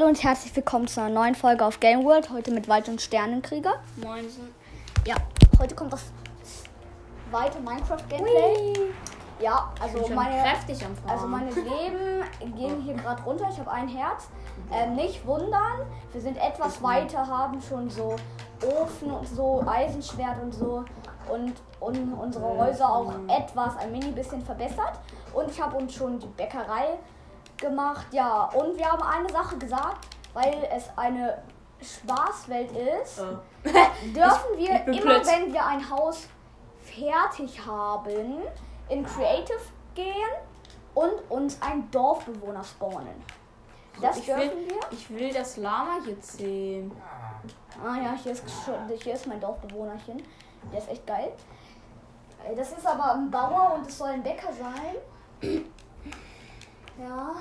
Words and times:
Hallo 0.00 0.08
und 0.08 0.22
herzlich 0.22 0.56
willkommen 0.56 0.88
zu 0.88 1.02
einer 1.02 1.12
neuen 1.12 1.34
Folge 1.34 1.62
auf 1.62 1.78
Game 1.78 2.06
World. 2.06 2.30
Heute 2.30 2.52
mit 2.52 2.68
Wald 2.68 2.88
und 2.88 3.02
Sternenkrieger. 3.02 3.74
Moinsen. 3.96 4.54
Ja, 5.06 5.14
heute 5.58 5.74
kommt 5.74 5.92
das 5.92 6.06
zweite 7.30 7.60
Minecraft 7.60 8.08
Gameplay. 8.08 8.92
Ja, 9.42 9.70
also 9.78 10.08
meine, 10.14 10.42
kräftig 10.42 10.82
am 10.86 10.96
Fahren. 10.96 11.10
also 11.10 11.26
meine 11.26 11.50
Leben 11.50 12.56
gehen 12.56 12.80
hier 12.80 12.94
gerade 13.02 13.22
runter. 13.24 13.46
Ich 13.52 13.58
habe 13.58 13.70
ein 13.70 13.88
Herz. 13.88 14.28
Ähm, 14.72 14.94
nicht 14.94 15.26
wundern, 15.26 15.82
wir 16.12 16.20
sind 16.22 16.38
etwas 16.38 16.76
Ich 16.76 16.82
weiter, 16.82 17.26
haben 17.26 17.60
schon 17.60 17.90
so 17.90 18.16
Ofen 18.80 19.10
und 19.10 19.28
so, 19.28 19.62
Eisenschwert 19.66 20.42
und 20.42 20.54
so 20.54 20.82
und, 21.30 21.52
und 21.78 22.14
unsere 22.14 22.46
Häuser 22.46 22.90
auch 22.90 23.12
etwas, 23.28 23.76
ein 23.76 23.92
mini 23.92 24.12
bisschen 24.12 24.40
verbessert. 24.40 24.98
Und 25.34 25.50
ich 25.50 25.60
habe 25.60 25.76
uns 25.76 25.92
schon 25.92 26.18
die 26.18 26.26
Bäckerei 26.26 26.96
gemacht. 27.60 28.06
Ja, 28.12 28.44
und 28.44 28.76
wir 28.76 28.90
haben 28.90 29.02
eine 29.02 29.28
Sache 29.30 29.56
gesagt, 29.58 30.06
weil 30.34 30.68
es 30.74 30.84
eine 30.96 31.42
Spaßwelt 31.80 32.70
ist 33.02 33.20
Oh. 33.20 33.38
dürfen 34.14 34.56
wir 34.56 34.86
immer, 34.86 35.00
plötz- 35.16 35.26
wenn 35.26 35.52
wir 35.52 35.64
ein 35.66 35.88
Haus 35.90 36.28
fertig 36.84 37.64
haben, 37.66 38.38
in 38.88 39.04
Creative 39.06 39.58
gehen 39.94 40.14
und 40.94 41.12
uns 41.30 41.60
einen 41.62 41.90
Dorfbewohner 41.90 42.64
spawnen. 42.64 43.22
Das 44.00 44.16
ich 44.18 44.26
dürfen 44.26 44.40
will, 44.42 44.68
wir. 44.68 44.80
Ich 44.90 45.10
will 45.10 45.32
das 45.32 45.56
Lama 45.58 45.98
jetzt 46.06 46.38
sehen. 46.38 46.90
Ah 47.82 47.96
ja, 47.96 48.12
hier 48.22 48.32
ist, 48.32 48.44
hier 49.02 49.14
ist 49.14 49.26
mein 49.26 49.40
Dorfbewohnerchen. 49.40 50.22
Der 50.72 50.78
ist 50.78 50.90
echt 50.90 51.06
geil. 51.06 51.32
Äh, 52.46 52.54
Das 52.54 52.72
ist 52.72 52.86
aber 52.86 53.14
ein 53.14 53.30
Bauer 53.30 53.74
und 53.74 53.86
es 53.86 53.96
soll 53.98 54.08
ein 54.08 54.22
Bäcker 54.22 54.48
sein. 54.52 55.60
Ja, 57.00 57.34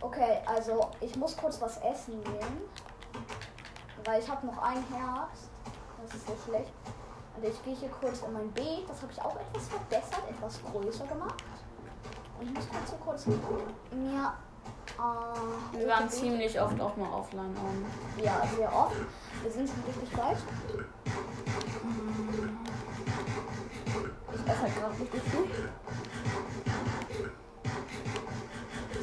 okay, 0.00 0.38
also 0.46 0.90
ich 1.00 1.14
muss 1.16 1.36
kurz 1.36 1.60
was 1.60 1.76
essen 1.78 2.22
gehen. 2.24 2.60
Weil 4.04 4.20
ich 4.20 4.28
habe 4.28 4.46
noch 4.46 4.58
ein 4.58 4.84
Herz. 4.92 5.48
Das 6.02 6.14
ist 6.14 6.26
so 6.26 6.34
schlecht. 6.44 6.72
Und 7.36 7.44
ich 7.44 7.64
gehe 7.64 7.74
hier 7.74 7.88
kurz 8.00 8.22
in 8.22 8.32
mein 8.32 8.50
Beet. 8.52 8.88
Das 8.88 9.00
habe 9.02 9.12
ich 9.12 9.20
auch 9.22 9.36
etwas 9.36 9.68
verbessert, 9.68 10.22
etwas 10.28 10.60
größer 10.64 11.06
gemacht. 11.06 11.42
Und 12.38 12.46
ich 12.48 12.54
muss 12.54 12.68
kurz 12.68 12.90
so 12.90 12.96
kurz 12.96 13.26
mir. 13.26 14.32
Äh, 14.98 15.78
Wir 15.78 15.88
waren 15.88 16.04
Beete- 16.04 16.10
ziemlich 16.10 16.60
oft 16.60 16.80
auch 16.80 16.96
mal 16.96 17.08
offline. 17.12 17.56
Um. 17.56 18.22
ja, 18.22 18.42
sehr 18.56 18.72
oft. 18.72 18.96
Wir 19.42 19.50
sind 19.50 19.68
schon 19.68 19.82
richtig 19.86 20.16
weit. 20.18 20.36
Ich 24.34 24.50
esse 24.50 24.60
halt 24.62 24.74
gerade 24.76 25.00
richtig 25.00 25.22
viel. 25.22 25.63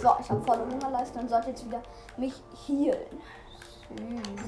So, 0.02 0.16
ich 0.20 0.30
habe 0.30 0.42
volle 0.42 0.66
Hungerleiste 0.66 1.20
und 1.20 1.30
sollte 1.30 1.50
jetzt 1.50 1.66
wieder 1.66 1.82
mich 2.18 2.34
healen. 2.66 3.22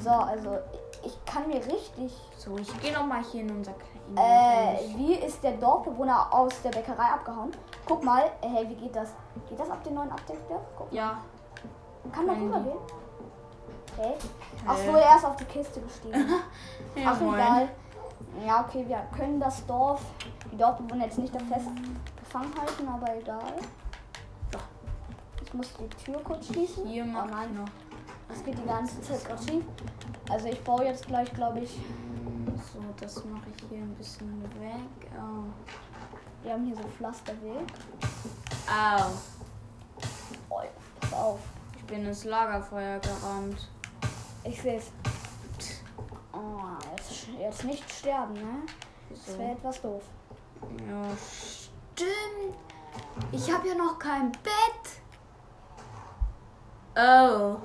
So, 0.02 0.10
also 0.10 0.58
ich 1.04 1.26
kann 1.26 1.48
mir 1.48 1.58
richtig. 1.58 2.14
So, 2.38 2.58
ich 2.58 2.82
gehe 2.82 2.94
noch 2.94 3.06
mal 3.06 3.22
hier 3.24 3.42
in 3.42 3.52
unser 3.52 3.74
kleines. 3.74 3.94
Äh, 4.16 4.98
wie 4.98 5.14
ist 5.16 5.44
der 5.44 5.54
Dorfbewohner 5.54 6.28
aus 6.34 6.62
der 6.62 6.72
Bäckerei 6.72 7.06
abgehauen? 7.06 7.52
Guck 7.86 8.04
mal, 8.04 8.24
hey, 8.42 8.68
wie 8.70 8.76
geht 8.76 8.96
das? 8.96 9.14
Geht 9.50 9.60
das 9.60 9.70
ab 9.70 9.84
dem 9.84 9.96
neuen 9.96 10.12
Update 10.12 10.44
wieder? 10.48 10.62
Guck 10.78 10.92
mal. 10.92 10.98
ja. 10.98 11.18
Kann 12.12 12.26
man 12.26 12.36
rübergehen? 12.42 12.78
Hey. 13.98 14.14
Ach 14.68 14.78
Hä? 14.78 14.92
so, 14.92 14.98
er 14.98 15.16
ist 15.16 15.26
auf 15.26 15.36
die 15.38 15.46
Kiste 15.46 15.80
gestiegen. 15.80 16.26
ja 16.96 17.12
Ach, 17.16 17.22
egal. 17.22 17.70
Ja, 18.46 18.66
okay, 18.68 18.86
wir 18.88 18.98
können 19.16 19.40
das 19.40 19.66
Dorf, 19.66 20.02
die 20.52 20.58
Dorfbewohner 20.58 21.06
jetzt 21.06 21.18
nicht 21.18 21.34
da 21.34 21.40
fest 21.40 21.68
gefangen 22.20 22.52
halten, 22.60 22.88
aber 22.88 23.16
egal. 23.16 23.54
Ich 25.54 25.58
muss 25.58 25.70
die 25.80 25.88
Tür 26.04 26.20
kurz 26.24 26.48
schließen. 26.48 26.88
Hier 26.88 27.04
oh 27.04 27.08
mach 27.12 27.26
ich 27.26 27.32
nein, 27.32 27.54
noch. 27.56 27.70
das 28.28 28.44
geht 28.44 28.58
die 28.58 28.66
ganze 28.66 29.00
Zeit 29.02 29.24
gerade 29.24 29.44
schief. 29.44 29.64
Also 30.28 30.48
ich 30.48 30.60
baue 30.64 30.84
jetzt 30.86 31.06
gleich, 31.06 31.32
glaube 31.34 31.60
ich, 31.60 31.70
So, 32.74 32.80
das 33.00 33.24
mache 33.26 33.44
ich 33.56 33.64
hier 33.70 33.78
ein 33.80 33.94
bisschen 33.94 34.42
weg. 34.60 35.12
Oh. 35.16 35.44
wir 36.42 36.54
haben 36.54 36.66
hier 36.66 36.76
so 36.76 36.82
Pflasterweg. 36.98 37.68
Au. 38.68 39.12
Oh, 40.50 40.62
pass 41.00 41.14
auf, 41.14 41.40
Ich 41.78 41.84
bin 41.86 42.04
ins 42.04 42.24
Lagerfeuer 42.24 42.98
gerannt. 43.00 43.70
ich 44.44 44.60
sehe 44.60 44.78
es. 44.78 44.92
Oh, 46.34 46.62
jetzt, 46.98 47.28
jetzt 47.40 47.64
nicht 47.66 47.92
sterben, 47.94 48.34
ne? 48.34 48.64
Das 49.12 49.28
So. 49.28 49.38
wäre 49.38 49.52
etwas 49.52 49.80
doof. 49.82 50.02
Ja, 50.90 51.04
stimmt. 51.94 52.58
Ich 53.32 53.52
habe 53.54 53.68
ja 53.68 53.76
noch 53.76 54.00
kein 54.00 54.32
Bett. 54.32 55.03
Oh. 56.96 57.58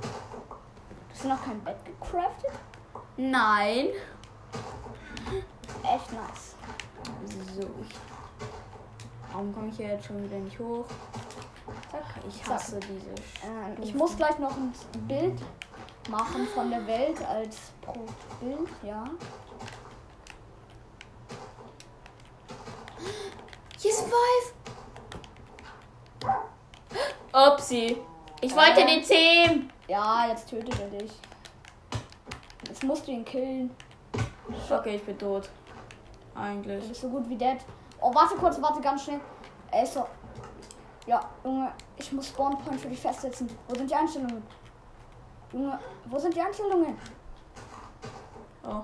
Hast 1.10 1.24
du 1.24 1.28
noch 1.28 1.44
kein 1.44 1.60
Bett 1.62 1.76
gecraftet? 1.84 2.52
Nein. 3.16 3.88
Echt 5.82 6.12
nice. 6.12 6.54
So. 7.54 7.68
Warum 9.30 9.54
komme 9.54 9.68
ich 9.68 9.76
hier 9.76 9.88
jetzt 9.88 10.06
schon 10.06 10.22
wieder 10.24 10.38
nicht 10.38 10.58
hoch? 10.58 10.86
Zack. 11.90 12.04
Ich 12.26 12.42
Zack. 12.42 12.54
hasse 12.54 12.80
diese 12.80 13.10
Ähm, 13.44 13.76
ich 13.82 13.94
muss 13.94 14.16
gleich 14.16 14.38
noch 14.38 14.56
ein 14.56 14.72
Bild 15.06 15.40
machen 16.08 16.46
von 16.54 16.70
der 16.70 16.86
Welt 16.86 17.22
als 17.26 17.72
pro 17.82 18.06
Bild, 18.40 18.68
ja. 18.82 19.04
Hier 23.76 23.90
ist 23.90 24.04
ein 24.04 24.10
Wolf. 24.10 24.54
Upsi. 27.32 28.00
Ich 28.40 28.54
wollte 28.54 28.80
Äh. 28.82 28.86
den 28.86 29.04
zähmen. 29.04 29.72
Ja, 29.88 30.28
jetzt 30.28 30.48
tötet 30.48 30.78
er 30.80 30.88
dich. 30.88 31.12
Jetzt 32.66 32.84
musst 32.84 33.06
du 33.06 33.12
ihn 33.12 33.24
killen. 33.24 33.74
Okay, 34.70 34.96
ich 34.96 35.04
bin 35.04 35.18
tot. 35.18 35.48
Du 36.34 36.40
Eigentlich. 36.40 36.86
bist 36.88 37.00
so 37.00 37.08
gut 37.08 37.28
wie 37.28 37.36
dead. 37.36 37.58
Oh, 38.00 38.14
warte 38.14 38.36
kurz, 38.36 38.60
warte 38.62 38.80
ganz 38.80 39.04
schnell. 39.04 39.20
Er 39.70 39.82
ist 39.82 39.94
so. 39.94 40.06
Ja, 41.06 41.20
Junge, 41.42 41.72
ich 41.96 42.12
muss 42.12 42.28
Spawn 42.28 42.56
Point 42.58 42.80
für 42.80 42.88
dich 42.88 43.00
festsetzen. 43.00 43.48
Wo 43.66 43.74
sind 43.74 43.90
die 43.90 43.94
Einstellungen? 43.94 44.42
Junge, 45.52 45.78
wo 46.04 46.18
sind 46.18 46.34
die 46.36 46.40
Einstellungen? 46.40 46.96
Oh. 48.64 48.82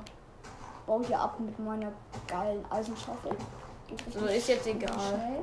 Bau 0.86 1.02
hier 1.06 1.20
ab 1.20 1.38
mit 1.38 1.58
meiner 1.58 1.92
geilen 2.26 2.64
Eisenschaufel. 2.70 3.36
So, 4.10 4.26
ist 4.26 4.48
jetzt 4.48 4.66
egal. 4.66 5.42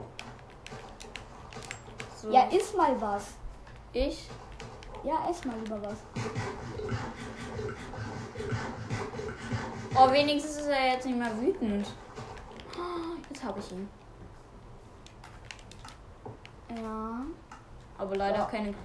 So. 2.15 2.29
Ja, 2.31 2.47
iss 2.49 2.73
mal 2.75 2.99
was. 2.99 3.25
Ich. 3.93 4.29
Ja, 5.03 5.27
ess 5.29 5.43
mal 5.45 5.57
lieber 5.59 5.81
was. 5.81 5.97
Oh, 9.95 10.11
wenigstens 10.11 10.57
ist 10.57 10.67
er 10.67 10.93
jetzt 10.93 11.05
nicht 11.05 11.17
mehr 11.17 11.41
wütend. 11.41 11.87
Jetzt 13.29 13.43
habe 13.43 13.59
ich 13.59 13.71
ihn. 13.71 13.89
Ja. 16.81 17.21
Aber 17.97 18.15
leider 18.15 18.43
So. 18.43 18.47
keine. 18.47 18.67
Jetzt 18.67 18.77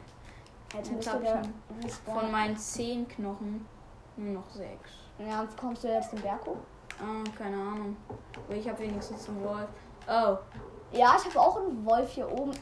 Jetzt 0.75 0.93
müsste 0.93 1.13
hab 1.13 1.23
ich 1.23 1.29
ihn. 1.29 1.91
Von 2.05 2.31
meinen 2.33 2.57
zehn 2.57 3.07
Knochen 3.07 3.67
nur 4.17 4.35
noch 4.35 4.51
sechs. 4.51 4.91
Ja, 5.19 5.43
und 5.43 5.57
kommst 5.57 5.85
du 5.85 5.89
jetzt 5.89 6.13
den 6.13 6.21
Berg 6.23 6.45
hoch? 6.47 6.57
Ah, 6.99 7.23
keine 7.37 7.57
Ahnung. 7.57 7.97
Aber 8.47 8.55
ich 8.55 8.69
habe 8.69 8.79
wenigstens 8.81 9.29
einen 9.29 9.45
Wolf. 9.45 9.69
Oh. 10.09 10.37
Ja, 10.93 11.17
ich 11.19 11.25
habe 11.27 11.41
auch 11.41 11.57
einen 11.59 11.85
Wolf 11.85 12.11
hier 12.13 12.31
oben. 12.31 12.53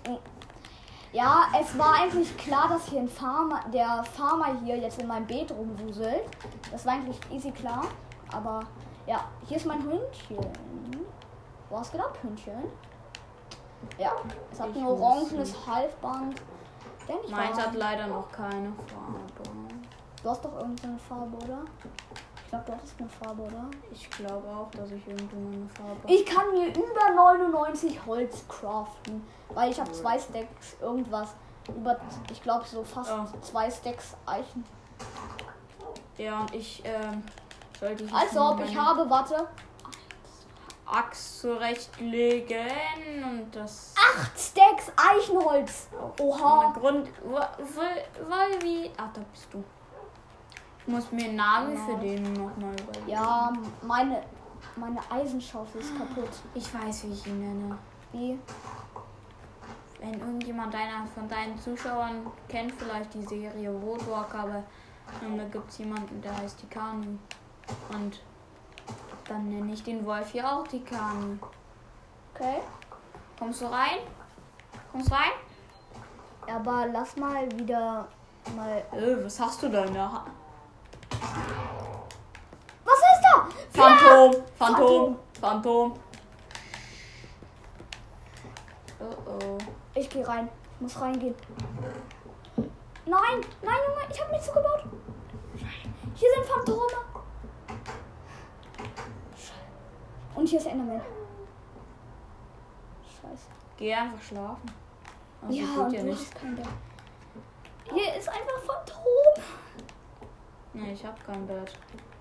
Ja, 1.15 1.47
es 1.61 1.79
war 1.79 2.01
eigentlich 2.01 2.37
klar, 2.37 2.69
dass 2.69 2.89
hier 2.89 2.99
ein 2.99 3.09
Farmer, 3.09 3.61
der 3.73 4.03
Farmer 4.03 4.59
hier 4.65 4.77
jetzt 4.77 5.01
in 5.01 5.07
meinem 5.07 5.29
Beet 5.29 5.53
rumwuselt. 5.53 6.25
Das 6.73 6.85
war 6.85 6.95
eigentlich 6.95 7.21
easy 7.31 7.53
klar. 7.53 7.85
Aber 8.33 8.65
ja, 9.07 9.25
hier 9.47 9.57
ist 9.57 9.65
mein 9.65 9.81
Hündchen. 9.85 10.45
Hast 11.71 11.95
du 11.95 11.99
gedacht, 11.99 12.19
Hündchen? 12.21 12.65
Ja, 13.97 14.11
es 14.51 14.59
hat 14.59 14.71
Ich 14.71 14.77
ein 14.77 14.87
orangenes 14.87 15.55
Halsband. 15.65 16.35
Meins 17.31 17.61
hat 17.61 17.75
leider 17.75 18.09
noch 18.09 18.33
keine 18.33 18.73
Farbe. 18.73 19.21
Du 20.21 20.31
hast 20.31 20.45
doch 20.45 20.57
irgendeine 20.57 20.99
Farbe, 20.99 21.37
oder? 21.45 21.61
Ich 22.45 22.51
glaube, 22.51 22.65
du 22.67 22.73
hattest 22.73 22.95
eine 23.01 23.09
Farbe, 23.09 23.43
oder? 23.43 23.71
Ich 23.91 24.09
glaube 24.11 24.47
auch, 24.49 24.71
dass 24.71 24.91
ich 24.93 25.07
irgendwo 25.09 25.37
eine 25.37 25.69
Farbe 25.69 26.13
Ich 26.13 26.25
kann 26.27 26.53
mir 26.53 26.69
über 26.69 27.11
99 27.15 28.07
Holz 28.07 28.45
craften, 28.49 29.27
weil 29.49 29.71
ich 29.71 29.81
habe 29.81 29.91
zwei 29.93 30.19
Stacks 30.19 30.77
irgendwas. 30.81 31.31
Über, 31.69 31.97
ich 32.31 32.43
glaube 32.43 32.65
so 32.67 32.85
fast 32.85 33.11
Oh. 33.13 33.39
zwei 33.41 33.71
Stacks 33.71 34.15
Eichen. 34.27 34.65
Ja, 36.19 36.41
und 36.43 36.55
ich 36.55 36.83
ähm, 36.85 37.23
sollte 37.81 38.05
ich 38.05 38.13
Als 38.13 38.33
mal 38.35 38.53
ob 38.53 38.65
ich 38.65 38.77
habe, 38.77 39.09
warte, 39.11 39.49
Axt 40.87 41.41
zurechtlegen 41.41 42.69
und 43.25 43.51
das 43.57 43.95
acht 43.97 44.39
Stacks 44.39 44.93
Eichenholz. 44.97 45.89
Oha. 46.21 46.73
Grund. 46.79 47.09
Weil, 47.25 48.05
weil 48.29 48.63
wie. 48.63 48.91
Ach, 48.97 49.09
da 49.15 49.23
bist 49.33 49.49
du. 49.53 49.65
Ich 50.87 50.93
muss 50.93 51.11
mir 51.13 51.25
einen 51.25 51.37
Namen 51.37 51.75
Genau. 51.75 51.87
für 51.87 51.97
den 52.05 52.23
nochmal 52.35 52.75
überlegen. 52.79 53.09
Ja, 53.09 53.53
meine, 53.83 54.23
meine 54.77 55.01
Eisenschaufel 55.11 55.81
ist 55.81 55.97
kaputt. 55.97 56.29
Ich 56.55 56.75
weiß, 56.75 57.05
wie 57.05 57.13
ich 57.13 57.27
ihn 57.27 57.41
nenne. 57.41 57.79
Wie? 58.13 58.39
Wenn 59.99 60.13
irgendjemand 60.21 60.75
deiner 60.75 61.07
von 61.15 61.27
deinen 61.29 61.59
Zuschauern 61.59 62.27
kennt, 62.49 62.73
vielleicht 62.73 63.15
die 63.15 63.23
Serie 63.25 63.71
Roadwalker, 63.71 64.41
aber 64.41 64.63
da 65.21 65.45
gibt 65.51 65.71
es 65.71 65.79
jemanden, 65.79 66.21
der 66.21 66.37
heißt 66.37 66.61
Tikani. 66.61 67.19
Und 67.91 68.21
dann 69.27 69.49
nenne 69.49 69.73
ich 69.73 69.83
den 69.83 70.05
Wolf 70.05 70.31
hier 70.33 70.47
auch 70.47 70.67
Tikani. 70.69 71.39
Okay. 72.35 72.61
Kommst 73.39 73.63
du 73.63 73.67
rein? 73.67 74.01
Kommst 74.93 75.09
du 75.11 75.15
rein? 75.15 75.33
Aber 76.55 76.87
lass 76.93 77.17
mal 77.17 77.51
wieder 77.59 78.07
mal. 78.55 78.85
Äh, 78.93 79.25
was 79.25 79.41
hast 79.41 79.63
du 79.63 79.71
da 79.71 79.85
in 79.85 79.95
der 79.95 80.13
Hand? 80.13 80.31
Was 82.85 82.99
ist 82.99 83.55
Phantom! 83.75 84.43
Phantom! 84.57 85.19
Phantom! 85.41 85.95
Oh 89.01 89.17
oh. 89.27 89.59
Ich 89.95 90.09
gehe 90.09 90.27
rein. 90.27 90.49
Ich 90.77 90.81
muss 90.81 91.01
reingehen. 91.01 91.35
Nein, 93.07 93.41
nein, 93.63 93.79
Junge, 93.87 94.01
ich 94.11 94.21
habe 94.21 94.31
nichts 94.31 94.47
zugebaut. 94.47 94.85
Hier 96.15 96.29
sind 96.35 96.47
Phantome. 96.47 96.87
Und 100.37 100.49
hier 100.49 100.59
ist 100.59 100.67
Enderman. 100.67 101.01
Scheiße. 103.03 103.49
Geh 103.77 103.95
einfach 103.95 104.23
schlafen. 104.23 104.73
Also 105.43 105.55
ja, 105.55 105.67
und 105.85 105.93
ja 105.93 106.01
du 106.01 106.07
nicht. 106.07 106.21
hast 106.21 106.35
kein 106.37 106.55
Bett. 106.55 106.69
Hier 107.93 108.15
ist 108.15 108.29
einfach 108.29 108.59
Phantom. 108.67 109.45
Nee, 110.73 110.93
ich 110.93 111.05
hab 111.05 111.25
kein 111.27 111.47
Bett. 111.47 111.77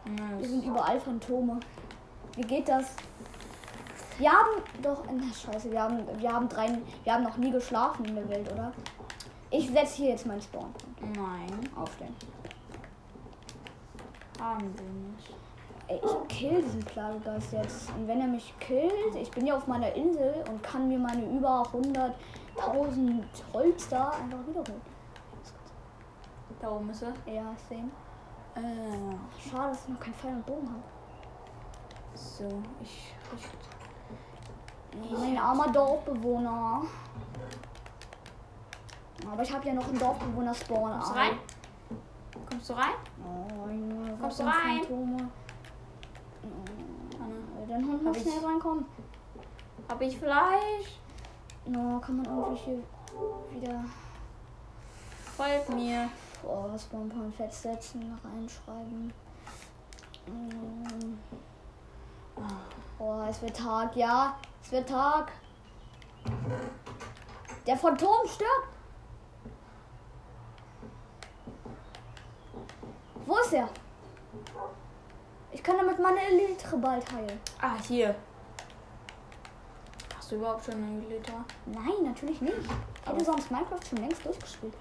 Nee, 0.05 0.21
Hier 0.39 0.47
sind 0.49 0.65
überall 0.65 0.99
Phantome. 0.99 1.59
Wie 2.35 2.41
geht 2.41 2.67
das? 2.67 2.95
Wir 4.17 4.31
haben 4.31 4.61
doch. 4.81 5.03
Na, 5.11 5.23
scheiße, 5.33 5.71
wir 5.71 5.81
haben, 5.81 5.99
wir 6.17 6.31
haben 6.31 6.49
drei. 6.49 6.77
Wir 7.03 7.13
haben 7.13 7.23
noch 7.23 7.37
nie 7.37 7.51
geschlafen 7.51 8.05
in 8.05 8.15
der 8.15 8.27
Welt, 8.29 8.51
oder? 8.51 8.71
Ich 9.49 9.69
setze 9.69 9.97
hier 9.97 10.09
jetzt 10.09 10.25
meinen 10.25 10.41
Spawn. 10.41 10.73
Nein, 10.99 11.69
Aufstellen. 11.75 12.15
haben 14.39 14.73
wir 14.77 15.11
nicht. 15.11 15.35
Ey, 15.87 15.99
ich 16.03 16.27
kill 16.27 16.61
diesen 16.61 16.79
Plagegeist 16.79 17.53
jetzt. 17.53 17.89
Und 17.91 18.07
wenn 18.07 18.21
er 18.21 18.27
mich 18.27 18.53
killt, 18.59 19.15
ich 19.15 19.29
bin 19.31 19.45
ja 19.45 19.55
auf 19.55 19.67
meiner 19.67 19.93
Insel 19.93 20.33
und 20.49 20.63
kann 20.63 20.87
mir 20.87 20.97
meine 20.97 21.25
über 21.25 21.63
100.000 21.63 23.21
Holz 23.53 23.89
da 23.89 24.09
einfach 24.09 24.39
wiederholen. 24.47 24.81
Da 26.61 26.71
oben 26.71 26.89
ist 26.89 27.03
er. 27.03 27.13
Ja, 27.31 27.53
sehen. 27.69 27.91
Äh, 28.55 29.49
Schade, 29.49 29.69
dass 29.69 29.83
ich 29.83 29.89
noch 29.89 29.99
keinen 29.99 30.13
Pfeil 30.13 30.33
und 30.33 30.45
Bogen 30.45 30.69
habe. 30.69 30.83
so, 32.15 32.47
ich 32.81 33.13
richte. 33.31 33.57
Mein 35.19 35.37
armer 35.37 35.71
Dorfbewohner. 35.71 36.83
Aber 39.31 39.41
ich 39.41 39.51
habe 39.51 39.67
ja 39.67 39.73
noch 39.73 39.87
einen 39.87 39.97
Dorfbewohner-Spawn. 39.97 40.91
Kommst 40.91 41.09
du 41.09 41.13
rein? 41.15 41.39
Kommst 42.49 42.69
du 42.69 42.73
rein? 42.73 42.93
Oh, 43.23 43.67
Junge, 43.67 44.17
Kommst 44.19 44.39
du 44.39 44.43
rein? 44.43 44.79
Phantome. 44.83 45.29
Dein 47.67 47.87
Hund 47.87 48.03
muss 48.03 48.21
schnell 48.21 48.45
reinkommen. 48.45 48.85
hab 49.89 50.01
ich 50.01 50.17
Fleisch? 50.19 50.99
No, 51.65 51.99
kann 51.99 52.17
man 52.17 52.25
irgendwie 52.25 52.55
hier 52.61 52.83
wieder 53.51 53.83
Folgt 55.35 55.69
mir. 55.69 56.09
Oh, 56.45 56.77
Spawnpoint 56.77 57.35
festsetzen, 57.35 58.19
reinschreiben. 58.23 59.13
Mm. 60.27 61.17
Oh, 62.99 63.21
es 63.29 63.41
wird 63.41 63.55
Tag, 63.57 63.95
ja. 63.95 64.35
Es 64.63 64.71
wird 64.71 64.87
Tag. 64.87 65.31
Der 67.67 67.77
Phantom 67.77 68.27
stirbt. 68.27 68.67
Wo 73.25 73.37
ist 73.37 73.53
er? 73.53 73.69
Ich 75.51 75.63
kann 75.63 75.77
damit 75.77 75.99
meine 75.99 76.19
Elytre 76.19 76.77
bald 76.77 77.09
heilen. 77.11 77.39
Ah, 77.61 77.75
hier. 77.87 78.15
Hast 80.17 80.31
du 80.31 80.35
überhaupt 80.35 80.65
schon 80.65 80.75
einen 80.75 81.05
Glitter? 81.05 81.45
Nein, 81.65 82.03
natürlich 82.03 82.41
nicht. 82.41 82.57
Ich 82.57 83.09
hätte 83.09 83.23
sonst 83.23 83.51
Minecraft 83.51 83.85
schon 83.87 83.99
längst 83.99 84.25
durchgespielt. 84.25 84.73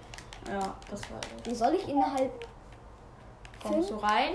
Ja, 0.48 0.74
das 0.90 1.02
war 1.10 1.20
das. 1.20 1.46
Wie 1.50 1.54
soll 1.54 1.74
ich 1.74 1.88
innerhalb 1.88 2.30
Kommst 3.62 3.90
du 3.90 3.96
rein? 3.96 4.34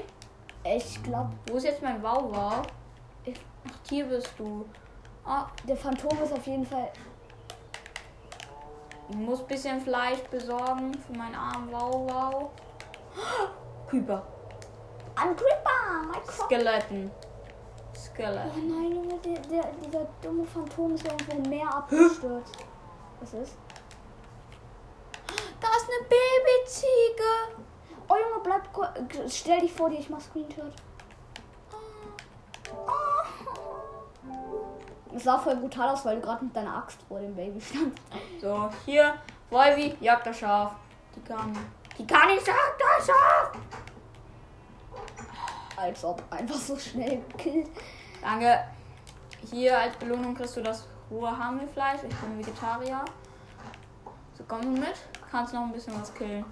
Ich 0.63 1.01
glaube, 1.03 1.31
Wo 1.49 1.57
ist 1.57 1.63
jetzt 1.65 1.81
mein 1.81 2.01
Wauwau? 2.01 2.61
Ich- 3.25 3.39
Ach, 3.69 3.77
hier 3.89 4.05
bist 4.05 4.31
du. 4.37 4.65
Ah, 5.25 5.47
der 5.67 5.75
Phantom 5.75 6.17
ist 6.23 6.31
auf 6.31 6.45
jeden 6.47 6.65
Fall. 6.65 6.89
ich 9.09 9.15
muss 9.15 9.41
ein 9.41 9.47
bisschen 9.47 9.81
Fleisch 9.81 10.19
besorgen 10.31 10.93
für 10.93 11.13
meinen 11.17 11.35
armen 11.35 11.71
Wauwau. 11.71 12.51
Creeper. 13.89 14.23
Ein 15.15 15.35
Creeper! 15.35 16.07
Mein. 16.11 16.21
Skeletten. 16.33 17.11
Oh 17.13 17.97
Skeletten. 17.97 18.67
nein, 18.69 18.91
Junge, 18.95 19.19
der, 19.19 19.39
der, 19.39 19.71
dieser 19.83 20.07
dumme 20.21 20.45
Phantom 20.45 20.93
ist 20.95 21.05
irgendwo 21.05 21.31
im 21.37 21.49
Meer 21.49 21.73
abgestürzt. 21.73 22.55
Was 23.19 23.33
ist? 23.33 23.57
Ist 25.87 25.93
eine 25.93 26.07
Babyziege. 26.09 27.63
Oh 28.09 28.15
Junge, 28.15 28.43
bleib 28.43 28.73
kur- 28.73 28.93
Stell 29.29 29.61
dich 29.61 29.71
vor 29.73 29.89
dir, 29.89 29.99
ich 29.99 30.09
mach 30.09 30.19
Screenshot. 30.19 30.73
Es 35.15 35.23
sah 35.23 35.37
voll 35.37 35.55
brutal 35.55 35.89
aus, 35.89 36.05
weil 36.05 36.15
du 36.17 36.21
gerade 36.21 36.43
mit 36.43 36.55
deiner 36.55 36.77
Axt 36.77 36.99
vor 37.07 37.19
dem 37.19 37.35
Baby 37.35 37.59
standst. 37.61 38.01
So, 38.41 38.69
hier. 38.85 39.15
Wolvi, 39.49 39.95
jagt 40.01 40.27
das 40.27 40.39
Schaf. 40.39 40.73
Die 41.15 41.21
kann. 41.21 41.57
Die 41.97 42.05
kann 42.05 42.27
nicht 42.27 42.45
jagt 42.45 42.79
das 42.79 43.07
Schaf. 43.07 43.51
Als 45.77 46.03
ob 46.03 46.21
einfach 46.29 46.55
so 46.55 46.77
schnell 46.77 47.21
killt. 47.37 47.69
Danke. 48.21 48.63
Hier 49.49 49.79
als 49.79 49.95
Belohnung 49.95 50.35
kriegst 50.35 50.57
du 50.57 50.61
das 50.61 50.85
rohe 51.09 51.35
Hamelfleisch. 51.37 52.01
Ich 52.07 52.15
bin 52.15 52.37
Vegetarier. 52.39 53.05
So, 54.37 54.43
komm 54.47 54.73
mit. 54.73 54.95
Kannst 55.31 55.53
noch 55.53 55.61
ein 55.63 55.71
bisschen 55.73 55.99
was 55.99 56.13
killen. 56.13 56.45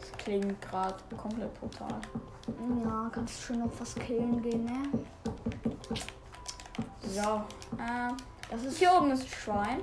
Das 0.00 0.12
klingt 0.18 0.60
gerade 0.62 0.94
komplett 1.20 1.52
brutal. 1.60 2.00
Ja, 2.84 3.08
kannst 3.12 3.38
du 3.38 3.42
schon 3.42 3.58
noch 3.60 3.70
was 3.78 3.94
killen 3.94 4.42
gehen, 4.42 4.64
ne? 4.64 4.82
So. 7.02 7.42
Ähm, 7.78 8.16
Das 8.50 8.64
ist 8.64 8.78
hier 8.78 8.92
oben 8.94 9.10
ist 9.12 9.22
ein 9.22 9.28
Schwein. 9.28 9.80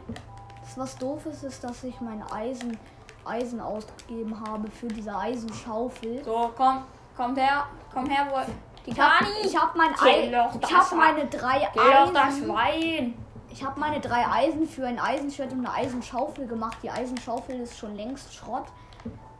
Das, 0.61 0.77
was 0.77 0.97
doof 0.97 1.25
ist, 1.25 1.43
ist, 1.43 1.63
dass 1.63 1.83
ich 1.83 1.99
mein 2.01 2.21
Eisen, 2.31 2.77
Eisen 3.25 3.59
ausgegeben 3.59 4.39
habe 4.47 4.69
für 4.69 4.87
diese 4.87 5.15
Eisenschaufel. 5.15 6.23
So, 6.23 6.51
komm. 6.55 6.83
Kommt 7.15 7.37
her. 7.37 7.65
Komm 7.93 8.05
her, 8.07 8.27
wo. 8.29 8.39
Die 8.85 8.91
Ich 8.91 8.99
habe 8.99 9.25
Kani. 9.25 9.31
ich 9.43 9.57
hab 9.57 9.75
mein 9.75 9.89
Ei, 9.99 10.25
ich 10.53 10.59
das 10.61 10.71
habe 10.71 10.95
meine 10.95 11.25
drei 11.27 11.67
Geh 11.73 11.79
doch 11.79 12.13
das 12.13 12.23
Eisen. 12.27 12.45
Schwein. 12.45 13.13
Ich 13.59 13.65
habe 13.65 13.77
meine 13.77 13.99
drei 13.99 14.25
Eisen 14.25 14.65
für 14.65 14.87
ein 14.87 14.97
Eisenschwert 14.97 15.51
und 15.51 15.65
eine 15.65 15.73
Eisenschaufel 15.73 16.47
gemacht. 16.47 16.77
Die 16.81 16.89
Eisenschaufel 16.89 17.59
ist 17.59 17.77
schon 17.77 17.93
längst 17.97 18.33
Schrott. 18.33 18.63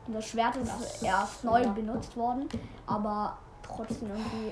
Und 0.06 0.14
das 0.14 0.28
Schwert 0.28 0.58
ist 0.58 0.70
Das- 0.70 1.02
erst 1.02 1.46
neu 1.46 1.62
ja. 1.62 1.72
benutzt 1.72 2.18
worden. 2.18 2.50
Aber 2.86 3.38
trotzdem 3.64 4.10
irgendwie. 4.10 4.52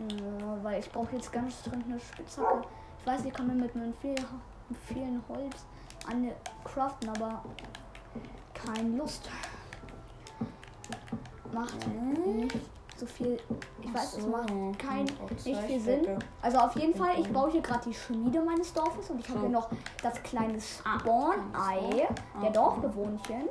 äh, 0.00 0.64
weil 0.64 0.80
ich 0.80 0.90
brauche 0.90 1.14
jetzt 1.14 1.30
ganz 1.32 1.62
dringend 1.62 1.84
eine 1.90 2.00
Spitzhacke. 2.00 2.62
Ich 2.98 3.06
weiß, 3.06 3.24
ich 3.24 3.32
kann 3.32 3.46
mir 3.46 3.54
mit 3.54 3.72
meinem 3.76 3.94
viel, 4.00 4.16
vielen 4.88 5.22
Holz 5.28 5.64
eine 6.10 6.32
craften, 6.64 7.08
aber 7.10 7.44
keine 8.52 8.96
Lust. 8.96 9.28
Macht 11.52 11.86
nicht 11.86 12.56
so 13.00 13.06
viel. 13.06 13.38
Ich 13.82 13.92
weiß, 13.94 14.18
es 14.18 14.22
So. 14.24 14.28
macht 14.30 14.48
kein, 14.78 15.06
Oh, 15.22 15.26
nicht 15.44 15.60
viel 15.62 15.80
Sinn. 15.80 16.06
Also 16.42 16.58
auf 16.58 16.76
jeden 16.76 16.94
Fall, 16.94 17.18
ich 17.18 17.28
baue 17.32 17.50
hier 17.50 17.60
gerade 17.62 17.88
die 17.88 17.94
Schmiede 17.94 18.40
meines 18.42 18.72
Dorfes 18.72 19.10
und 19.10 19.20
ich 19.20 19.28
habe 19.28 19.40
hier 19.40 19.48
noch 19.48 19.68
das 20.02 20.22
kleine 20.22 20.58
Ah, 20.84 20.98
Spawn-Ei 20.98 22.08
der 22.42 22.48
Ah. 22.48 22.52
Dorfbewohnchen. 22.52 23.48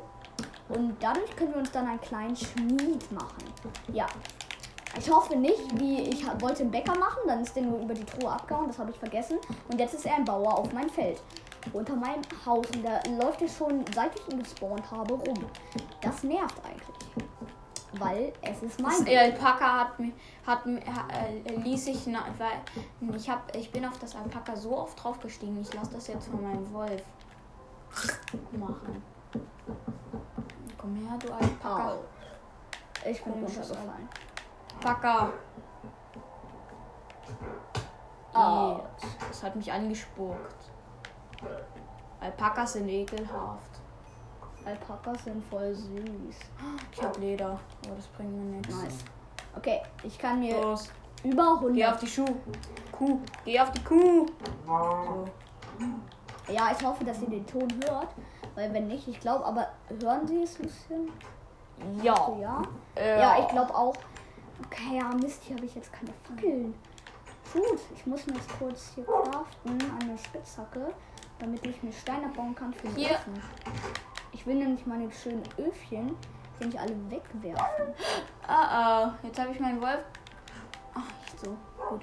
Und 0.70 0.96
dadurch 1.00 1.36
können 1.36 1.52
wir 1.54 1.60
uns 1.60 1.72
dann 1.72 1.88
einen 1.88 2.00
kleinen 2.02 2.36
Schmied 2.36 3.12
machen. 3.12 3.44
Ja. 3.92 4.06
Ich 4.98 5.10
hoffe 5.10 5.36
nicht, 5.36 5.80
wie 5.80 6.02
ich 6.02 6.26
wollte 6.42 6.62
einen 6.64 6.72
Bäcker 6.72 6.98
machen, 6.98 7.20
dann 7.28 7.42
ist 7.42 7.56
der 7.56 7.64
nur 7.64 7.80
über 7.80 7.94
die 7.94 8.04
Truhe 8.04 8.32
abgehauen, 8.32 8.68
das 8.68 8.80
habe 8.80 8.90
ich 8.92 8.98
vergessen. 8.98 9.38
Und 9.72 9.80
jetzt 9.80 9.94
ist 9.94 10.06
er 10.06 10.16
ein 10.16 10.26
Bauer 10.26 10.58
auf 10.58 10.72
meinem 10.74 10.90
Feld. 10.90 11.22
Unter 11.74 11.96
meinem 11.96 12.22
Haus. 12.46 12.66
Und 12.74 12.84
da 12.84 13.00
läuft 13.22 13.42
er 13.42 13.48
schon, 13.50 13.84
seit 13.94 14.12
ich 14.20 14.34
ihn 14.34 14.40
gespawnt 14.42 14.90
habe, 14.90 15.14
rum. 15.14 15.46
Das 16.02 16.24
nervt 16.24 16.56
eigentlich. 16.66 17.26
Weil 17.94 18.34
es 18.42 18.62
ist 18.62 18.80
mein. 18.82 19.04
Das 19.04 19.16
Alpaka 19.16 19.80
hat 19.80 20.00
mich, 20.00 20.14
hat, 20.46 20.66
mi- 20.66 20.80
ha- 20.82 21.08
äh, 21.12 21.56
ließ 21.56 21.86
sich, 21.86 22.06
na, 22.08 22.24
weil 22.38 23.16
ich 23.16 23.28
hab, 23.30 23.56
ich 23.56 23.72
bin 23.72 23.84
auf 23.86 23.98
das 23.98 24.16
Alpaka 24.16 24.56
so 24.56 24.78
oft 24.78 25.04
draufgestiegen. 25.04 25.60
Ich 25.62 25.74
lasse 25.74 25.92
das 25.94 26.08
jetzt 26.08 26.28
von 26.28 26.42
meinem 26.44 26.72
Wolf 26.72 27.02
machen. 28.52 29.04
Komm 30.78 30.96
her, 30.98 31.18
du 31.18 31.34
Alpaka. 31.34 31.94
Au. 31.94 32.04
Ich 33.10 33.24
bin 33.24 33.34
Komisches 33.34 33.70
runtergefallen. 33.72 34.10
Alpaka. 34.78 35.30
Jetzt. 38.32 39.18
Das 39.30 39.44
hat 39.44 39.56
mich 39.56 39.72
angespuckt. 39.72 40.56
Alpakas 42.20 42.74
sind 42.74 42.88
ekelhaft. 42.88 43.79
Alpakas 44.70 45.24
sind 45.24 45.44
voll 45.46 45.74
süß. 45.74 46.36
Ich 46.92 47.02
hab 47.04 47.18
Leder, 47.18 47.60
aber 47.86 47.96
das 47.96 48.08
bringt 48.08 48.32
mir 48.32 48.58
nichts. 48.58 48.76
Nice. 48.76 49.04
Okay, 49.56 49.82
ich 50.04 50.18
kann 50.18 50.40
mir 50.40 50.60
Los, 50.62 50.90
über 51.24 51.58
geh 51.60 51.84
100. 51.84 51.94
auf 51.94 52.00
die 52.00 52.08
Schuh. 52.08 52.26
Kuh, 52.92 53.20
geh 53.46 53.60
auf 53.60 53.72
die 53.72 53.84
Kuh. 53.84 54.26
So. 54.66 55.26
Ja, 56.54 56.72
ich 56.78 56.86
hoffe, 56.86 57.04
dass 57.04 57.22
ihr 57.22 57.30
den 57.30 57.46
Ton 57.48 57.68
hört. 57.86 58.10
Weil 58.56 58.74
wenn 58.74 58.88
nicht, 58.88 59.08
ich 59.08 59.20
glaube, 59.20 59.46
aber 59.46 59.68
hören 60.02 60.28
sie 60.28 60.44
es 60.44 60.60
ein 60.60 60.64
bisschen? 60.64 61.12
Ja. 62.04 62.16
Ja. 62.40 62.62
Äh, 62.96 63.20
Ja, 63.20 63.40
ich 63.40 63.48
glaube 63.48 63.74
auch. 63.74 63.96
Okay, 64.66 64.98
ja, 65.00 65.10
Mist, 65.16 65.44
hier 65.44 65.56
habe 65.56 65.66
ich 65.66 65.76
jetzt 65.76 65.92
keine 65.94 66.12
Fackeln. 66.28 66.74
Gut, 67.54 67.80
ich 67.96 68.06
muss 68.06 68.28
mir 68.28 68.34
jetzt 68.36 68.50
kurz 68.60 68.92
hier 68.94 69.06
craften, 69.06 69.78
eine 70.02 70.18
Spitzhacke, 70.18 70.94
damit 71.40 71.66
ich 71.66 71.82
mir 71.82 71.92
Stein 71.94 72.26
abbauen 72.26 72.54
kann 72.54 72.74
für 72.74 72.88
den 72.88 72.96
Hier. 72.98 73.18
Ich 74.32 74.46
will 74.46 74.56
nämlich 74.56 74.86
meine 74.86 75.12
schönen 75.12 75.44
Öfchen, 75.58 76.16
die 76.60 76.66
nicht 76.66 76.80
alle 76.80 76.96
wegwerfen. 77.10 77.94
Ah, 78.48 79.04
ah, 79.08 79.14
jetzt 79.24 79.40
habe 79.40 79.52
ich 79.52 79.60
meinen 79.60 79.82
Wolf. 79.82 80.04
Ach, 80.94 81.04
nicht 81.22 81.40
so. 81.40 81.58
Gut. 81.90 82.02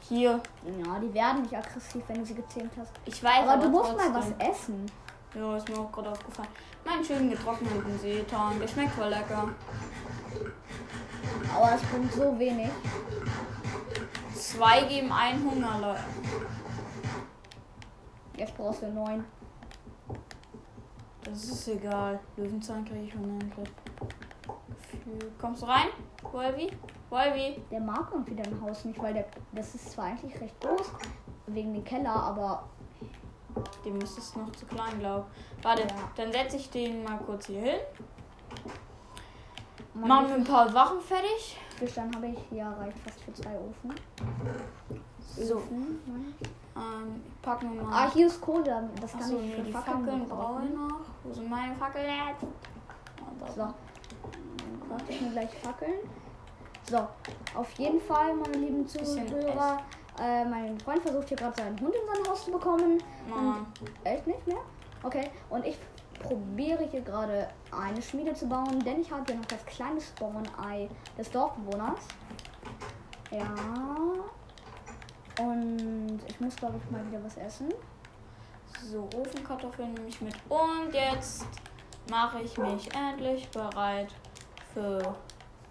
Hier. 0.00 0.40
Ja, 0.84 0.98
die 0.98 1.12
werden 1.14 1.42
nicht 1.42 1.56
aggressiv, 1.56 2.02
wenn 2.08 2.18
du 2.18 2.26
sie 2.26 2.34
gezähmt 2.34 2.72
hast. 2.78 2.92
Ich 3.04 3.22
weiß 3.22 3.48
Aber 3.48 3.62
du 3.62 3.70
musst 3.70 3.96
mal 3.96 4.12
was 4.14 4.30
essen. 4.38 4.86
Ja, 5.34 5.56
ist 5.56 5.68
mir 5.68 5.78
auch 5.78 5.90
gerade 5.90 6.10
aufgefallen. 6.10 6.48
Meinen 6.84 7.04
schönen 7.04 7.30
getrockneten 7.30 7.98
Seetan. 7.98 8.60
Der 8.60 8.68
schmeckt 8.68 8.92
voll 8.92 9.08
lecker. 9.08 9.48
Aber 11.54 11.74
es 11.74 11.82
bringt 11.82 12.12
so 12.12 12.38
wenig. 12.38 12.68
Zwei 14.34 14.82
geben 14.82 15.10
einen 15.10 15.50
Hunger, 15.50 15.78
Leute. 15.80 16.04
Jetzt 18.36 18.56
brauchst 18.56 18.82
du 18.82 18.92
neun. 18.92 19.24
Das 21.24 21.44
ist 21.44 21.68
egal. 21.68 22.20
Löwenzahn 22.36 22.84
kriege 22.84 23.04
ich 23.04 23.14
unendlich. 23.14 23.68
Gefühl. 24.68 25.32
Kommst 25.40 25.62
du 25.62 25.66
rein? 25.66 25.88
Wolvi? 26.32 26.70
Wolvi? 27.10 27.62
Der 27.70 27.80
mag 27.80 28.08
irgendwie 28.12 28.34
dein 28.34 28.60
Haus 28.60 28.84
nicht, 28.84 29.00
weil 29.02 29.14
der, 29.14 29.26
das 29.52 29.74
ist 29.74 29.92
zwar 29.92 30.06
eigentlich 30.06 30.38
recht 30.40 30.60
groß, 30.60 30.90
wegen 31.46 31.72
dem 31.74 31.84
Keller, 31.84 32.14
aber 32.14 32.68
Dem 33.84 34.00
ist 34.00 34.18
es 34.18 34.34
noch 34.34 34.50
zu 34.52 34.66
klein, 34.66 34.98
glaub. 34.98 35.26
Warte, 35.62 35.82
Ja. 35.82 36.10
dann 36.16 36.32
setze 36.32 36.56
ich 36.56 36.70
den 36.70 37.04
mal 37.04 37.18
kurz 37.18 37.46
hier 37.46 37.60
hin. 37.60 37.80
Machen 39.94 40.28
wir 40.28 40.34
ein 40.34 40.44
paar 40.44 40.72
Wachen 40.74 41.00
fertig. 41.00 41.56
Fischstein 41.74 42.14
habe 42.14 42.26
ich. 42.28 42.38
Ja, 42.50 42.72
reicht 42.74 42.98
fast 42.98 43.20
für 43.22 43.32
zwei 43.34 43.50
Ofen. 43.56 43.94
So. 45.36 45.56
Öfen, 45.56 46.00
nein. 46.06 46.34
Ähm, 46.76 47.22
packen 47.42 47.74
wir 47.74 47.82
Ah, 47.82 47.84
mal. 47.84 48.10
hier 48.12 48.26
ist 48.26 48.40
Kohle. 48.40 48.88
Das 49.00 49.12
kann 49.12 49.22
Achso, 49.22 49.38
ich 49.40 49.54
für 49.54 49.62
die 49.62 49.72
Fackeln 49.72 50.04
Fackeln 50.04 50.28
brauche 50.28 50.62
ich 50.64 50.70
noch. 50.74 51.00
Wo 51.24 51.32
sind 51.32 51.50
meine 51.50 51.74
Fackeln 51.76 52.04
jetzt? 52.06 52.42
Und 52.42 53.48
So. 53.54 53.60
Dann 53.62 53.74
Mach 54.88 55.00
ich 55.08 55.20
mir 55.20 55.30
gleich 55.30 55.50
Fackeln. 55.58 55.92
So, 56.88 56.98
auf 57.54 57.72
jeden 57.78 58.00
Fall, 58.00 58.34
meine 58.34 58.58
lieben 58.58 58.86
Zuhörer. 58.86 59.78
Äh, 60.20 60.44
mein 60.44 60.78
Freund 60.80 61.02
versucht 61.02 61.28
hier 61.28 61.36
gerade 61.36 61.56
seinen 61.56 61.80
Hund 61.80 61.94
in 61.94 62.06
sein 62.14 62.30
Haus 62.30 62.44
zu 62.44 62.52
bekommen. 62.52 63.02
Mann. 63.28 63.66
Echt 64.04 64.26
nicht 64.26 64.46
mehr? 64.46 64.58
Okay, 65.02 65.30
und 65.50 65.64
ich 65.66 65.76
probiere 66.24 66.84
hier 66.84 67.02
gerade 67.02 67.48
eine 67.70 68.00
Schmiede 68.00 68.34
zu 68.34 68.48
bauen, 68.48 68.80
denn 68.80 69.00
ich 69.00 69.10
habe 69.10 69.24
hier 69.26 69.36
noch 69.36 69.44
das 69.46 69.64
kleine 69.66 70.00
Spawn-Ei 70.00 70.88
des 71.16 71.30
Dorfbewohners. 71.30 72.00
Ja. 73.30 73.54
Und 75.40 76.20
ich 76.26 76.40
muss, 76.40 76.56
glaube 76.56 76.80
ich, 76.82 76.90
mal 76.90 77.06
wieder 77.06 77.22
was 77.22 77.36
essen. 77.36 77.68
So, 78.90 79.08
Ofenkartoffeln 79.16 79.92
nehme 79.94 80.08
ich 80.08 80.20
mit. 80.20 80.34
Und 80.48 80.92
jetzt 80.92 81.46
mache 82.10 82.40
ich 82.42 82.56
mich 82.58 82.88
endlich 82.94 83.48
bereit 83.50 84.12
für 84.72 85.14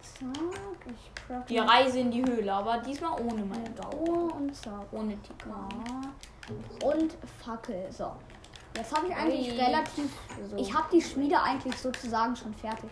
Zack, 0.02 1.48
die 1.48 1.58
Reise 1.58 2.00
in 2.00 2.12
die 2.12 2.24
Höhle. 2.26 2.54
Aber 2.54 2.78
diesmal 2.80 3.20
ohne 3.22 3.44
meine 3.46 3.70
Dauer. 3.72 4.36
Und 4.36 4.56
zack. 4.56 4.86
Ohne 4.92 5.18
Tika. 5.22 5.70
Ja. 5.88 6.88
Und 6.88 7.16
Fackel. 7.44 7.92
So. 7.92 8.12
Jetzt 8.76 8.96
habe 8.96 9.08
ich 9.08 9.16
eigentlich 9.16 9.52
Ui. 9.52 9.60
relativ. 9.60 10.12
So. 10.50 10.56
Ich 10.58 10.74
habe 10.74 10.88
die 10.92 11.02
Schmiede 11.02 11.42
eigentlich 11.42 11.76
sozusagen 11.78 12.36
schon 12.36 12.54
fertig. 12.54 12.90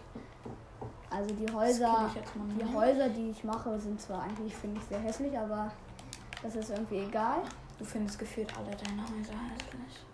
Also 1.09 1.33
die 1.35 1.45
Das 1.45 1.55
Häuser. 1.55 2.09
Die. 2.59 2.73
Häuser, 2.73 3.09
die 3.09 3.31
ich 3.31 3.43
mache, 3.43 3.79
sind 3.79 3.99
zwar 3.99 4.23
eigentlich, 4.23 4.55
finde 4.55 4.79
ich, 4.79 4.87
sehr 4.87 4.99
hässlich, 4.99 5.37
aber 5.37 5.71
das 6.41 6.55
ist 6.55 6.69
irgendwie 6.69 6.99
egal. 6.99 7.41
Du 7.79 7.85
findest 7.85 8.19
gefühlt 8.19 8.55
alle 8.57 8.71
deine 8.75 9.01
Häuser 9.01 9.33
hässlich. 9.33 10.05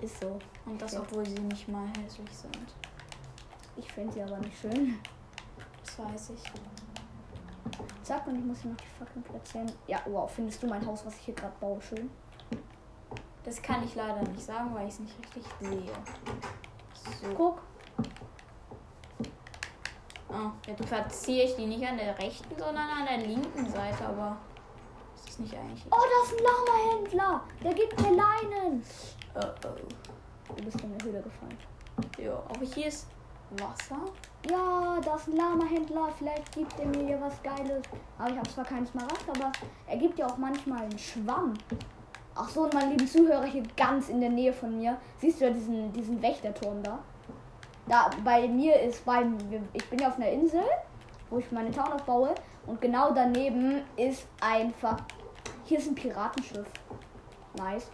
Ist 0.00 0.20
so. 0.20 0.38
Und 0.64 0.80
das, 0.80 0.92
Ja. 0.92 1.00
obwohl 1.00 1.26
sie 1.26 1.40
nicht 1.40 1.68
mal 1.68 1.86
hässlich 2.02 2.30
sind. 2.32 2.74
Ich 3.76 3.92
finde 3.92 4.12
sie 4.14 4.22
aber 4.22 4.38
nicht 4.38 4.58
schön. 4.58 4.98
Das 5.84 5.98
weiß 5.98 6.30
ich. 6.30 6.42
Zack, 8.02 8.26
und 8.26 8.36
ich 8.36 8.44
muss 8.44 8.60
hier 8.60 8.70
noch 8.70 8.78
die 8.78 8.86
Fackeln 8.98 9.22
platzieren. 9.22 9.70
Ja, 9.86 10.00
wow, 10.06 10.30
findest 10.30 10.62
du 10.62 10.66
mein 10.68 10.84
Haus, 10.86 11.04
was 11.04 11.14
ich 11.16 11.20
hier 11.22 11.34
gerade 11.34 11.54
baue, 11.60 11.80
schön? 11.82 12.10
Das 13.50 13.60
kann 13.60 13.82
ich 13.82 13.96
leider 13.96 14.22
nicht 14.22 14.40
sagen, 14.40 14.72
weil 14.72 14.86
ich 14.86 14.94
es 14.94 15.00
nicht 15.00 15.18
richtig 15.18 15.44
sehe. 15.58 15.90
So. 17.20 17.34
Guck. 17.36 17.60
Oh, 20.28 20.52
jetzt 20.68 20.86
platziere 20.86 21.46
ich 21.46 21.56
die 21.56 21.66
nicht 21.66 21.84
an 21.84 21.96
der 21.96 22.16
rechten, 22.16 22.56
sondern 22.56 22.88
an 22.88 23.06
der 23.06 23.26
linken 23.26 23.68
Seite, 23.68 24.06
aber 24.06 24.36
ist 25.16 25.26
das 25.26 25.38
nicht 25.40 25.52
eigentlich. 25.52 25.84
Oh, 25.90 25.96
da 25.96 26.22
ist 26.24 26.38
ein 26.38 26.44
Lama-Händler. 26.44 27.42
Der 27.64 27.74
gibt 27.74 28.00
mir 28.00 28.10
Leinen. 28.10 28.84
Oh, 29.34 29.40
oh. 29.40 30.54
Du 30.54 30.64
bist 30.64 30.80
in 30.82 30.96
der 30.96 31.04
Höhle 31.08 31.20
gefallen. 31.20 31.58
Ja, 32.18 32.34
aber 32.34 32.64
hier 32.64 32.86
ist 32.86 33.08
Wasser. 33.58 33.98
Ja, 34.48 35.00
da 35.04 35.16
ist 35.16 35.26
ein 35.26 35.36
Lama-Händler. 35.36 36.08
Vielleicht 36.16 36.52
gibt 36.52 36.78
er 36.78 36.86
mir 36.86 37.04
hier 37.04 37.20
was 37.20 37.42
Geiles. 37.42 37.82
Aber 38.16 38.30
ich 38.30 38.36
habe 38.36 38.48
zwar 38.48 38.64
keinen 38.64 38.86
Smaragd, 38.86 39.28
aber 39.28 39.50
er 39.88 39.96
gibt 39.96 40.20
ja 40.20 40.28
auch 40.28 40.36
manchmal 40.36 40.82
einen 40.82 40.98
Schwamm. 41.00 41.54
Ach 42.42 42.48
so, 42.48 42.62
und 42.62 42.72
meine 42.72 42.92
lieben 42.92 43.06
Zuhörer 43.06 43.44
hier 43.44 43.62
ganz 43.76 44.08
in 44.08 44.18
der 44.18 44.30
Nähe 44.30 44.54
von 44.54 44.78
mir. 44.78 44.96
Siehst 45.18 45.40
du 45.40 45.44
ja 45.44 45.50
diesen, 45.50 45.92
diesen 45.92 46.22
Wächterturm 46.22 46.82
da? 46.82 46.98
Da 47.86 48.08
bei 48.24 48.48
mir 48.48 48.80
ist 48.80 49.04
beim. 49.04 49.36
Ich 49.74 49.90
bin 49.90 49.98
ja 49.98 50.08
auf 50.08 50.16
einer 50.16 50.30
Insel, 50.30 50.62
wo 51.28 51.38
ich 51.38 51.52
meine 51.52 51.70
Town 51.70 51.92
aufbaue. 51.92 52.34
Und 52.66 52.80
genau 52.80 53.12
daneben 53.12 53.82
ist 53.94 54.26
einfach. 54.40 54.96
Hier 55.64 55.78
ist 55.78 55.88
ein 55.88 55.94
Piratenschiff. 55.94 56.66
Nice. 57.58 57.90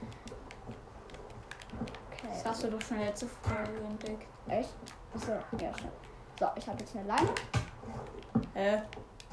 Okay. 2.13 2.29
Das 2.29 2.47
hast 2.47 2.63
du 2.63 2.69
doch 2.69 2.81
schon 2.83 3.01
letzte 3.01 3.27
Folge 3.27 3.81
entdeckt. 3.89 4.29
Echt? 4.47 4.75
Achso, 5.13 5.33
ja, 5.33 5.75
stimmt. 5.75 5.93
So, 6.39 6.47
ich 6.55 6.69
habe 6.69 6.79
jetzt 6.79 6.97
eine 6.97 7.09
Leine. 7.09 7.31
Hä? 8.55 8.83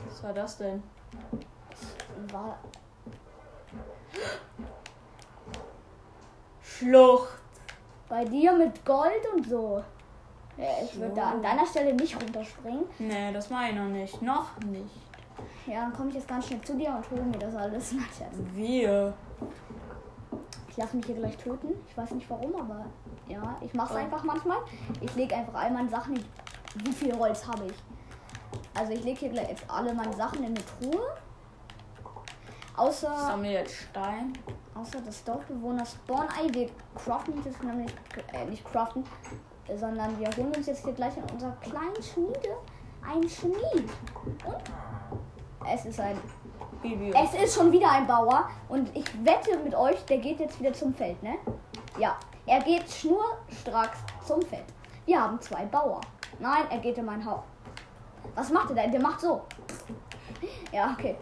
Was 0.08 0.24
war 0.24 0.34
das 0.34 0.58
denn? 0.58 0.82
War, 2.32 2.58
Schlucht. 6.77 7.30
bei 8.10 8.25
dir 8.25 8.53
mit 8.53 8.84
Gold 8.86 9.22
und 9.36 9.48
so. 9.48 9.84
Ja, 10.58 10.65
ich 10.84 10.96
würde 11.00 11.15
da 11.15 11.30
So. 11.30 11.36
an 11.38 11.42
deiner 11.42 11.65
Stelle 11.65 11.94
nicht 11.94 12.15
runterspringen. 12.22 12.84
Nee, 13.00 13.34
das 13.34 13.50
mache 13.50 13.70
ich 13.70 13.75
noch 13.75 13.88
nicht. 13.88 14.22
Noch 14.22 14.58
nicht. 14.60 15.01
Ja, 15.65 15.82
dann 15.82 15.94
komme 15.94 16.10
ich 16.10 16.15
jetzt 16.15 16.27
ganz 16.27 16.46
schnell 16.48 16.62
zu 16.62 16.75
dir 16.77 16.89
und 16.89 17.10
hole 17.10 17.24
mir 17.24 17.39
das 17.39 17.56
alles. 17.56 17.92
Nein, 17.94 18.06
Scherz. 18.15 18.36
Wir. 18.53 19.13
Ich 20.70 20.77
lasse 20.77 20.96
mich 20.96 21.06
hier 21.06 21.15
gleich 21.15 21.38
töten. 21.38 21.70
Ich 21.89 21.98
weiß 21.98 22.12
nicht 22.12 22.30
warum, 22.30 22.56
aber 22.56 22.86
ja, 23.27 23.56
ich 23.62 23.74
mache 23.74 23.94
es 23.94 24.00
Oh. 24.00 24.03
einfach 24.03 24.24
manchmal. 24.24 24.58
Ich 25.01 25.15
lege 25.15 25.36
einfach 25.36 25.56
all 25.56 25.72
meine 25.72 25.89
Sachen 25.89 26.15
in. 26.15 26.25
Wie 26.86 26.92
viel 26.92 27.18
Holz 27.18 27.48
habe 27.48 27.65
ich? 27.65 27.74
Also 28.80 28.92
ich 28.94 29.03
lege 29.03 29.20
hier 29.20 29.30
gleich 29.30 29.50
jetzt 29.50 29.63
alle 29.70 29.94
meine 29.94 30.13
Sachen 30.13 30.39
in 30.39 30.46
eine 30.56 30.56
Truhe. 30.65 31.06
Außer, 32.75 33.15
sammle 33.15 33.51
jetzt 33.51 33.75
Stein. 33.75 34.34
Außer 34.75 35.01
das 35.06 35.24
Dorfbewohner 35.24 35.86
Spawn-Ei. 35.86 36.53
Wir 36.53 36.70
craften 36.96 37.42
das 37.44 37.62
nämlich, 37.62 37.94
äh, 38.34 38.46
nicht 38.46 38.65
craften, 38.65 39.03
sondern 39.68 40.20
wir 40.20 40.27
holen 40.38 40.56
uns 40.56 40.68
jetzt 40.68 40.84
hier 40.84 40.94
gleich 40.94 41.15
in 41.18 41.24
unserer 41.32 41.56
kleinen 41.62 42.01
Schmiede 42.01 42.58
ein 43.06 43.27
Schmied. 43.27 43.89
Und 44.46 45.68
es 45.72 45.86
ist 45.86 46.00
ein 46.00 46.20
Baby. 46.82 47.13
Es 47.15 47.34
ist 47.42 47.56
schon 47.56 47.72
wieder 47.72 47.89
ein 47.92 48.08
Bauer 48.08 48.50
und 48.70 48.96
ich 48.96 49.06
wette 49.24 49.58
mit 49.60 49.74
euch, 49.75 50.03
der 50.06 50.18
geht 50.18 50.39
jetzt 50.39 50.60
wieder 50.60 50.74
zum 50.74 50.94
Feld, 50.94 51.22
ne? 51.24 51.36
Ja, 51.98 52.18
er 52.46 52.60
geht 52.60 52.89
schnurstracks 52.89 54.00
zum 54.25 54.42
Feld. 54.42 54.65
Wir 55.06 55.22
haben 55.22 55.39
zwei 55.39 55.65
Bauer. 55.65 56.01
Nein, 56.39 56.63
er 56.70 56.80
geht 56.80 56.98
in 56.98 57.06
mein 57.06 57.24
Haus. 57.25 57.44
Was 58.36 58.50
macht 58.51 58.70
er 58.72 58.75
da? 58.75 58.88
Der 58.88 59.01
macht 59.01 59.22
so. 59.22 59.42
Ja, 60.74 60.92
okay. 60.98 61.15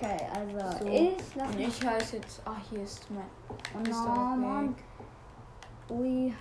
Okay, 0.00 0.26
also 0.34 0.78
So. 0.78 0.86
ich 0.86 1.34
lass 1.34 1.50
Und 1.50 1.60
ich 1.60 1.86
heiße 1.86 2.16
jetzt. 2.16 2.42
Ach, 2.46 2.56
hier 2.70 2.82
ist 2.82 3.10
mein. 3.10 3.24
Oh 3.50 3.82
ist 3.82 3.90
no, 3.90 4.04
doch 4.06 4.36
Mann. 4.36 4.68
weg. 4.76 4.84
Ui. 5.90 6.34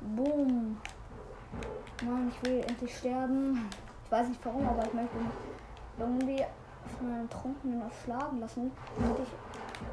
Boom. 0.00 0.80
Mann, 2.04 2.32
ich 2.34 2.42
will 2.48 2.64
endlich 2.66 2.96
sterben. 2.96 3.68
Ich 4.04 4.10
weiß 4.10 4.28
nicht 4.28 4.44
warum, 4.44 4.68
aber 4.68 4.84
ich 4.84 4.92
möchte 4.92 5.16
mich 5.16 5.32
irgendwie 5.98 6.44
von 6.98 7.12
einem 7.12 7.30
Trunkenen 7.30 7.82
erschlagen 7.82 8.40
lassen. 8.40 8.72
Und 8.96 9.18
ich 9.22 9.28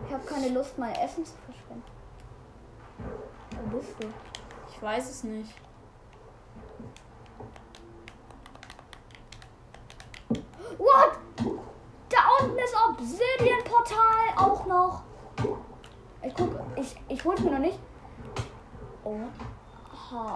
ich 0.08 0.14
habe 0.14 0.26
keine 0.26 0.50
Lust, 0.50 0.78
mein 0.78 0.94
Essen 0.96 1.26
zu 1.26 1.34
verschwenden. 1.46 1.84
Wo 3.70 3.78
bist 3.78 3.96
du? 4.00 4.08
Ich 4.08 4.76
Ich 4.76 4.82
weiß 4.82 5.10
es 5.10 5.24
nicht. 5.24 5.54
What? 10.78 11.20
Da 12.12 12.18
unten 12.44 12.58
ist 12.58 12.76
Obsidian-Portal 12.90 14.36
auch 14.36 14.66
noch. 14.66 15.02
Ich 16.22 16.34
guck, 16.36 16.50
ich, 16.76 16.96
ich 17.08 17.24
hol's 17.26 17.40
mir 17.42 17.52
noch 17.52 17.60
nicht. 17.60 17.80
Oh. 19.04 19.16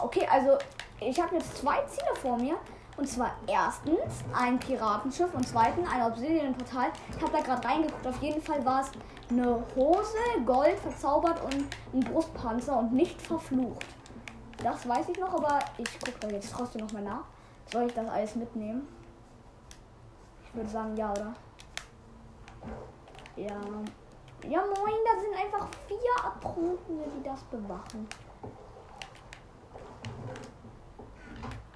Okay, 0.01 0.25
also 0.31 0.57
ich 1.01 1.21
habe 1.21 1.35
jetzt 1.35 1.57
zwei 1.57 1.83
Ziele 1.83 2.15
vor 2.15 2.37
mir. 2.37 2.55
Und 2.97 3.09
zwar 3.09 3.31
erstens 3.45 4.23
ein 4.33 4.57
Piratenschiff 4.57 5.33
und 5.33 5.45
zweitens 5.45 5.89
ein 5.91 6.01
Obsidian-Portal. 6.01 6.91
Ich 7.13 7.21
habe 7.21 7.33
da 7.33 7.41
gerade 7.41 7.67
reingeguckt. 7.67 8.07
Auf 8.07 8.21
jeden 8.21 8.41
Fall 8.41 8.63
war 8.65 8.81
es 8.81 8.91
eine 9.29 9.61
Hose, 9.75 10.17
Gold, 10.45 10.79
verzaubert 10.79 11.43
und 11.43 11.65
ein 11.93 11.99
Brustpanzer 11.99 12.79
und 12.79 12.93
nicht 12.93 13.21
verflucht. 13.21 13.85
Das 14.63 14.87
weiß 14.87 15.09
ich 15.09 15.19
noch, 15.19 15.33
aber 15.33 15.59
ich 15.77 15.99
gucke 15.99 16.17
da 16.21 16.29
jetzt 16.29 16.53
trotzdem 16.53 16.85
noch 16.85 16.93
mal 16.93 17.01
nach. 17.01 17.25
Soll 17.69 17.87
ich 17.87 17.93
das 17.93 18.07
alles 18.07 18.35
mitnehmen? 18.35 18.87
Ich 20.45 20.55
würde 20.55 20.69
sagen, 20.69 20.95
ja, 20.95 21.11
oder? 21.11 21.33
Ja. 23.35 23.59
Ja, 24.47 24.61
moin, 24.61 24.93
da 25.05 25.19
sind 25.19 25.33
einfach 25.35 25.67
vier 25.87 25.97
Ertrunkene, 26.23 27.03
die 27.17 27.23
das 27.23 27.41
bewachen. 27.45 28.07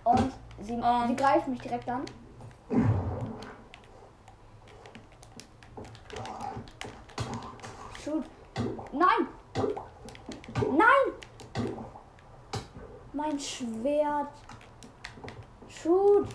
Und 0.03 0.34
sie, 0.62 0.74
Und- 0.74 1.08
sie 1.08 1.15
greifen 1.15 1.51
mich 1.51 1.62
direkt 1.62 1.89
an. 1.89 2.03
Shoot. 8.03 8.24
Nein! 8.91 9.27
Nein! 10.77 11.74
Mein 13.13 13.39
Schwert. 13.39 14.29
Shoot. 15.67 16.27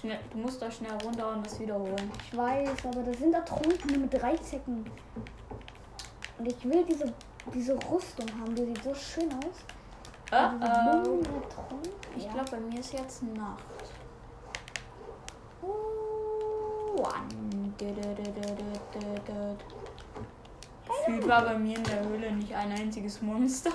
Schnell, 0.00 0.18
du 0.30 0.38
musst 0.38 0.60
da 0.62 0.70
schnell 0.70 0.92
runter 1.04 1.32
und 1.32 1.44
das 1.46 1.60
wiederholen. 1.60 2.10
Ich 2.24 2.36
weiß, 2.36 2.86
aber 2.86 3.02
das 3.02 3.18
sind 3.18 3.34
Ertrunkene 3.34 3.98
mit 3.98 4.12
drei 4.14 4.36
Zecken. 4.38 4.84
Und 6.38 6.46
ich 6.46 6.64
will 6.64 6.84
diese, 6.84 7.12
diese 7.54 7.74
Rüstung 7.74 8.26
haben, 8.40 8.54
die 8.54 8.64
sieht 8.66 8.82
so 8.82 8.94
schön 8.94 9.28
aus. 9.34 9.60
Äh, 10.30 10.34
Aber 10.36 10.56
diese 10.58 10.72
äh, 10.72 11.02
blöden 11.02 11.42
Ertrunken- 11.42 11.90
ich 12.16 12.24
Ja. 12.24 12.32
glaube, 12.32 12.50
bei 12.52 12.60
mir 12.60 12.80
ist 12.80 12.92
jetzt 12.94 13.22
Nacht. 13.22 13.62
Gefühlt 20.86 21.28
war 21.28 21.42
bei 21.42 21.58
mir 21.58 21.76
in 21.78 21.84
der 21.84 22.04
Höhle 22.08 22.32
nicht 22.32 22.54
ein 22.54 22.72
einziges 22.72 23.20
Monster. 23.22 23.70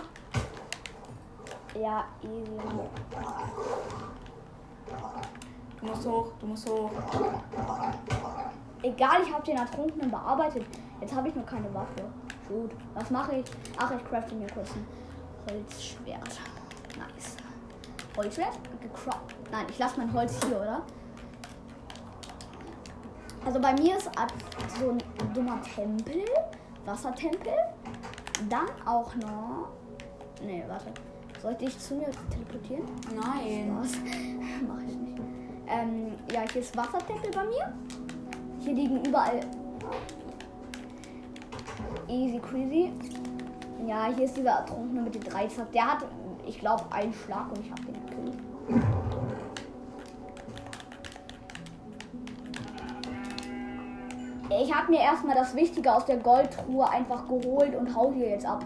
Ja, 1.79 2.05
easy. 2.23 2.57
Du 5.79 5.85
musst 5.85 6.07
hoch, 6.07 6.31
du 6.39 6.47
musst 6.47 6.69
hoch. 6.69 6.91
Egal, 8.81 9.21
ich 9.23 9.33
habe 9.33 9.43
den 9.43 9.57
Ertrunkenen 9.57 10.09
bearbeitet. 10.11 10.65
Jetzt 11.01 11.15
habe 11.15 11.29
ich 11.29 11.35
nur 11.35 11.45
keine 11.45 11.71
Waffe. 11.73 12.03
Gut, 12.47 12.71
was 12.93 13.09
mache 13.11 13.37
ich? 13.37 13.45
Ach, 13.77 13.91
ich 13.91 14.03
crafte 14.09 14.35
mir 14.35 14.47
kurz 14.47 14.69
ein 14.71 14.85
Holzschwert. 15.49 16.39
Nice. 16.97 17.35
Holzschwert? 18.15 18.57
Gecra 18.81 19.19
Nein, 19.51 19.65
ich 19.69 19.77
lasse 19.77 19.97
mein 19.97 20.11
Holz 20.13 20.39
hier, 20.45 20.57
oder? 20.57 20.81
Also 23.45 23.59
bei 23.59 23.73
mir 23.73 23.97
ist 23.97 24.07
ab- 24.19 24.33
so 24.79 24.89
ein 24.91 25.33
dummer 25.33 25.61
Tempel, 25.61 26.23
Wassertempel. 26.85 27.53
Dann 28.49 28.67
auch 28.85 29.13
noch. 29.15 29.69
Nee, 30.43 30.63
warte. 30.67 30.87
Sollte 31.41 31.65
ich 31.65 31.77
zu 31.79 31.95
mir 31.95 32.09
teleportieren? 32.29 32.85
Nein. 33.15 33.71
Mach 34.67 34.81
ich 34.87 34.95
nicht. 34.95 35.16
Ähm, 35.69 36.13
ja, 36.31 36.41
hier 36.51 36.61
ist 36.61 36.75
Wassertempel 36.77 37.31
bei 37.31 37.43
mir. 37.45 37.73
Hier 38.59 38.73
liegen 38.73 39.03
überall. 39.05 39.41
Easy 42.07 42.39
crazy. 42.39 42.91
Ja, 43.85 44.07
hier 44.15 44.25
ist 44.25 44.37
dieser 44.37 44.51
Ertrunkene 44.51 45.01
mit 45.01 45.15
den 45.15 45.23
Dreizack. 45.23 45.71
Der 45.71 45.93
hat, 45.93 46.05
ich 46.45 46.59
glaube, 46.59 46.83
einen 46.91 47.13
Schlag 47.13 47.49
und 47.51 47.59
ich 47.59 47.71
habe 47.71 47.81
den 47.83 48.05
gekillt. 48.05 48.37
Ich 54.59 54.73
habe 54.73 54.91
mir 54.91 55.01
erstmal 55.01 55.35
das 55.35 55.55
Wichtige 55.55 55.93
aus 55.93 56.05
der 56.05 56.17
Goldtruhe 56.17 56.89
einfach 56.89 57.27
geholt 57.27 57.75
und 57.75 57.93
hau 57.93 58.11
hier 58.13 58.29
jetzt 58.29 58.45
ab. 58.45 58.63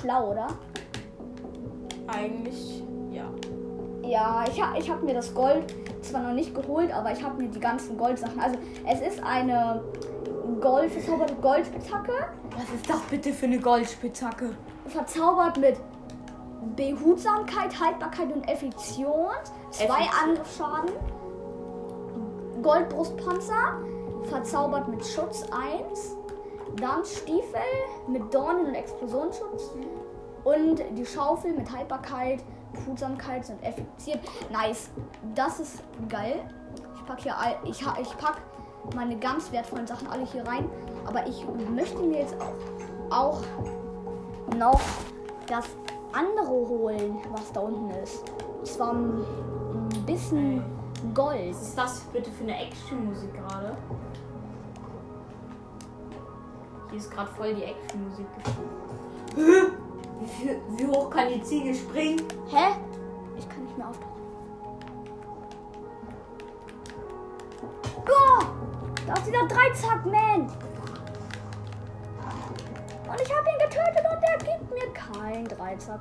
Schlau, 0.00 0.32
oder? 0.32 0.48
Eigentlich, 2.08 2.82
ja. 4.06 4.44
Ich, 4.48 4.60
ha- 4.62 4.74
ich 4.78 4.90
habe 4.90 5.04
mir 5.04 5.14
das 5.14 5.34
Gold 5.34 5.74
zwar 6.02 6.22
noch 6.22 6.32
nicht 6.34 6.54
geholt, 6.54 6.92
aber 6.92 7.12
ich 7.12 7.22
habe 7.22 7.42
mir 7.42 7.48
die 7.48 7.60
ganzen 7.60 7.96
Goldsachen. 7.96 8.38
Also 8.40 8.56
es 8.86 9.00
ist 9.14 9.22
eine 9.24 9.82
Gold, 10.60 10.90
verzauberte 10.92 11.34
Goldspitzhacke, 11.36 12.12
Was 12.56 12.64
ist 12.74 12.88
das 12.88 13.00
bitte 13.10 13.32
für 13.32 13.46
eine 13.46 13.58
Goldspitzhacke? 13.58 14.50
verzaubert 14.86 15.56
mit 15.58 15.76
Behutsamkeit, 16.76 17.78
Haltbarkeit 17.80 18.30
und 18.32 18.46
Effizienz, 18.48 19.52
zwei. 19.70 20.06
Angriffsschaden, 20.22 20.90
Goldbrustpanzer, 22.62 23.78
verzaubert 24.24 24.88
mit 24.88 25.04
Schutz 25.04 25.42
1, 25.44 26.16
dann 26.80 27.04
Stiefel 27.04 27.60
mit 28.08 28.32
Dornen 28.32 28.66
und 28.66 28.74
Explosionsschutz 28.74 29.70
und 30.44 30.82
die 30.96 31.06
Schaufel 31.06 31.52
mit 31.52 31.70
Haltbarkeit, 31.74 32.42
Behutsamkeit 32.74 33.48
und 33.48 33.62
Effizienz. 33.62 34.22
Nice, 34.52 34.90
das 35.34 35.60
ist 35.60 35.82
geil. 36.08 36.40
Ich 36.96 37.06
pack 37.06 37.20
hier 37.20 37.36
all, 37.36 37.56
ich, 37.64 37.80
ich 38.00 38.18
pack 38.18 38.40
meine 38.94 39.16
ganz 39.16 39.50
wertvollen 39.52 39.86
Sachen 39.86 40.08
alle 40.08 40.24
hier 40.24 40.46
rein, 40.46 40.68
aber 41.06 41.26
ich 41.26 41.44
möchte 41.70 42.02
mir 42.02 42.20
jetzt 42.20 42.36
auch, 43.10 43.10
auch 43.10 43.42
noch 44.56 44.80
das 45.46 45.64
andere 46.12 46.50
holen, 46.50 47.18
was 47.30 47.52
da 47.52 47.60
unten 47.60 47.90
ist. 48.02 48.24
Und 48.58 48.66
zwar 48.66 48.92
ein, 48.92 49.24
ein 49.94 50.06
bisschen 50.06 50.62
Gold. 51.12 51.50
Was 51.50 51.62
ist 51.62 51.78
das 51.78 52.00
bitte 52.12 52.30
für 52.30 52.44
eine 52.44 52.58
Actionmusik 52.66 53.34
gerade? 53.34 53.76
Hier 56.90 56.98
ist 56.98 57.10
gerade 57.10 57.30
voll 57.32 57.54
die 57.54 57.64
Actionmusik 57.64 58.26
gespielt. 58.36 59.72
Wie, 60.24 60.30
viel, 60.30 60.58
wie 60.70 60.86
hoch 60.86 61.10
kann 61.10 61.28
die 61.28 61.42
Ziege 61.42 61.74
springen? 61.74 62.22
Hä? 62.48 62.72
Ich 63.36 63.46
kann 63.46 63.62
nicht 63.62 63.76
mehr 63.76 63.88
aufpassen. 63.88 64.22
Oh, 68.08 68.44
da 69.06 69.12
ist 69.12 69.26
dieser 69.26 69.46
Dreizack-Man. 69.46 70.40
Und 73.06 73.20
ich 73.20 73.36
habe 73.36 73.48
ihn 73.50 73.58
getötet 73.58 74.04
und 74.10 74.22
der 74.22 74.38
gibt 74.38 74.70
mir 74.72 74.92
keinen 74.94 75.44
Dreizack. 75.44 76.00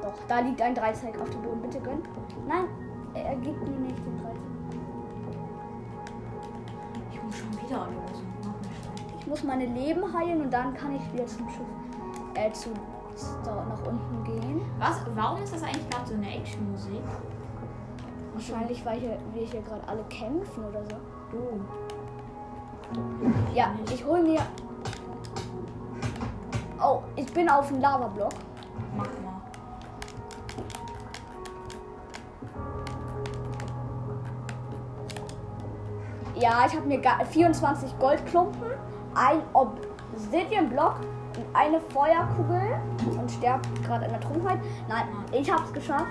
Doch, 0.00 0.14
da 0.28 0.38
liegt 0.38 0.62
ein 0.62 0.74
Dreizack 0.76 1.20
auf 1.20 1.30
dem 1.30 1.42
Boden. 1.42 1.60
Bitte 1.62 1.80
gönn. 1.80 2.02
Nein, 2.46 2.68
er 3.14 3.34
gibt 3.34 3.68
mir 3.68 3.78
nicht 3.80 3.98
den 3.98 4.16
Dreizack. 4.22 4.40
Ich 7.12 7.20
muss 7.20 7.36
schon 7.36 7.52
wieder 7.52 7.88
los. 7.88 8.22
Ich 9.18 9.26
muss 9.26 9.42
meine 9.42 9.66
Leben 9.66 10.16
heilen 10.16 10.42
und 10.42 10.52
dann 10.52 10.72
kann 10.72 10.94
ich 10.94 11.12
wieder 11.12 11.26
zum 11.26 11.48
Schiff, 11.48 11.66
äh, 12.34 12.52
zu, 12.52 12.70
da 13.44 13.64
nach 13.68 13.86
unten 13.86 14.24
gehen. 14.24 14.60
Was? 14.78 15.00
Warum 15.14 15.42
ist 15.42 15.54
das 15.54 15.62
eigentlich 15.62 15.88
gerade 15.90 16.06
so 16.08 16.14
eine 16.14 16.34
Actionmusik? 16.36 17.02
Wahrscheinlich, 18.34 18.84
weil 18.86 18.98
hier, 19.00 19.18
wir 19.32 19.44
hier 19.46 19.60
gerade 19.62 19.86
alle 19.86 20.02
kämpfen 20.04 20.64
oder 20.64 20.82
so. 20.84 20.96
Du. 21.30 21.60
Ja, 23.54 23.72
ich 23.92 24.04
hole 24.04 24.22
mir. 24.22 24.40
Oh, 26.82 27.00
ich 27.16 27.30
bin 27.32 27.48
auf 27.48 27.68
dem 27.68 27.80
Lavablock. 27.80 28.32
Mach 28.96 29.04
mal. 29.04 29.40
Ja, 36.34 36.64
ich 36.66 36.74
habe 36.74 36.86
mir 36.86 37.00
ga- 37.00 37.24
24 37.24 37.98
Goldklumpen, 37.98 38.70
ein 39.14 39.42
Obsidian-Block 39.52 40.94
und 41.36 41.44
eine 41.56 41.80
Feuerkugel 41.80 42.78
und 43.06 43.30
sterbe 43.30 43.68
gerade 43.84 44.06
an 44.06 44.12
der 44.12 44.20
Trunkenheit. 44.20 44.58
Nein, 44.88 45.04
ich 45.32 45.50
habe 45.50 45.62
es 45.64 45.72
geschafft. 45.72 46.06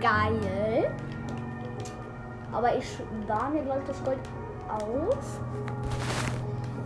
Geil. 0.00 0.90
Aber 2.52 2.76
ich 2.76 2.84
spare 3.24 3.50
mir, 3.50 3.62
glaube 3.62 3.80
ich, 3.80 3.86
das 3.86 4.02
Gold 4.04 4.18
auf, 4.68 5.40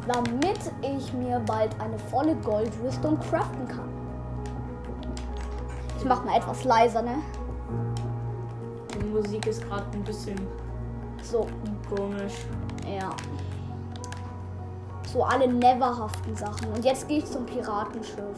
damit 0.06 0.60
ich 0.82 1.12
mir 1.14 1.40
bald 1.40 1.74
eine 1.80 1.98
volle 1.98 2.34
Goldrüstung 2.36 3.18
craften 3.20 3.68
kann. 3.68 3.88
Ich 5.98 6.04
mach 6.04 6.24
mal 6.24 6.36
etwas 6.36 6.64
leiser, 6.64 7.02
ne? 7.02 7.16
Die 8.94 9.06
Musik 9.06 9.46
ist 9.46 9.62
gerade 9.66 9.86
ein 9.94 10.02
bisschen 10.02 10.38
So, 11.22 11.46
komisch. 11.88 12.44
Ja. 12.86 13.10
So 15.10 15.24
alle 15.24 15.48
neverhaften 15.48 16.36
Sachen. 16.36 16.70
Und 16.72 16.84
jetzt 16.84 17.08
gehe 17.08 17.18
ich 17.18 17.26
zum 17.26 17.46
Piratenschiff. 17.46 18.36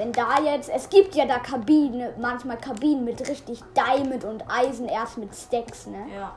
Wenn 0.00 0.12
da 0.12 0.40
jetzt, 0.42 0.70
es 0.70 0.88
gibt 0.88 1.14
ja 1.14 1.26
da 1.26 1.40
Kabinen, 1.40 2.18
manchmal 2.18 2.56
Kabinen 2.56 3.04
mit 3.04 3.20
richtig 3.28 3.62
Diamond 3.74 4.24
und 4.24 4.42
Eisen 4.50 4.88
erst 4.88 5.18
mit 5.18 5.34
Stacks, 5.34 5.86
ne? 5.88 6.06
Ja. 6.10 6.34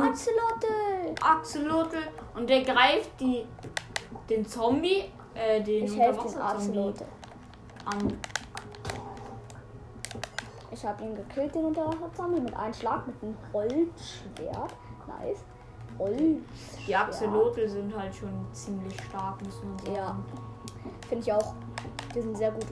Axolotl! 0.00 1.14
Axolotl 1.22 1.98
und 2.36 2.48
der 2.48 2.62
greift 2.62 3.20
die 3.20 3.44
den 4.30 4.46
Zombie, 4.46 5.12
äh, 5.34 5.60
den 5.60 5.84
Ich 5.84 5.98
helfe 5.98 6.26
den 6.26 6.40
Axolotl. 6.40 7.04
an. 7.84 8.18
Ich 10.70 10.86
habe 10.86 11.04
ihn 11.04 11.14
gekillt, 11.16 11.54
den 11.54 11.66
Unterwasserzombie, 11.66 12.40
mit 12.40 12.56
einem 12.56 12.72
Schlag 12.72 13.06
mit 13.06 13.22
einem 13.22 13.36
Holzschwert. 13.52 14.74
Nice. 15.06 15.44
Die 16.86 16.96
Axolotl 16.96 17.68
sind 17.68 17.96
halt 17.96 18.14
schon 18.14 18.46
ziemlich 18.52 18.94
stark, 19.02 19.42
muss 19.44 19.62
man 19.62 19.78
sagen. 19.78 19.94
Ja. 19.94 20.16
Finde 21.08 21.24
ich 21.24 21.32
auch. 21.32 21.54
Die 22.14 22.20
sind 22.20 22.36
sehr 22.36 22.50
gut. 22.50 22.66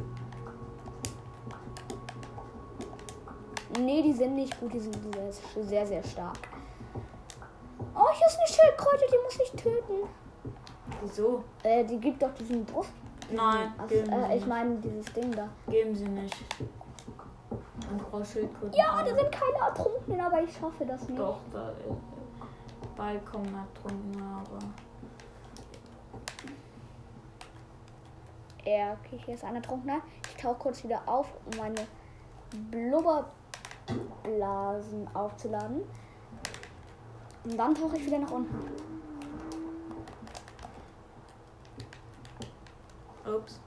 Nee, 3.78 4.02
die 4.02 4.12
sind 4.12 4.35
nicht 4.35 4.59
gut, 4.59 4.72
die 4.72 4.80
sind 4.80 4.96
sehr, 5.54 5.64
sehr, 5.64 5.87
sehr 5.87 6.02
stark. 6.02 6.38
Oh, 7.94 8.09
hier 8.12 8.26
ist 8.26 8.38
eine 8.38 8.48
Schildkröte, 8.48 9.04
die 9.12 9.18
muss 9.22 9.38
ich 9.42 9.62
töten. 9.62 10.09
Wieso? 11.02 11.44
Äh, 11.62 11.85
die 11.85 11.98
gibt 11.98 12.22
doch 12.22 12.35
diesen 12.35 12.64
Brust. 12.64 12.90
Nein, 13.30 13.72
geben, 13.88 14.12
äh, 14.12 14.37
ich 14.37 14.46
meine 14.46 14.74
dieses 14.76 15.12
Ding 15.12 15.30
da. 15.30 15.48
geben 15.68 15.94
sie 15.94 16.09
nicht. 16.09 16.37
Und 17.90 18.02
Frau 18.02 18.24
Schildkröte. 18.24 18.76
Ja, 18.76 19.02
da 19.02 19.14
sind 19.14 19.30
keine 19.33 19.59
Ertrunkenen, 19.66 20.20
aber 20.20 20.42
ich 20.42 20.52
schaffe 20.52 20.85
das 20.85 21.09
nicht. 21.09 21.18
Doch, 21.18 21.38
da 21.52 21.70
äh, 21.70 21.74
bald 23.01 23.25
kommen 23.25 23.55
ertrunken, 23.55 24.21
aber. 24.23 24.59
Ja, 28.63 28.93
okay, 28.93 29.19
hier 29.25 29.35
ist 29.35 29.43
einer 29.45 29.63
Trunkener. 29.63 30.03
Ich 30.29 30.37
tauche 30.43 30.57
kurz 30.57 30.85
wieder 30.85 31.01
auf, 31.07 31.33
um 31.47 31.57
meine 31.59 31.87
Blubberblasen 32.71 35.09
aufzuladen. 35.15 35.81
Und 37.45 37.57
dann 37.57 37.75
tauche 37.75 37.97
ich 37.97 38.05
wieder 38.05 38.19
nach 38.19 38.31
unten. 38.33 38.55
Ups. 43.27 43.61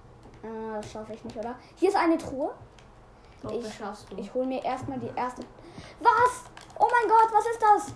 Ah, 0.44 0.76
das 0.76 0.92
schaffe 0.92 1.14
ich 1.14 1.24
nicht, 1.24 1.38
oder? 1.38 1.56
Hier 1.76 1.90
ist 1.90 1.96
eine 1.96 2.18
Truhe. 2.20 2.54
Doch, 3.42 3.50
Ich- 3.52 3.64
das 3.64 3.74
schaffst 3.76 4.12
du. 4.12 4.16
Ich 4.18 4.32
hole 4.34 4.46
mir 4.46 4.64
erstmal 4.64 5.00
die 5.00 5.10
erste. 5.16 5.42
Was? 6.02 6.44
Oh 6.78 6.88
mein 6.92 7.10
Gott, 7.10 7.30
was 7.34 7.48
ist 7.48 7.60
das? 7.62 7.94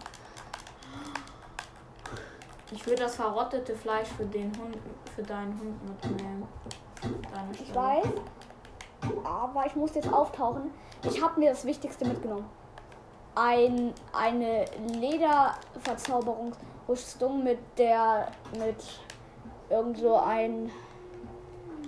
Ich 2.72 2.86
würde 2.86 3.04
das 3.04 3.16
verrottete 3.16 3.74
Fleisch 3.76 4.10
für 4.10 4.26
den 4.26 4.52
Hund, 4.58 4.78
für 5.16 5.24
deinen 5.24 5.58
Hund 5.60 5.82
mitnehmen. 5.88 6.46
Deine 7.02 7.54
Ich 7.54 7.74
weiß. 7.74 8.06
Aber 9.24 9.66
ich 9.66 9.74
muss 9.76 9.96
jetzt 9.96 10.12
auftauchen. 10.12 10.72
Ich 11.04 11.22
habe 11.22 11.40
mir 11.40 11.52
das 11.52 11.64
Wichtigste 11.66 12.04
mitgenommen. 12.06 12.50
Ein, 13.36 13.94
eine 14.12 14.66
Lederverzauberungsrüstung 14.88 17.44
mit 17.44 17.60
der. 17.78 18.32
mit 18.58 18.84
irgend 19.70 19.98
so 19.98 20.18
ein. 20.18 20.70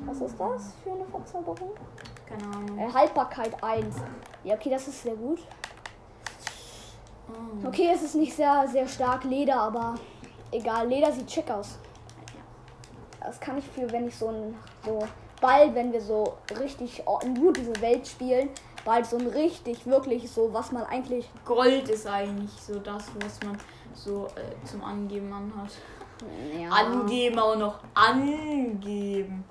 Was 0.06 0.22
ist 0.22 0.40
das 0.40 0.74
für 0.84 0.92
eine 0.92 1.04
Verzauberung? 1.06 1.72
Keine 2.26 2.46
Ahnung. 2.56 2.78
Äh, 2.78 2.94
Haltbarkeit 2.94 3.62
1. 3.62 3.98
Ja, 4.46 4.56
okay, 4.56 4.70
das 4.70 4.88
ist 4.88 5.02
sehr 5.02 5.16
gut. 5.16 5.40
Oh. 7.28 7.68
Okay, 7.68 7.90
es 7.94 8.02
ist 8.02 8.16
nicht 8.16 8.34
sehr, 8.34 8.66
sehr 8.68 8.88
stark 8.88 9.26
Leder, 9.26 9.60
aber 9.60 9.96
egal. 10.52 10.88
Leder 10.88 11.12
sieht 11.12 11.32
schick 11.32 11.50
aus. 11.50 11.78
Das 13.22 13.40
kann 13.40 13.58
ich 13.58 13.66
für, 13.68 13.92
wenn 13.92 14.08
ich 14.08 14.16
so 14.16 14.30
ein, 14.30 14.56
so 14.86 15.00
bald, 15.42 15.76
wenn 15.76 15.92
wir 15.92 16.02
so 16.02 16.38
richtig 16.60 17.04
gut 17.06 17.58
diese 17.58 17.80
Welt 17.82 18.08
spielen, 18.08 18.50
bald 18.86 19.06
so 19.06 19.18
ein 19.18 19.28
richtig, 19.28 19.86
wirklich 19.86 20.32
so, 20.32 20.54
was 20.54 20.72
man 20.72 20.84
eigentlich, 20.84 21.30
Gold 21.46 21.90
ist 21.90 22.08
eigentlich 22.08 22.52
so 22.52 22.80
das, 22.80 23.06
was 23.22 23.40
man 23.46 23.58
so 23.94 24.28
äh, 24.36 24.66
zum 24.66 24.84
Angeben 24.84 25.32
anhat. 25.32 25.72
ja, 26.60 26.70
Angeben 26.70 27.40
auch 27.40 27.58
noch 27.58 27.80
angeben. 27.94 29.44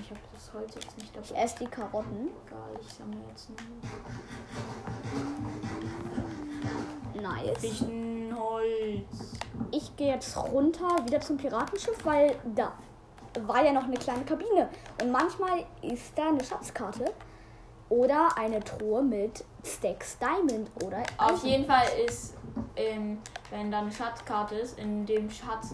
Ich 0.00 0.10
habe 0.10 0.20
das 0.32 0.52
Holz 0.54 0.74
jetzt 0.74 0.98
nicht 0.98 1.16
ich 1.20 1.28
dabei. 1.28 1.42
esse 1.42 1.58
die 1.60 1.66
Karotten. 1.66 2.28
Egal, 2.46 2.78
ich 2.80 2.92
sammle 2.92 3.18
jetzt 3.30 3.48
nur 3.50 3.58
Nice. 7.22 7.84
Fichtenholz. 8.60 9.32
Ich 9.70 9.96
gehe 9.96 10.08
jetzt 10.14 10.36
runter, 10.36 10.88
wieder 11.06 11.20
zum 11.20 11.36
Piratenschiff, 11.36 12.04
weil 12.04 12.34
da 12.54 12.72
war 13.46 13.64
ja 13.64 13.72
noch 13.72 13.84
eine 13.84 13.96
kleine 13.96 14.24
Kabine. 14.24 14.68
Und 15.00 15.10
manchmal 15.10 15.64
ist 15.82 16.16
da 16.16 16.28
eine 16.28 16.44
Schatzkarte 16.44 17.06
oder 17.88 18.28
eine 18.36 18.60
Truhe 18.60 19.02
mit 19.02 19.44
Stacks 19.64 20.18
Diamond 20.18 20.70
oder 20.84 21.02
Auf 21.18 21.32
Eisen. 21.34 21.48
jeden 21.48 21.64
Fall 21.66 21.86
ist, 22.06 22.34
ähm, 22.76 23.18
wenn 23.50 23.70
da 23.70 23.80
eine 23.80 23.92
Schatzkarte 23.92 24.56
ist, 24.56 24.78
in 24.78 25.06
dem 25.06 25.30
Schatz 25.30 25.72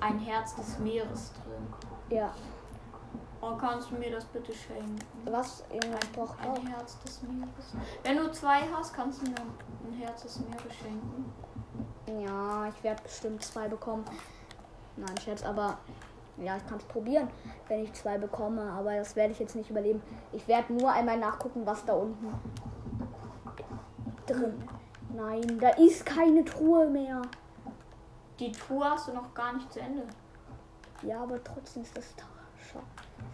ein- 0.00 0.18
Herz 0.18 0.54
des 0.56 0.78
Meeres 0.78 1.32
drin. 1.34 2.18
Ja, 2.18 2.32
Oh, 3.42 3.54
kannst 3.54 3.90
du 3.90 3.96
mir 3.96 4.10
das 4.10 4.24
bitte 4.24 4.52
schenken? 4.52 4.96
was 5.26 5.62
irgendwas 5.72 6.06
braucht 6.14 6.40
auch. 6.44 6.56
Ein 6.58 6.66
Herz 6.68 6.98
des 7.00 7.22
Meeres. 7.22 7.74
Wenn 8.02 8.16
du 8.16 8.32
zwei 8.32 8.62
hast, 8.74 8.92
kannst 8.94 9.20
du 9.22 9.30
mir 9.30 9.36
ein 9.36 9.92
Herz 10.00 10.22
des 10.22 10.40
Meeres 10.40 10.74
schenken. 10.82 11.32
Ja, 12.06 12.68
ich 12.68 12.84
werde 12.84 13.02
bestimmt 13.02 13.42
zwei 13.42 13.68
bekommen. 13.68 14.04
Nein, 14.96 15.16
Scherz, 15.22 15.42
aber 15.42 15.78
ja, 16.38 16.56
ich 16.56 16.66
kann 16.66 16.78
es 16.78 16.84
probieren, 16.84 17.28
wenn 17.68 17.84
ich 17.84 17.92
zwei 17.92 18.18
bekomme. 18.18 18.62
Aber 18.72 18.94
das 18.94 19.16
werde 19.16 19.32
ich 19.32 19.38
jetzt 19.38 19.56
nicht 19.56 19.70
überleben. 19.70 20.02
Ich 20.32 20.46
werde 20.48 20.72
nur 20.72 20.92
einmal 20.92 21.18
nachgucken, 21.18 21.62
was 21.64 21.84
da 21.84 21.94
unten 21.94 22.32
drin. 24.26 24.62
Nein, 25.14 25.58
da 25.60 25.70
ist 25.70 26.04
keine 26.04 26.44
Truhe 26.44 26.88
mehr. 26.88 27.22
Die 28.38 28.52
Tour 28.52 28.84
hast 28.84 29.08
du 29.08 29.12
noch 29.12 29.32
gar 29.32 29.54
nicht 29.54 29.72
zu 29.72 29.80
Ende. 29.80 30.02
Ja, 31.02 31.22
aber 31.22 31.42
trotzdem 31.42 31.82
ist 31.82 31.96
das 31.96 32.14
scha 32.58 32.80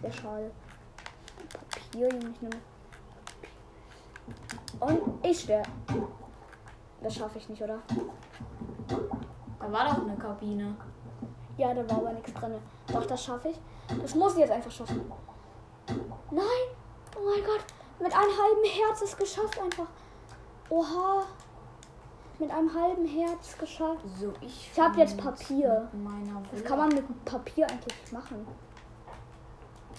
sehr 0.00 0.12
schade. 0.12 0.50
Papier, 1.70 2.08
ich 2.08 2.42
nehme. 2.42 2.56
Und 4.80 5.24
ich 5.24 5.40
sterbe. 5.40 5.68
Das 7.02 7.14
schaffe 7.16 7.38
ich 7.38 7.48
nicht, 7.48 7.62
oder? 7.62 7.78
Da 9.58 9.72
war 9.72 9.84
doch 9.86 10.02
eine 10.02 10.16
Kabine. 10.16 10.76
Ja, 11.56 11.74
da 11.74 11.88
war 11.90 11.98
aber 11.98 12.12
nichts 12.12 12.32
drin. 12.32 12.54
Doch, 12.86 13.06
das 13.06 13.24
schaffe 13.24 13.48
ich. 13.48 13.60
Das 14.00 14.14
muss 14.14 14.34
ich 14.34 14.40
jetzt 14.40 14.52
einfach 14.52 14.70
schaffen. 14.70 15.00
Nein! 16.30 16.44
Oh 17.16 17.20
mein 17.24 17.44
Gott! 17.44 17.64
Mit 18.00 18.12
einem 18.12 18.30
halben 18.30 18.64
Herz 18.64 19.02
ist 19.02 19.18
geschafft 19.18 19.60
einfach. 19.60 19.86
Oha! 20.70 21.24
Mit 22.38 22.50
einem 22.50 22.72
halben 22.74 23.06
Herz 23.06 23.56
geschafft. 23.58 24.00
So, 24.18 24.32
ich. 24.40 24.70
Ich 24.72 24.80
hab 24.80 24.96
jetzt 24.96 25.18
Papier. 25.18 25.88
Villa. 25.92 26.64
kann 26.64 26.78
man 26.78 26.88
mit 26.88 27.24
Papier 27.24 27.68
eigentlich 27.68 28.12
machen? 28.12 28.46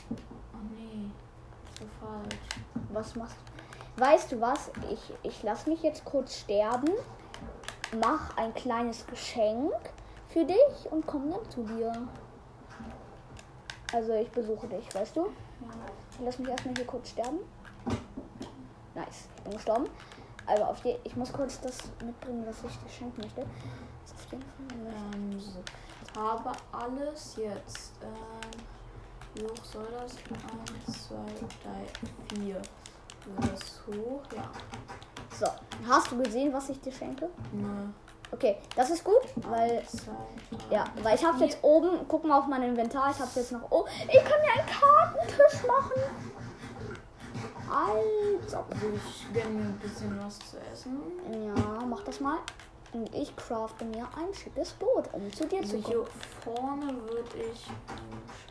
Oh 0.10 0.58
nee. 0.76 1.10
So 1.80 1.86
falsch. 2.00 2.40
Was 2.92 3.16
machst 3.16 3.38
du? 3.46 3.53
Weißt 3.98 4.32
du 4.32 4.42
was? 4.42 4.72
Ich, 4.92 5.14
ich 5.22 5.44
lasse 5.44 5.70
mich 5.70 5.84
jetzt 5.84 6.04
kurz 6.04 6.40
sterben. 6.40 6.90
Mach 8.00 8.36
ein 8.38 8.54
kleines 8.54 9.06
Geschenk 9.06 9.74
für 10.30 10.46
dich 10.46 10.92
und 10.92 11.06
komm 11.06 11.30
dann 11.30 11.48
zu 11.50 11.64
dir. 11.64 11.92
Also 13.94 14.14
ich 14.14 14.32
besuche 14.32 14.68
dich, 14.68 14.94
weißt 14.96 15.16
du? 15.16 15.30
Lass 16.20 16.40
mich 16.40 16.50
erstmal 16.50 16.74
hier 16.76 16.88
kurz 16.88 17.12
sterben. 17.12 17.40
Nice, 18.96 19.28
ich 19.38 19.44
bin 19.44 19.54
gestorben. 19.54 19.86
Also 20.46 20.64
auf 20.64 20.84
je 20.84 20.98
ich 21.04 21.16
muss 21.16 21.32
kurz 21.32 21.62
das 21.62 21.78
mitbringen, 22.04 22.44
was 22.48 22.64
ich 22.64 22.78
dir 22.80 22.90
schenken 22.90 23.22
möchte. 23.22 23.42
Auf 23.42 24.32
jeden 24.32 24.44
Fall 24.44 25.14
Ähm, 25.14 25.40
so. 25.40 25.60
Ich 26.06 26.20
habe 26.20 26.52
alles 26.72 27.36
jetzt. 27.38 27.94
Ähm, 28.02 28.62
wie 29.36 29.44
hoch 29.44 29.64
soll 29.64 29.88
das? 29.92 30.16
1, 30.88 31.08
2, 31.08 31.16
3, 32.36 32.40
4. 32.40 32.62
Das 33.38 33.82
hoch? 33.88 34.22
Ja. 34.36 34.52
So, 35.40 35.48
hast 35.88 36.12
du 36.12 36.22
gesehen, 36.22 36.54
was 36.54 36.70
ich 36.70 36.80
dir 36.82 36.92
schenke? 36.92 37.30
Nö. 37.52 37.68
Okay, 38.32 38.58
das 38.76 38.90
ist 38.90 39.04
gut, 39.04 39.22
weil 39.48 39.84
Ja, 40.72 40.86
weil 41.04 41.16
ich 41.16 41.24
habe 41.24 41.44
jetzt 41.44 41.60
oben, 41.62 42.08
guck 42.08 42.24
mal 42.26 42.40
auf 42.40 42.48
mein 42.48 42.64
Inventar, 42.64 43.12
ich 43.12 43.20
habe 43.20 43.30
jetzt 43.36 43.52
noch. 43.52 43.62
Oh, 43.70 43.86
ich 44.08 44.24
kann 44.24 44.42
mir 44.42 44.54
einen 44.60 44.68
Kartentisch 44.68 45.68
machen. 45.68 46.02
Also 47.70 48.66
ich 48.96 49.34
gönne 49.34 49.50
mir 49.50 49.66
ein 49.66 49.80
bisschen 49.80 50.20
was 50.24 50.40
zu 50.40 50.58
essen. 50.72 51.02
Ja, 51.32 51.86
mach 51.86 52.04
das 52.04 52.20
mal. 52.20 52.38
Und 52.94 53.14
ich 53.16 53.36
crafte 53.36 53.86
mir 53.86 54.08
ein 54.16 54.32
schickes 54.34 54.72
Boot, 54.74 55.06
um 55.14 55.32
zu 55.34 55.46
dir 55.48 55.64
zu 55.64 55.82
kommen. 55.82 55.86
hier 55.86 56.06
vorne 56.44 56.94
würde 57.08 57.44
ich. 57.52 57.66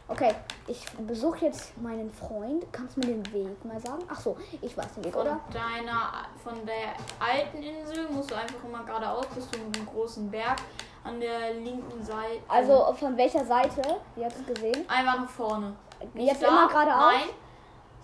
Okay, 0.08 0.34
ich 0.66 0.84
besuche 1.06 1.46
jetzt 1.46 1.80
meinen 1.80 2.10
Freund. 2.10 2.64
Kannst 2.72 2.96
du 2.96 3.00
mir 3.00 3.06
den 3.06 3.32
Weg 3.32 3.64
mal 3.64 3.80
sagen? 3.80 4.02
Ach 4.08 4.18
so, 4.20 4.36
ich 4.60 4.76
weiß 4.76 4.94
den 4.94 5.04
Weg, 5.04 5.12
Von 5.12 5.22
oder? 5.22 5.40
deiner, 5.52 6.26
von 6.42 6.66
der 6.66 6.94
alten 7.24 7.62
Insel 7.62 8.08
musst 8.10 8.30
du 8.30 8.34
einfach 8.34 8.62
immer 8.64 8.82
geradeaus 8.84 9.26
bis 9.34 9.48
zu 9.50 9.58
einem 9.60 9.86
großen 9.86 10.30
Berg. 10.30 10.56
an 11.04 11.18
der 11.18 11.54
linken 11.54 12.00
Seite. 12.02 12.40
Also 12.48 12.92
von 12.94 13.16
welcher 13.16 13.44
Seite? 13.44 13.82
Ihr 14.16 14.24
habt 14.24 14.36
es 14.36 14.46
gesehen. 14.46 14.88
einfach 14.88 15.18
nach 15.20 15.28
vorne. 15.28 15.74
Jetzt 16.14 16.42
da, 16.42 16.46
immer 16.48 16.68
geradeaus, 16.68 17.12
Nein, 17.12 17.28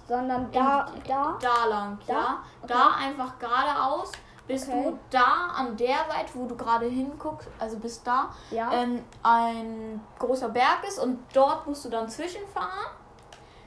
sondern 0.08 0.50
da, 0.50 0.86
da. 1.06 1.38
da 1.40 1.64
lang. 1.66 1.98
Da? 2.06 2.12
Ja, 2.12 2.38
Okay. 2.62 2.72
da 2.74 2.90
einfach 2.96 3.38
geradeaus. 3.38 4.10
Bis 4.48 4.66
Okay. 4.66 4.82
du 4.84 4.98
da 5.10 5.52
an 5.56 5.76
der 5.76 5.98
Seite, 6.08 6.30
wo 6.34 6.46
du 6.46 6.56
gerade 6.56 6.86
hinguckst, 6.86 7.48
also 7.58 7.76
bis 7.78 8.02
da, 8.02 8.30
Ja. 8.50 8.72
ähm, 8.72 9.04
ein 9.22 10.00
großer 10.18 10.48
Berg 10.48 10.84
ist 10.88 10.98
und 10.98 11.18
dort 11.32 11.66
musst 11.66 11.84
du 11.84 11.90
dann 11.90 12.08
zwischenfahren. 12.08 12.86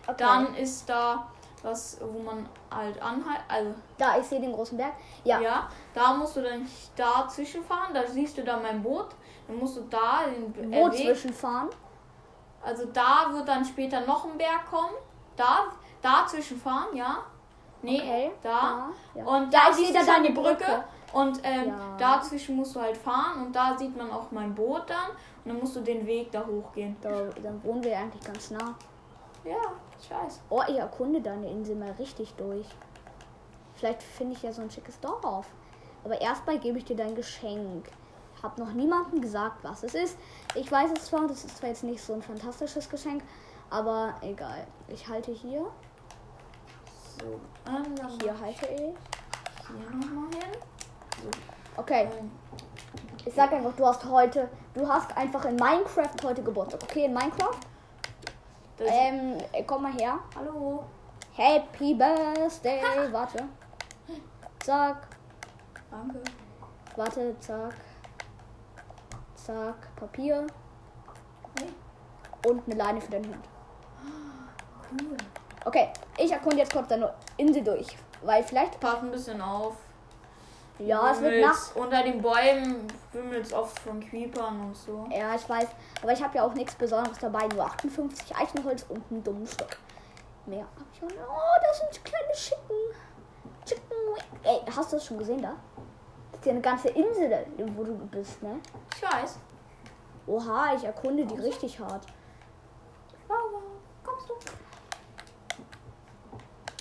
Okay. 0.08 0.16
Dann 0.18 0.56
ist 0.56 0.90
da 0.90 1.28
was, 1.64 2.00
wo 2.02 2.20
man 2.24 2.50
halt 2.76 3.00
anhalt, 3.02 3.42
also 3.48 3.76
da, 4.00 4.18
ich 4.18 4.26
sehe 4.26 4.42
den 4.42 4.52
großen 4.52 4.76
Berg. 4.76 4.94
Ja. 5.24 5.40
ja. 5.40 5.70
da 5.94 6.14
musst 6.16 6.36
du 6.36 6.42
dann 6.42 6.68
da 6.96 7.28
zwischenfahren, 7.28 7.94
da 7.94 8.06
siehst 8.08 8.36
du 8.38 8.44
dann 8.44 8.64
mein 8.64 8.82
Boot, 8.82 9.10
dann 9.48 9.58
musst 9.58 9.78
du 9.78 9.82
da 9.82 10.22
den 10.26 10.72
Wo 10.72 10.88
äh, 10.88 10.92
Weg, 10.92 11.06
zwischenfahren? 11.06 11.70
also 12.66 12.86
da 12.88 13.28
wird 13.32 13.48
dann 13.48 13.64
später 13.64 14.02
noch 14.02 14.26
ein 14.26 14.38
Berg 14.40 14.66
kommen, 14.70 14.96
da, 15.36 15.66
da 16.02 16.26
zwischenfahren, 16.28 16.96
ja, 16.96 17.18
nee, 17.84 18.00
Okay. 18.00 18.32
da, 18.42 18.90
ja. 19.16 19.26
und 19.26 19.54
Da 19.54 19.60
da, 19.66 19.70
ist 19.70 19.78
siehst 19.78 19.90
wieder 19.94 20.18
du 20.18 20.28
die 20.28 20.34
Brücke. 20.34 20.56
Brücke. 20.56 20.84
Und 21.14 21.40
ähm, 21.44 21.68
Ja. 21.68 21.98
dazwischen 21.98 22.56
musst 22.56 22.76
du 22.76 22.80
halt 22.82 22.96
fahren 22.96 23.46
und 23.46 23.54
da 23.56 23.78
sieht 23.78 23.96
man 23.98 24.10
auch 24.12 24.32
mein 24.32 24.56
Boot 24.56 24.84
dann 24.90 25.10
und 25.44 25.52
dann 25.52 25.60
musst 25.60 25.76
du 25.76 25.82
den 25.82 26.06
Weg 26.08 26.32
da 26.32 26.46
hochgehen. 26.46 26.96
Da, 27.02 27.10
dann 27.44 27.62
wohnen 27.64 27.84
wir 27.84 27.98
eigentlich 27.98 28.24
ganz 28.24 28.52
nah. 28.52 28.76
Ja, 29.44 29.58
scheiße. 30.08 30.40
Oh, 30.50 30.62
ich 30.70 30.78
erkunde 30.78 31.20
deine 31.20 31.50
Insel 31.50 31.76
mal 31.76 31.92
richtig 32.00 32.34
durch. 32.36 32.66
Vielleicht 33.76 34.04
finde 34.04 34.36
ich 34.36 34.44
ja 34.44 34.54
so 34.54 34.62
ein 34.62 34.70
schickes 34.70 35.00
Dorf. 35.00 35.48
Aber 36.04 36.20
erstmal 36.22 36.60
gebe 36.60 36.78
ich 36.78 36.86
dir 36.86 36.96
dein 36.96 37.16
Geschenk. 37.16 37.88
Ich 38.38 38.44
habe 38.44 38.60
noch 38.62 38.72
niemandem 38.74 39.22
gesagt, 39.22 39.64
was 39.64 39.84
es 39.84 39.94
ist. 39.94 40.18
Ich 40.56 40.72
weiß 40.72 40.92
es 40.98 41.06
zwar, 41.06 41.28
das 41.28 41.44
ist 41.44 41.58
zwar 41.58 41.70
jetzt 41.70 41.84
nicht 41.84 42.02
so 42.02 42.14
ein 42.14 42.22
fantastisches 42.22 42.90
Geschenk, 42.90 43.24
aber 43.70 44.14
egal. 44.22 44.66
Ich 44.88 45.08
halte 45.08 45.32
hier. 45.32 45.66
So, 47.22 47.40
ähm, 47.70 47.96
Hier 48.22 48.40
halte 48.40 48.66
ich. 48.68 48.80
hier 49.68 49.96
nochmal 49.96 50.30
hin. 50.32 50.52
Okay, 51.78 52.10
Ähm, 52.20 52.32
ich 53.26 53.34
sag 53.34 53.52
einfach, 53.54 53.74
du 53.76 53.86
hast 53.86 54.04
heute, 54.06 54.50
du 54.74 54.88
hast 54.88 55.16
einfach 55.16 55.46
in 55.46 55.56
Minecraft 55.56 56.10
heute 56.24 56.42
Geburtstag. 56.44 56.82
Okay, 56.84 57.06
in 57.06 57.14
Minecraft? 57.14 57.58
das, 58.78 58.88
Ähm, 58.92 59.38
komm 59.68 59.84
mal 59.84 59.94
her. 59.94 60.20
hallo. 60.36 60.84
Happy 61.36 61.94
Birthday. 61.94 62.82
Warte. 63.12 63.48
Zack. 64.64 65.08
Danke. 65.90 66.22
Warte, 66.96 67.36
zack. 67.40 67.76
Zack, 69.36 69.96
Papier. 69.96 70.46
Hey. 71.58 71.70
Und 72.50 72.64
eine 72.66 72.76
Leine 72.76 73.02
für 73.02 73.12
den 73.12 73.26
Hund. 73.26 73.46
Cool. 74.92 75.18
Okay, 75.66 75.90
ich 76.18 76.32
erkunde 76.32 76.58
jetzt 76.58 76.74
kurz 76.74 76.88
deine 76.88 77.14
Insel 77.38 77.64
durch. 77.64 77.88
Weil 78.24 78.44
vielleicht. 78.44 78.80
Pass 78.80 79.00
ein 79.02 79.12
bisschen 79.12 79.42
auf. 79.42 79.76
Ja, 80.80 81.12
es 81.12 81.22
wird 81.22 81.34
Wimmelt's- 81.34 81.68
Nacht. 81.68 81.76
Unter 81.76 82.04
den 82.04 82.22
Bäumen 82.22 82.88
wimmelt 83.12 83.46
es 83.46 83.54
oft 83.54 83.78
von 83.80 84.00
Creepern 84.00 84.60
und 84.68 84.76
so. 84.78 85.08
Ja, 85.12 85.36
ich 85.36 85.48
weiß. 85.48 85.68
Aber 86.02 86.12
ich 86.12 86.24
habe 86.24 86.36
ja 86.38 86.44
auch 86.44 86.54
nichts 86.54 86.74
Besonderes 86.76 87.20
dabei. 87.20 87.48
Nur 87.50 87.66
58 87.66 88.36
Eichenholz 88.36 88.86
und 88.90 89.04
einen 89.12 89.24
dummen 89.24 89.46
Stock. 89.46 89.78
Mehr 90.48 90.64
hab 90.64 90.86
ich 90.94 91.04
auch 91.04 91.08
nicht. 91.08 91.20
Oh, 91.28 91.62
das 91.64 91.78
sind 91.80 92.04
kleine 92.06 92.32
Chicken. 92.34 92.76
Chicken. 93.66 93.98
Ey, 94.44 94.60
hast 94.76 94.92
du 94.92 94.96
das 94.98 95.06
schon 95.06 95.20
gesehen 95.20 95.42
da? 95.42 95.54
Das 96.32 96.40
ist 96.40 96.46
ja 96.48 96.52
eine 96.54 96.62
ganze 96.62 96.90
Insel, 96.90 97.46
wo 97.76 97.84
du 97.84 97.94
bist, 98.08 98.42
ne? 98.42 98.60
Ich 98.96 99.04
weiß. 99.04 99.38
Oha, 100.26 100.74
ich 100.76 100.84
erkunde 100.84 101.26
die 101.26 101.36
richtig 101.40 101.80
hart. 101.80 102.06
Wow, 103.28 103.38
wow. 103.52 103.62
Kommst 104.04 104.30
du? 104.30 104.34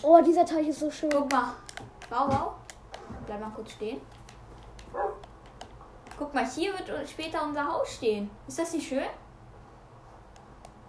Oh, 0.02 0.20
dieser 0.24 0.44
Teich 0.44 0.68
ist 0.68 0.80
so 0.80 0.90
schön. 0.90 1.10
Guck 1.10 1.30
mal. 1.32 1.54
Wow, 2.08 2.26
wow. 2.28 2.52
Bleib 3.26 3.40
mal 3.40 3.50
kurz 3.50 3.72
stehen. 3.72 4.00
Guck 6.18 6.34
mal, 6.34 6.46
hier 6.46 6.72
wird 6.72 7.08
später 7.08 7.44
unser 7.44 7.66
Haus 7.66 7.94
stehen. 7.94 8.30
Ist 8.46 8.58
das 8.58 8.72
nicht 8.72 8.88
schön? 8.88 9.04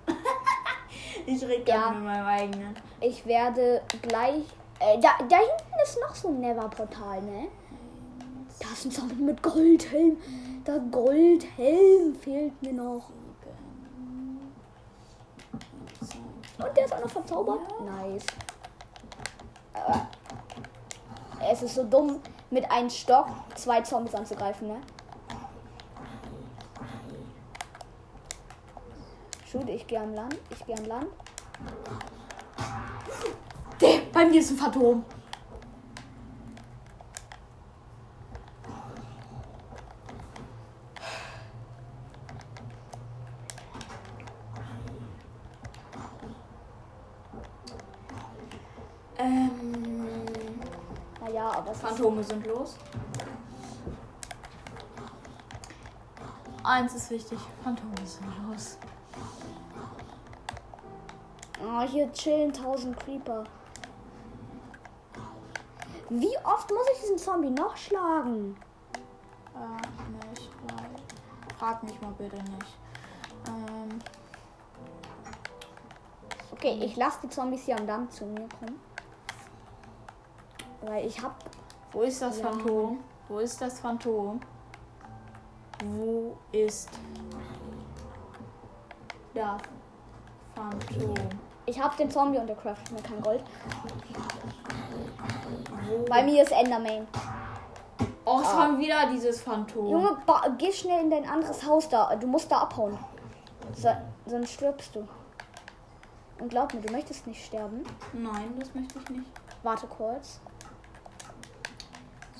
ich 1.25 1.43
rede 1.43 1.69
Ja. 1.69 1.75
ja. 1.75 1.91
mit 1.91 2.03
meinem 2.03 2.25
eigenen. 2.25 2.75
Ich 2.99 3.25
werde 3.25 3.81
gleich. 4.01 4.43
Äh, 4.79 4.99
da, 4.99 5.09
da 5.29 5.37
hinten 5.37 5.73
ist 5.83 5.99
noch 6.01 6.15
so 6.15 6.29
ein 6.29 6.39
Never-Portal, 6.39 7.21
ne? 7.21 7.47
Da 8.59 8.67
ist 8.73 8.85
ein 8.85 8.91
Zombie 8.91 9.15
mit 9.15 9.41
Goldhelm. 9.43 10.17
Der 10.65 10.79
Goldhelm 10.79 12.15
fehlt 12.15 12.61
mir 12.61 12.73
noch. 12.73 13.09
Und 16.57 16.77
der 16.77 16.85
ist 16.85 16.93
auch 16.93 17.01
noch 17.01 17.09
verzaubert. 17.09 17.59
Nice. 17.81 18.25
Es 21.49 21.61
ist 21.61 21.75
so 21.75 21.83
dumm, 21.83 22.21
mit 22.49 22.69
einem 22.71 22.89
Stock 22.89 23.27
zwei 23.55 23.81
Zombies 23.81 24.15
anzugreifen, 24.15 24.67
ne? 24.67 24.81
Shoot, 29.45 29.67
ich 29.67 29.85
gehe 29.85 29.99
am 29.99 30.13
Land. 30.13 30.37
Ich 30.49 30.65
gehe 30.65 30.77
am 30.77 30.85
Land. 30.85 31.07
Der, 33.81 33.99
bei 34.13 34.25
mir 34.25 34.39
ist 34.39 34.51
ein 34.51 34.57
Phantom. 34.57 35.03
Ähm, 49.17 49.51
Naja, 51.19 51.63
Phantome 52.21 52.23
sind 52.23 52.47
los. 52.47 52.75
Eins 56.63 56.93
ist 56.93 57.09
wichtig, 57.09 57.39
Phantome 57.63 57.95
sind 58.05 58.27
los. 58.47 58.77
Oh, 61.63 61.81
hier 61.81 62.11
chillen 62.13 62.51
1000 62.53 62.97
Creeper. 62.99 63.43
Wie 66.09 66.37
oft 66.43 66.69
muss 66.69 66.87
ich 66.93 67.01
diesen 67.01 67.17
Zombie 67.17 67.49
noch 67.49 67.75
schlagen? 67.77 68.57
Äh, 69.55 70.29
nicht, 70.29 70.51
weil. 70.67 71.57
Frag 71.57 71.83
mich 71.83 71.99
mal 72.01 72.13
bitte 72.17 72.35
nicht. 72.35 72.77
Ähm, 73.47 73.99
Okay, 76.53 76.77
ich 76.83 76.95
lasse 76.95 77.19
die 77.23 77.29
Zombies 77.29 77.63
hier 77.65 77.75
am 77.79 77.87
Damm 77.87 78.07
zu 78.11 78.23
mir 78.23 78.47
kommen. 78.59 78.79
Weil 80.81 81.07
ich 81.07 81.19
hab. 81.19 81.35
Wo 81.93 82.01
ist 82.01 82.21
das 82.21 82.39
Ja. 82.39 82.45
Phantom? 82.49 82.99
Wo 83.27 83.39
ist 83.39 83.61
das 83.61 83.79
Phantom? 83.79 84.39
Wo 85.85 86.37
ist 86.51 86.89
das 89.33 89.61
Phantom? 90.55 91.13
Ich 91.65 91.79
hab 91.81 91.95
den 91.97 92.09
Zombie 92.11 92.37
und 92.39 92.47
der 92.47 92.55
craftet 92.55 92.91
mir 92.91 93.01
kein 93.01 93.21
Gold. 93.21 93.43
Wo? 95.89 96.05
Bei 96.09 96.23
mir 96.23 96.43
ist 96.43 96.51
Enderman. 96.51 97.07
Oh, 98.25 98.39
es 98.41 98.47
Ah. 98.47 98.63
haben 98.63 98.77
wieder 98.79 99.09
dieses 99.11 99.41
Phantom. 99.41 99.87
Junge, 99.87 100.17
geh 100.57 100.71
schnell 100.71 101.01
in 101.03 101.09
dein 101.09 101.27
anderes 101.27 101.65
Haus 101.65 101.89
da. 101.89 102.15
Du 102.15 102.27
musst 102.27 102.51
da 102.51 102.59
abhauen. 102.59 102.97
So, 103.75 103.89
sonst 104.25 104.51
stirbst 104.53 104.95
du. 104.95 105.07
Und 106.39 106.49
glaub 106.49 106.73
mir, 106.73 106.81
du 106.81 106.91
möchtest 106.91 107.25
nicht 107.27 107.43
sterben. 107.45 107.83
Nein, 108.13 108.53
das 108.59 108.73
möchte 108.75 108.99
ich 108.99 109.09
nicht. 109.09 109.31
Warte 109.63 109.87
kurz. 109.87 110.39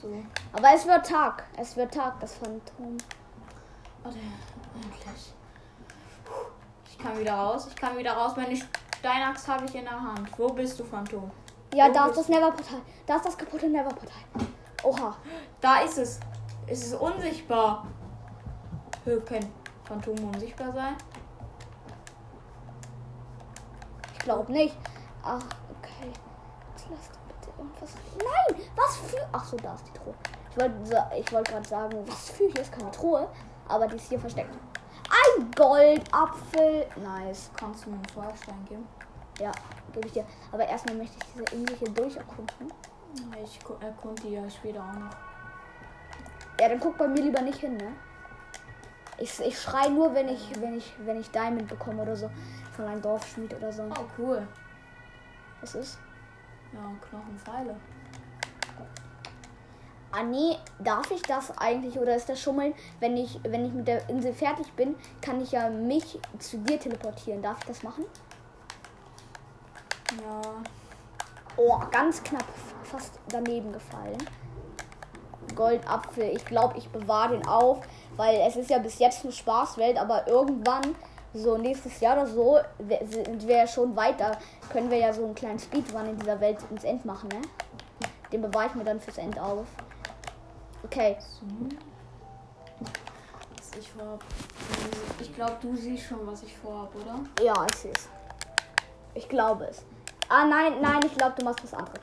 So. 0.02 0.08
Aber 0.54 0.74
es 0.74 0.88
wird 0.88 1.06
Tag. 1.06 1.44
Es 1.58 1.78
wird 1.78 1.94
Tag, 1.94 2.20
das 2.20 2.34
Phantom. 2.36 2.98
Warte, 4.04 4.18
endlich. 4.76 5.34
Ich 6.90 6.98
kann 6.98 7.20
wieder 7.20 7.34
raus. 7.34 7.68
Ich 7.70 7.76
kann 7.76 7.98
wieder 7.98 8.14
raus. 8.14 8.34
Meine 8.36 8.60
Steinaxt 9.00 9.48
habe 9.48 9.66
ich 9.66 9.76
in 9.76 9.84
der 9.84 10.02
Hand. 10.02 10.28
Wo 10.38 10.48
bist 10.50 10.80
du, 10.80 10.84
Phantom? 10.84 11.30
Ja, 11.74 11.90
Wo 11.90 11.94
da 11.94 12.08
ist 12.08 12.18
das 12.18 12.30
Neverportal. 12.30 12.82
Da 13.06 13.16
ist 13.18 13.26
das 13.26 13.38
kaputte 13.38 13.70
Neverportal. 13.70 14.22
Oha. 14.84 15.16
Da 15.60 15.82
ist 15.82 15.98
es. 15.98 16.20
Es 16.68 16.86
ist 16.88 16.94
unsichtbar. 16.96 17.86
Hö, 19.06 19.20
Kann 19.22 19.46
Phantom 19.84 20.16
unsichtbar 20.26 20.74
sein? 20.74 20.96
Ich 24.14 24.20
glaube 24.20 24.52
nicht. 24.52 24.78
Ach, 25.24 25.44
okay. 25.80 26.12
Jetzt 26.76 26.88
lass 26.90 27.10
doch 27.46 27.64
irgendwas. 27.82 27.96
Nein! 28.18 28.62
Was 28.76 28.98
für. 28.98 29.28
Ach 29.32 29.44
so, 29.46 29.58
da 29.58 29.74
ist 29.76 29.86
die 29.88 29.98
Truhe. 29.98 30.14
Ich 30.52 30.58
wollte 30.58 30.76
ich 31.18 31.32
wollte 31.34 31.52
gerade 31.52 31.68
sagen, 31.68 31.98
was 32.08 32.30
für. 32.30 32.48
Hier 32.48 32.62
ist 32.62 32.72
keine 32.72 32.92
Truhe. 32.92 33.28
Aber 33.68 33.88
die 33.88 33.96
ist 33.96 34.10
hier 34.10 34.20
versteckt. 34.20 34.54
Ein 35.10 35.52
Goldapfel. 35.56 36.88
Nice. 36.98 37.52
Kannst 37.58 37.86
du 37.86 37.90
mir 37.90 37.96
einen 37.98 38.06
Feuerstein 38.06 38.66
geben? 38.68 38.88
Ja, 39.40 39.52
gebe 39.94 40.08
ich 40.08 40.14
dir. 40.14 40.26
Aber 40.52 40.66
erstmal 40.68 40.96
möchte 40.96 41.16
ich 41.18 41.34
diese 41.34 41.56
Insel 41.56 41.76
hier 41.78 41.90
durcherkunden. 41.90 42.74
Ich 43.44 43.60
gu- 43.64 43.76
erkunde 43.82 44.22
die 44.22 44.30
ja 44.34 44.50
später 44.50 44.80
auch 44.80 44.94
noch. 45.00 45.10
Ja, 46.60 46.70
dann 46.70 46.80
guck 46.80 46.98
bei 46.98 47.08
mir 47.08 47.22
lieber 47.22 47.42
nicht 47.42 47.60
hin, 47.60 47.76
ne? 47.78 47.92
Ich, 49.18 49.40
ich 49.40 49.60
schrei 49.60 49.90
nur, 49.90 50.14
wenn 50.14 50.30
ich, 50.30 50.50
wenn 50.62 50.78
ich, 50.78 50.94
wenn 51.00 51.20
ich 51.20 51.30
Diamond 51.32 51.68
bekomme 51.68 52.02
oder 52.04 52.16
so. 52.16 52.30
Von 52.76 52.86
einem 52.86 53.02
Dorfschmied 53.02 53.54
oder 53.56 53.72
so. 53.72 53.84
Oh, 53.84 54.06
cool. 54.18 54.48
Was 55.62 55.76
ist? 55.76 56.00
Ja, 56.74 56.80
Knochenpfeile. 57.10 57.76
Ah 60.14 60.24
nee, 60.24 60.58
darf 60.80 61.10
ich 61.12 61.22
das 61.22 61.58
eigentlich 61.58 61.98
oder 61.98 62.16
ist 62.16 62.28
das 62.28 62.42
Schummeln? 62.42 62.74
Wenn 63.00 63.16
ich, 63.16 63.40
wenn 63.44 63.66
ich 63.66 63.72
mit 63.72 63.88
der 63.88 64.10
Insel 64.10 64.34
fertig 64.34 64.72
bin, 64.74 64.96
kann 65.22 65.42
ich 65.42 65.54
ja 65.54 65.70
mich 65.70 66.20
zu 66.38 66.58
dir 66.58 66.78
teleportieren. 66.80 67.42
Darf 67.42 67.60
ich 67.60 67.66
das 67.66 67.84
machen? 67.84 68.04
Ja. 70.22 70.42
Oh, 71.56 71.80
ganz 71.92 72.22
knapp 72.24 72.44
fast 72.84 73.20
daneben 73.30 73.72
gefallen. 73.72 74.18
Goldapfel. 75.56 76.36
Ich 76.36 76.46
glaube, 76.46 76.78
ich 76.78 76.90
bewahre 76.90 77.38
den 77.38 77.48
auf, 77.48 77.82
weil 78.18 78.42
es 78.42 78.58
ist 78.58 78.70
ja 78.70 78.80
bis 78.80 79.00
jetzt 79.00 79.24
eine 79.24 79.32
Spaßwelt, 79.32 79.98
aber 79.98 80.28
irgendwann, 80.28 80.96
so 81.34 81.58
nächstes 81.58 82.00
Jahr 82.00 82.18
oder 82.18 82.28
so, 82.28 82.60
sind 82.80 83.48
wir 83.48 83.58
ja 83.58 83.68
schon 83.68 83.96
weiter. 83.96 84.38
Können 84.72 84.90
wir 84.90 84.98
ja 84.98 85.14
so 85.14 85.24
einen 85.24 85.36
kleinen 85.36 85.60
Speedrun 85.60 86.10
in 86.10 86.20
dieser 86.20 86.40
Welt 86.40 86.58
ins 86.70 86.84
End 86.84 87.06
machen, 87.06 87.30
ne? 87.30 87.42
Den 88.32 88.42
bewahre 88.42 88.68
ich 88.68 88.76
mir 88.76 88.84
dann 88.84 89.00
fürs 89.00 89.18
End 89.18 89.40
auf. 89.40 89.66
Okay. 90.84 91.18
Ich 93.80 93.90
vorhab. 93.92 94.24
Ich 95.20 95.34
glaube, 95.34 95.56
du 95.62 95.76
siehst 95.76 96.04
schon, 96.08 96.28
was 96.28 96.44
ich 96.44 96.58
vorhab, 96.58 96.94
oder? 96.96 97.20
Ja, 97.42 97.66
ich 97.70 97.76
sehe 97.78 97.92
es. 97.94 98.10
Ich 99.14 99.30
glaube 99.30 99.66
es. 99.66 99.84
Ah, 100.28 100.46
nein, 100.46 100.82
nein, 100.82 101.00
ich 101.06 101.16
glaube, 101.16 101.36
du 101.38 101.46
machst 101.46 101.64
was 101.64 101.74
anderes. 101.74 102.00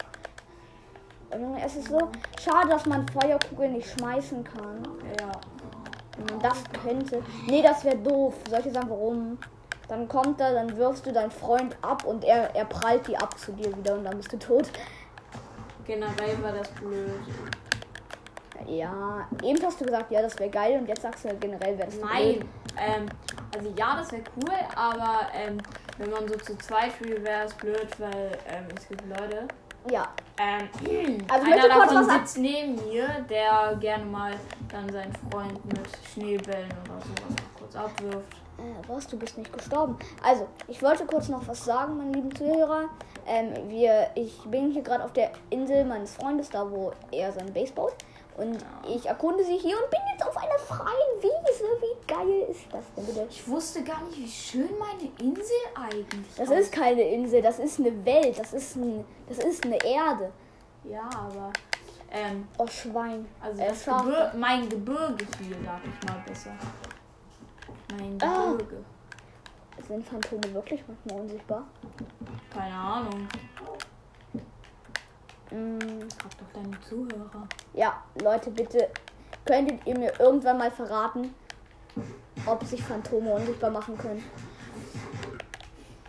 Junge, 1.32 1.62
Es 1.62 1.76
ist 1.76 1.88
so 1.88 2.10
schade, 2.40 2.68
dass 2.68 2.86
man 2.86 3.06
Feuerkugeln 3.08 3.74
nicht 3.74 3.90
schmeißen 3.90 4.44
kann. 4.44 4.82
Ja. 5.20 5.30
Wenn 6.18 6.26
man 6.26 6.40
das 6.40 6.62
könnte. 6.82 7.22
Nee, 7.46 7.62
das 7.62 7.84
wäre 7.84 7.96
doof. 7.96 8.34
Soll 8.48 8.58
ich 8.58 8.66
dir 8.66 8.72
sagen, 8.72 8.90
warum? 8.90 9.38
Dann 9.88 10.06
kommt 10.06 10.40
er, 10.40 10.52
dann 10.52 10.76
wirfst 10.76 11.06
du 11.06 11.12
deinen 11.12 11.30
Freund 11.30 11.74
ab 11.80 12.04
und 12.04 12.22
er, 12.22 12.54
er 12.54 12.66
prallt 12.66 13.06
die 13.08 13.16
ab 13.16 13.38
zu 13.38 13.52
dir 13.52 13.74
wieder 13.74 13.94
und 13.94 14.04
dann 14.04 14.18
bist 14.18 14.32
du 14.32 14.38
tot. 14.38 14.68
Generell 15.86 16.42
war 16.42 16.52
das 16.52 16.68
blöd. 16.72 17.10
Ja, 18.66 19.26
eben 19.42 19.64
hast 19.64 19.80
du 19.80 19.84
gesagt, 19.86 20.10
ja, 20.10 20.20
das 20.20 20.38
wäre 20.38 20.50
geil 20.50 20.78
und 20.78 20.88
jetzt 20.88 21.02
sagst 21.02 21.24
du 21.24 21.34
generell 21.36 21.78
wäre 21.78 21.88
das 21.88 21.98
Nein. 22.00 22.44
Ähm, 22.76 23.06
also 23.54 23.72
ja, 23.76 23.96
das 23.96 24.12
wäre 24.12 24.22
cool, 24.36 24.54
aber 24.74 25.20
ähm, 25.32 25.58
wenn 25.96 26.10
man 26.10 26.28
so 26.28 26.36
zu 26.36 26.56
zweit 26.58 26.92
spielt, 26.92 27.24
wäre 27.24 27.46
es 27.46 27.54
blöd, 27.54 27.88
weil 27.98 28.32
ähm, 28.48 28.66
es 28.76 28.88
gibt 28.88 29.02
Leute. 29.08 29.48
Ja, 29.90 30.08
Ähm, 30.38 30.68
Also 31.28 31.46
ich 31.46 31.52
einer 31.52 31.56
möchte 31.56 31.68
kurz 31.70 31.88
davon 31.90 32.08
was 32.08 32.14
sitzt 32.14 32.38
neben 32.38 32.74
mir, 32.88 33.08
der 33.28 33.76
gerne 33.80 34.04
mal 34.04 34.32
dann 34.70 34.88
seinen 34.92 35.12
Freund 35.30 35.64
mit 35.64 35.80
Schneebällen 36.12 36.70
oder 36.84 37.00
sowas 37.00 37.36
kurz 37.58 37.76
abwirft. 37.76 38.36
Äh, 38.58 38.88
was? 38.88 39.06
Du 39.06 39.16
bist 39.18 39.38
nicht 39.38 39.52
gestorben. 39.52 39.96
Also, 40.22 40.46
ich 40.66 40.82
wollte 40.82 41.06
kurz 41.06 41.28
noch 41.28 41.46
was 41.46 41.64
sagen, 41.64 41.96
meine 41.96 42.12
lieben 42.12 42.34
Zuhörer. 42.34 42.84
Ähm, 43.26 43.52
wir, 43.68 44.08
ich 44.14 44.38
bin 44.46 44.70
hier 44.72 44.82
gerade 44.82 45.04
auf 45.04 45.12
der 45.12 45.30
Insel 45.50 45.84
meines 45.84 46.14
Freundes, 46.14 46.50
da 46.50 46.68
wo 46.70 46.92
er 47.12 47.32
seine 47.32 47.50
Base 47.52 47.72
baut. 47.72 47.94
Und 48.38 48.64
ich 48.88 49.04
erkunde 49.06 49.44
sie 49.44 49.56
hier 49.58 49.76
und 49.76 49.90
bin 49.90 49.98
jetzt 50.12 50.24
auf 50.26 50.36
einer 50.36 50.58
freien 50.58 51.20
Wiese. 51.20 51.64
Wie 51.80 52.06
geil 52.06 52.46
ist 52.48 52.72
das 52.72 52.84
denn 52.96 53.04
bitte? 53.06 53.26
Ich 53.28 53.46
wusste 53.48 53.82
gar 53.82 54.00
nicht, 54.04 54.16
wie 54.18 54.28
schön 54.28 54.70
meine 54.78 55.10
Insel 55.20 55.52
eigentlich 55.74 56.34
Das 56.36 56.48
aussieht. 56.48 56.60
ist 56.62 56.72
keine 56.72 57.02
Insel, 57.02 57.42
das 57.42 57.58
ist 57.58 57.80
eine 57.80 58.04
Welt, 58.04 58.38
das 58.38 58.52
ist, 58.52 58.76
ein, 58.76 59.04
das 59.28 59.38
ist 59.38 59.64
eine 59.64 59.76
Erde. 59.84 60.32
Ja, 60.84 61.10
aber 61.12 61.52
ähm, 62.12 62.46
Oh, 62.58 62.66
Schwein. 62.68 63.26
also 63.40 63.60
Äh, 63.60 63.68
das. 63.68 63.84
Gebir 63.84 64.32
mein 64.36 64.68
Gebirge 64.68 65.26
hier, 65.42 65.56
sag 65.64 65.80
ich 65.84 66.08
mal 66.08 66.22
besser. 66.26 66.50
Mein 67.98 68.18
Ah. 68.22 68.52
Gebirge. 68.52 68.84
Sind 69.86 70.06
Phantome 70.06 70.54
wirklich 70.54 70.82
manchmal 70.86 71.20
unsichtbar? 71.22 71.64
Keine 72.52 72.74
Ahnung. 72.74 73.28
Mm, 75.50 75.78
Frag 76.18 76.38
doch 76.38 76.52
deine 76.52 76.78
Zuhörer. 76.80 77.48
ja, 77.74 78.02
Leute, 78.22 78.50
bitte 78.50 78.90
könntet 79.44 79.86
ihr 79.86 79.98
mir 79.98 80.12
irgendwann 80.20 80.58
mal 80.58 80.70
verraten, 80.70 81.34
ob 82.46 82.64
sich 82.64 82.82
Phantome 82.82 83.32
unsichtbar 83.32 83.70
machen 83.70 83.96
können? 83.96 84.22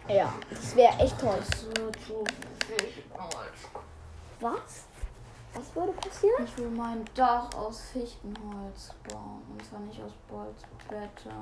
Ja, 0.09 0.33
das 0.49 0.75
wäre 0.75 0.93
echt 0.99 1.19
toll. 1.19 1.39
Was? 4.41 4.85
Was 5.53 5.75
würde 5.75 5.91
passieren? 5.93 6.45
Ich 6.45 6.57
will 6.57 6.69
mein 6.69 7.05
Dach 7.15 7.49
aus 7.55 7.81
Fichtenholz 7.93 8.93
bauen. 9.07 9.41
Und 9.51 9.65
zwar 9.65 9.79
nicht 9.81 10.01
aus 10.01 10.11
Bolzblätter. 10.27 11.41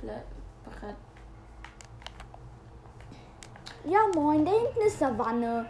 Blä 0.00 0.22
Brett. 0.64 0.96
Ja, 3.84 4.00
moin, 4.14 4.44
da 4.44 4.52
hinten 4.52 4.80
ist 4.86 4.98
Savanne. 4.98 5.66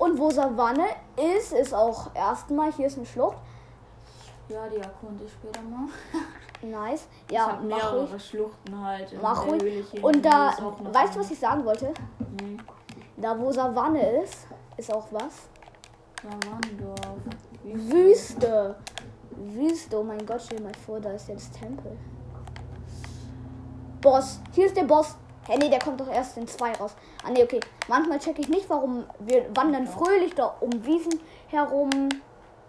Und 0.00 0.18
wo 0.18 0.30
Savanne 0.30 0.86
ist, 1.36 1.52
ist 1.52 1.74
auch 1.74 2.14
erstmal, 2.14 2.72
hier 2.72 2.86
ist 2.86 2.96
eine 2.96 3.04
Schlucht. 3.04 3.36
Ja, 4.48 4.66
die 4.66 4.78
erkunde 4.78 5.24
ich 5.24 5.32
später 5.32 5.60
mal. 5.62 5.88
Nice. 6.62 7.06
ich 7.26 7.34
Ja, 7.34 7.46
hab 7.46 7.62
mach 7.62 7.76
mehrere 7.76 8.06
ruhig. 8.06 8.22
Schluchten 8.22 8.84
halt. 8.84 9.22
Mach 9.22 9.46
ruhig. 9.46 10.02
Und 10.04 10.22
da, 10.22 10.52
weißt 10.92 11.14
du, 11.14 11.20
was 11.20 11.30
ich 11.30 11.38
sagen 11.38 11.64
wollte? 11.64 11.86
Hm. 11.86 12.58
Da, 13.16 13.38
wo 13.38 13.50
Savanne 13.50 14.22
ist, 14.22 14.46
ist 14.76 14.92
auch 14.92 15.06
was. 15.10 15.48
Savandorf. 16.22 17.16
Wüste. 17.64 18.76
Wüste. 19.30 19.98
Oh 19.98 20.02
mein 20.02 20.24
Gott, 20.26 20.42
stell 20.44 20.58
dir 20.58 20.64
mal 20.64 20.74
vor, 20.84 21.00
da 21.00 21.12
ist 21.12 21.28
jetzt 21.28 21.58
Tempel. 21.58 21.96
Boss. 24.02 24.40
Hier 24.52 24.66
ist 24.66 24.76
der 24.76 24.84
Boss. 24.84 25.16
Hä, 25.50 25.58
nee, 25.58 25.68
der 25.68 25.80
kommt 25.80 26.00
doch 26.00 26.06
erst 26.06 26.36
in 26.36 26.46
zwei 26.46 26.72
raus. 26.74 26.94
Ah, 27.24 27.30
nee, 27.30 27.42
okay. 27.42 27.58
Manchmal 27.88 28.20
checke 28.20 28.40
ich 28.40 28.48
nicht, 28.48 28.70
warum 28.70 29.04
wir 29.18 29.44
wandern 29.56 29.84
fröhlich 29.84 30.32
da 30.32 30.46
um 30.60 30.70
Wiesen 30.86 31.18
herum. 31.48 31.90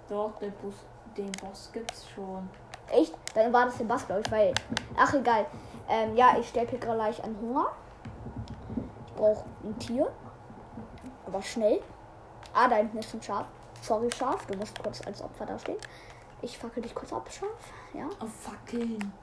Doch, 0.10 0.32
den, 0.40 0.52
Bus, 0.54 0.74
den 1.16 1.32
Boss 1.34 1.70
gibt's 1.72 2.10
schon. 2.10 2.50
Echt? 2.90 3.14
Dann 3.36 3.54
war 3.54 3.66
das 3.66 3.78
der 3.78 3.86
Bass, 3.86 4.08
glaube 4.08 4.24
ich, 4.26 4.32
weil. 4.32 4.52
Ach, 4.98 5.14
egal. 5.14 5.46
Ähm, 5.88 6.16
ja, 6.16 6.36
ich 6.40 6.50
sterbe 6.50 6.72
hier 6.72 6.80
gleich 6.80 7.24
an 7.24 7.38
Hunger. 7.40 7.68
Ich 9.06 9.14
brauche 9.14 9.46
ein 9.64 9.78
Tier. 9.78 10.12
Aber 11.28 11.40
schnell. 11.44 11.82
Ah, 12.52 12.68
da 12.68 12.78
hinten 12.78 12.98
ist 12.98 13.14
ein 13.14 13.22
Schaf. 13.22 13.46
Sorry, 13.84 14.10
Schaf. 14.12 14.48
Du 14.48 14.58
musst 14.58 14.82
kurz 14.82 15.06
als 15.06 15.22
Opfer 15.22 15.46
dastehen. 15.46 15.78
Ich 16.42 16.58
fackel 16.58 16.82
dich 16.82 16.96
kurz 16.96 17.14
ab, 17.14 17.30
Schaf. 17.32 17.48
Ja, 17.94 18.08
Oh, 18.20 18.26
fackeln. 18.26 19.14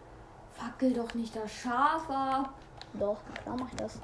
Fackel 0.55 0.93
doch 0.93 1.13
nicht 1.15 1.35
das 1.35 1.51
Schaf 1.51 2.09
ab. 2.09 2.51
Doch, 2.95 3.19
klar 3.43 3.57
mach 3.59 3.69
ich 3.71 3.77
das. 3.77 4.01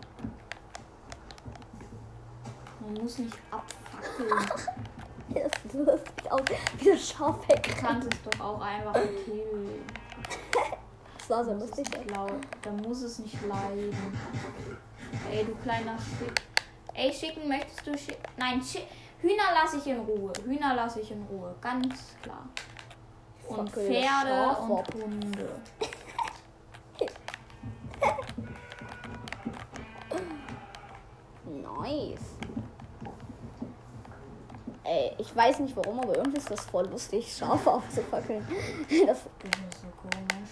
Man 2.81 2.95
muss 2.95 3.19
nicht 3.19 3.39
abfackeln. 3.51 4.47
Das 5.33 5.73
lustig 5.73 6.31
aus, 6.31 6.41
wie 6.79 6.91
das 6.91 7.09
Schaf 7.09 7.41
Du 7.41 7.49
weg. 7.49 7.75
kannst 7.81 8.13
es 8.13 8.23
doch 8.23 8.41
auch 8.45 8.61
einfach 8.61 8.93
killen. 8.93 9.83
Das 11.19 11.31
war 11.31 11.45
so 11.45 11.55
Muss 11.55 11.71
es 11.71 11.77
lustig. 11.79 12.07
Da 12.63 12.71
muss 12.71 13.03
es 13.03 13.19
nicht 13.21 13.43
leiden. 13.47 13.97
Ey, 15.33 15.45
du 15.45 15.55
kleiner 15.57 15.97
Schick. 15.99 16.43
Ey, 16.93 17.11
schicken 17.13 17.49
möchtest 17.49 17.87
du 17.87 17.97
schicken? 17.97 18.23
Nein, 18.37 18.63
schick. 18.63 18.87
Hühner 19.21 19.55
lasse 19.55 19.79
ich 19.79 19.87
in 19.87 20.01
Ruhe. 20.01 20.33
Hühner 20.45 20.75
lasse 20.75 21.01
ich 21.01 21.11
in 21.11 21.23
Ruhe. 21.23 21.55
Ganz 21.61 22.15
klar. 22.23 22.47
Und 23.49 23.71
Fackel 23.71 23.87
Pferde 23.87 24.29
Schaf 24.29 24.69
und. 24.69 24.95
Hunde. 24.95 25.49
Nice. 31.95 32.21
Ey, 34.85 35.13
ich 35.19 35.35
weiß 35.35 35.61
nicht 35.61 35.75
warum, 35.77 36.01
aber 36.01 36.17
irgendwie 36.17 36.37
ist 36.39 36.51
das 36.51 36.61
voll 36.67 36.87
lustig, 36.89 37.35
Schafe 37.35 37.71
aufzufackeln. 37.71 38.47
Das, 39.07 39.23
Du 39.39 39.49
bist 39.49 39.81
so 39.81 39.89
komisch. 40.03 40.51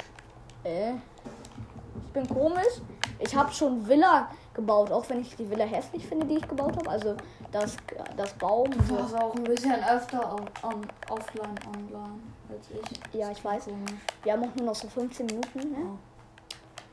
äh, 0.64 0.92
ich 0.94 2.12
bin 2.12 2.28
komisch. 2.28 2.80
Ich 3.18 3.34
habe 3.34 3.52
schon 3.52 3.86
Villa 3.86 4.30
gebaut, 4.54 4.90
auch 4.90 5.08
wenn 5.10 5.20
ich 5.20 5.36
die 5.36 5.48
Villa 5.50 5.64
hässlich 5.64 6.06
finde, 6.06 6.26
die 6.26 6.36
ich 6.36 6.48
gebaut 6.48 6.76
habe. 6.76 6.88
Also 6.88 7.14
das, 7.50 7.76
das 8.16 8.32
Baum. 8.34 8.70
Du 8.70 8.96
warst 8.96 9.14
auch 9.14 9.34
ein 9.34 9.44
bisschen 9.44 9.84
öfter 9.84 10.34
on, 10.34 10.48
on, 10.62 10.86
offline, 11.10 11.54
online 11.66 12.20
als 12.48 12.68
ich. 12.70 13.14
Ja, 13.18 13.30
ich 13.30 13.44
weiß. 13.44 13.64
Komisch. 13.64 13.92
Wir 14.22 14.32
haben 14.32 14.44
auch 14.44 14.54
nur 14.56 14.66
noch 14.66 14.74
so 14.74 14.88
15 14.88 15.26
Minuten. 15.26 15.58
Ne? 15.58 15.98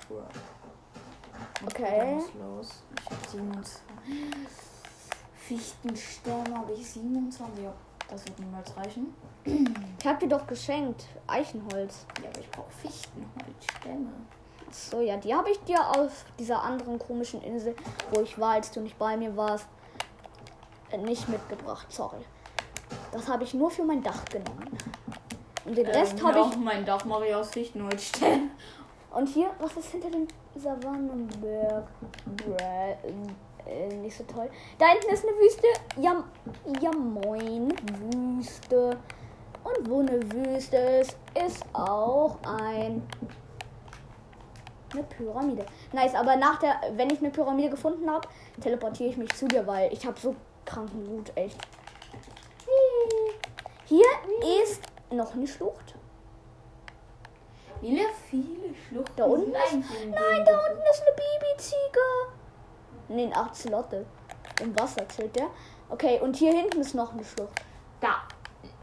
Cool. 0.09 0.23
Okay. 1.65 2.17
Ist 2.17 2.33
los? 2.35 2.83
Ich 2.99 3.05
habe 3.05 3.29
27. 3.31 3.81
Fichtenstämme 5.35 6.55
habe 6.55 6.73
ich 6.73 6.89
27. 6.89 7.63
Ja, 7.63 7.73
das 8.07 8.25
wird 8.25 8.39
niemals 8.39 8.75
reichen. 8.77 9.13
Ich 9.99 10.05
habe 10.05 10.19
dir 10.19 10.29
doch 10.29 10.45
geschenkt. 10.45 11.05
Eichenholz. 11.27 12.05
Ja, 12.21 12.29
aber 12.29 12.39
ich 12.39 12.51
brauche 12.51 12.71
Fichtenholzstämme. 12.71 14.11
So, 14.71 15.01
ja, 15.01 15.17
die 15.17 15.33
habe 15.33 15.49
ich 15.49 15.59
dir 15.63 15.79
auf 15.79 16.25
dieser 16.37 16.61
anderen 16.61 16.99
komischen 16.99 17.41
Insel, 17.41 17.75
wo 18.11 18.21
ich 18.21 18.37
war, 18.37 18.53
als 18.53 18.71
du 18.71 18.81
nicht 18.81 18.99
bei 18.99 19.17
mir 19.17 19.35
warst, 19.35 19.67
äh, 20.91 20.97
nicht 20.97 21.27
mitgebracht. 21.27 21.87
Sorry. 21.89 22.19
Das 23.11 23.27
habe 23.27 23.43
ich 23.43 23.53
nur 23.53 23.71
für 23.71 23.83
mein 23.83 24.03
Dach 24.03 24.23
genommen. 24.25 24.77
Und 25.65 25.77
den 25.77 25.87
Rest 25.87 26.19
ähm, 26.19 26.27
habe 26.27 26.47
ich. 26.47 26.57
Mein 26.57 26.85
Dach 26.85 27.03
mache 27.05 27.27
ich 27.27 27.33
aus 27.35 27.49
Fichtenholzstämmen. 27.49 28.51
Und 29.11 29.27
hier, 29.27 29.49
was 29.59 29.75
ist 29.77 29.89
hinter 29.89 30.11
dem 30.11 30.27
Savannenberg? 30.55 31.87
Äh, 33.69 33.93
nicht 33.95 34.17
so 34.17 34.23
toll. 34.23 34.49
Da 34.77 34.87
hinten 34.87 35.13
ist 35.13 35.25
eine 35.25 35.37
Wüste. 35.37 35.67
Ja, 35.97 36.23
ja 36.81 36.91
moin, 36.91 37.73
Wüste. 38.11 38.97
Und 39.63 39.89
wo 39.89 39.99
eine 39.99 40.21
Wüste 40.31 40.77
ist, 40.77 41.17
ist 41.35 41.63
auch 41.73 42.37
ein 42.43 43.03
eine 44.93 45.03
Pyramide. 45.03 45.65
Nice, 45.93 46.15
aber 46.15 46.35
nach 46.35 46.59
der, 46.59 46.79
wenn 46.93 47.09
ich 47.09 47.19
eine 47.19 47.29
Pyramide 47.29 47.69
gefunden 47.69 48.09
habe, 48.09 48.27
teleportiere 48.61 49.09
ich 49.09 49.17
mich 49.17 49.29
zu 49.35 49.47
dir, 49.47 49.65
weil 49.67 49.93
ich 49.93 50.05
habe 50.05 50.19
so 50.19 50.35
kranken 50.65 51.07
Wut, 51.07 51.31
echt. 51.35 51.57
Hier 53.85 54.05
ist 54.63 54.81
noch 55.11 55.33
eine 55.33 55.47
Schlucht. 55.47 55.95
Wie 57.81 58.01
viele 58.29 58.75
Schluchten 58.87 59.15
Da 59.15 59.23
unten 59.25 59.51
ist, 59.51 59.73
nein, 59.73 60.45
da 60.45 60.59
unten 60.69 60.83
ist 60.91 61.01
eine 61.01 61.15
Babyziege. 61.15 62.38
Nee, 63.09 63.25
ein 63.25 63.33
Axolotl. 63.33 64.05
Im 64.61 64.77
Wasser 64.79 65.07
chillt 65.07 65.35
der. 65.35 65.47
Okay, 65.89 66.19
und 66.21 66.35
hier 66.35 66.53
hinten 66.53 66.81
ist 66.81 66.93
noch 66.95 67.11
eine 67.13 67.23
Schlucht. 67.23 67.61
Da. 67.99 68.15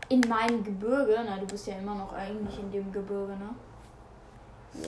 In 0.08 0.20
meinem 0.28 0.62
Gebirge, 0.62 1.18
na, 1.26 1.36
du 1.36 1.46
bist 1.46 1.66
ja 1.66 1.74
immer 1.76 1.94
noch 1.94 2.12
eigentlich 2.12 2.58
in 2.58 2.70
dem 2.70 2.92
Gebirge, 2.92 3.32
ne? 3.32 3.50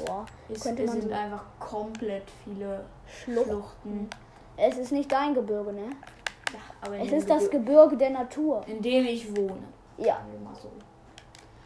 Ja, 0.06 0.24
Es, 0.48 0.62
Könnte 0.62 0.82
es 0.84 0.92
sind 0.92 1.10
einfach 1.12 1.42
komplett 1.58 2.24
viele 2.44 2.84
Schluchten. 3.06 3.50
Schluchten. 3.50 4.10
Es 4.56 4.76
ist 4.76 4.92
nicht 4.92 5.10
dein 5.10 5.34
Gebirge, 5.34 5.72
ne? 5.72 5.90
Ja, 6.52 6.58
aber 6.82 6.98
Es 6.98 7.10
ist 7.12 7.28
das 7.30 7.50
Gebirge, 7.50 7.58
Gebirge 7.90 7.96
der 7.96 8.10
Natur. 8.10 8.62
in 8.66 8.82
dem 8.82 9.04
ich 9.06 9.34
wohne. 9.36 9.62
Ja. 9.96 10.18
So. 10.62 10.70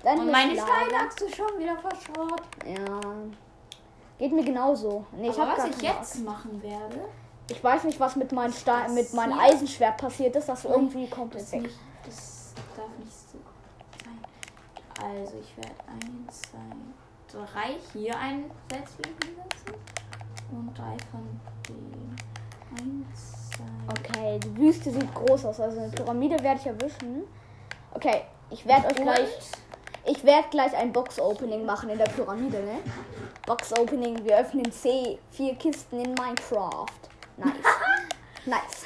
Dann 0.02 0.18
Und 0.20 0.30
meine. 0.30 0.52
Steinachse 0.52 1.24
ist 1.26 1.36
schon 1.36 1.58
wieder 1.58 1.76
verschrott. 1.76 2.42
Ja. 2.64 3.00
Geht 4.18 4.32
mir 4.32 4.44
genauso. 4.44 5.04
Nee, 5.12 5.28
ich 5.30 5.38
aber 5.40 5.56
was 5.56 5.66
ich 5.68 5.82
jetzt 5.82 6.24
machen 6.24 6.62
werde, 6.62 7.00
Ich 7.50 7.62
weiß 7.62 7.84
nicht, 7.84 8.00
was 8.00 8.16
mit 8.16 8.32
meinem 8.32 8.52
Stein, 8.52 8.94
mit 8.94 9.12
meinem? 9.14 9.38
Eisenschwert 9.38 9.96
passiert 9.98 10.36
ist. 10.36 10.48
Das 10.48 10.64
irgendwie 10.64 11.08
komplett 11.08 11.42
das, 11.42 11.52
weg. 11.52 11.62
nicht, 11.62 11.78
das 12.04 12.54
darf 12.76 12.88
nicht 12.98 13.12
so 13.12 13.38
sein. 14.04 14.18
Also 15.04 15.34
ich 15.40 15.56
werde 15.56 15.74
eins, 15.88 16.42
zwei, 16.42 17.38
drei 17.38 17.76
hier 17.92 18.16
ein 18.18 18.44
Setzling 18.70 19.14
hinsetzen. 19.24 19.74
Und 20.50 20.78
drei 20.78 20.96
von 21.10 21.40
denen. 21.68 22.16
Eins, 22.78 23.50
zwei, 23.50 23.64
Okay, 23.88 24.38
die 24.38 24.56
Wüste 24.56 24.90
sieht 24.90 25.14
groß 25.14 25.44
aus. 25.46 25.60
Also 25.60 25.80
eine 25.80 25.90
Pyramide 25.90 26.42
werde 26.42 26.60
ich 26.60 26.66
erwischen. 26.66 27.24
Okay, 27.94 28.22
ich 28.50 28.64
werde 28.66 28.86
euch 28.86 28.94
gleich, 28.94 29.28
ich 30.06 30.24
werde 30.24 30.48
gleich 30.50 30.74
ein 30.76 30.92
Box-Opening 30.92 31.64
machen 31.66 31.90
in 31.90 31.98
der 31.98 32.06
Pyramide, 32.06 32.62
ne? 32.62 32.78
Box-Opening, 33.46 34.24
wir 34.24 34.38
öffnen 34.38 34.70
C, 34.72 35.18
vier 35.30 35.54
Kisten 35.56 36.00
in 36.00 36.14
Minecraft. 36.14 36.86
Nice. 37.44 37.54
nice. 38.46 38.84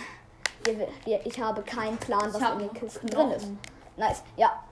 Wir, 0.64 0.88
wir, 1.04 1.26
ich 1.26 1.40
habe 1.40 1.62
keinen 1.62 1.96
Plan, 1.98 2.32
was 2.32 2.52
in 2.52 2.58
den 2.58 2.72
Kisten 2.74 3.08
Knochen. 3.08 3.30
drin 3.30 3.36
ist. 3.36 3.48
Nice. 3.96 4.22
Ja. 4.36 4.62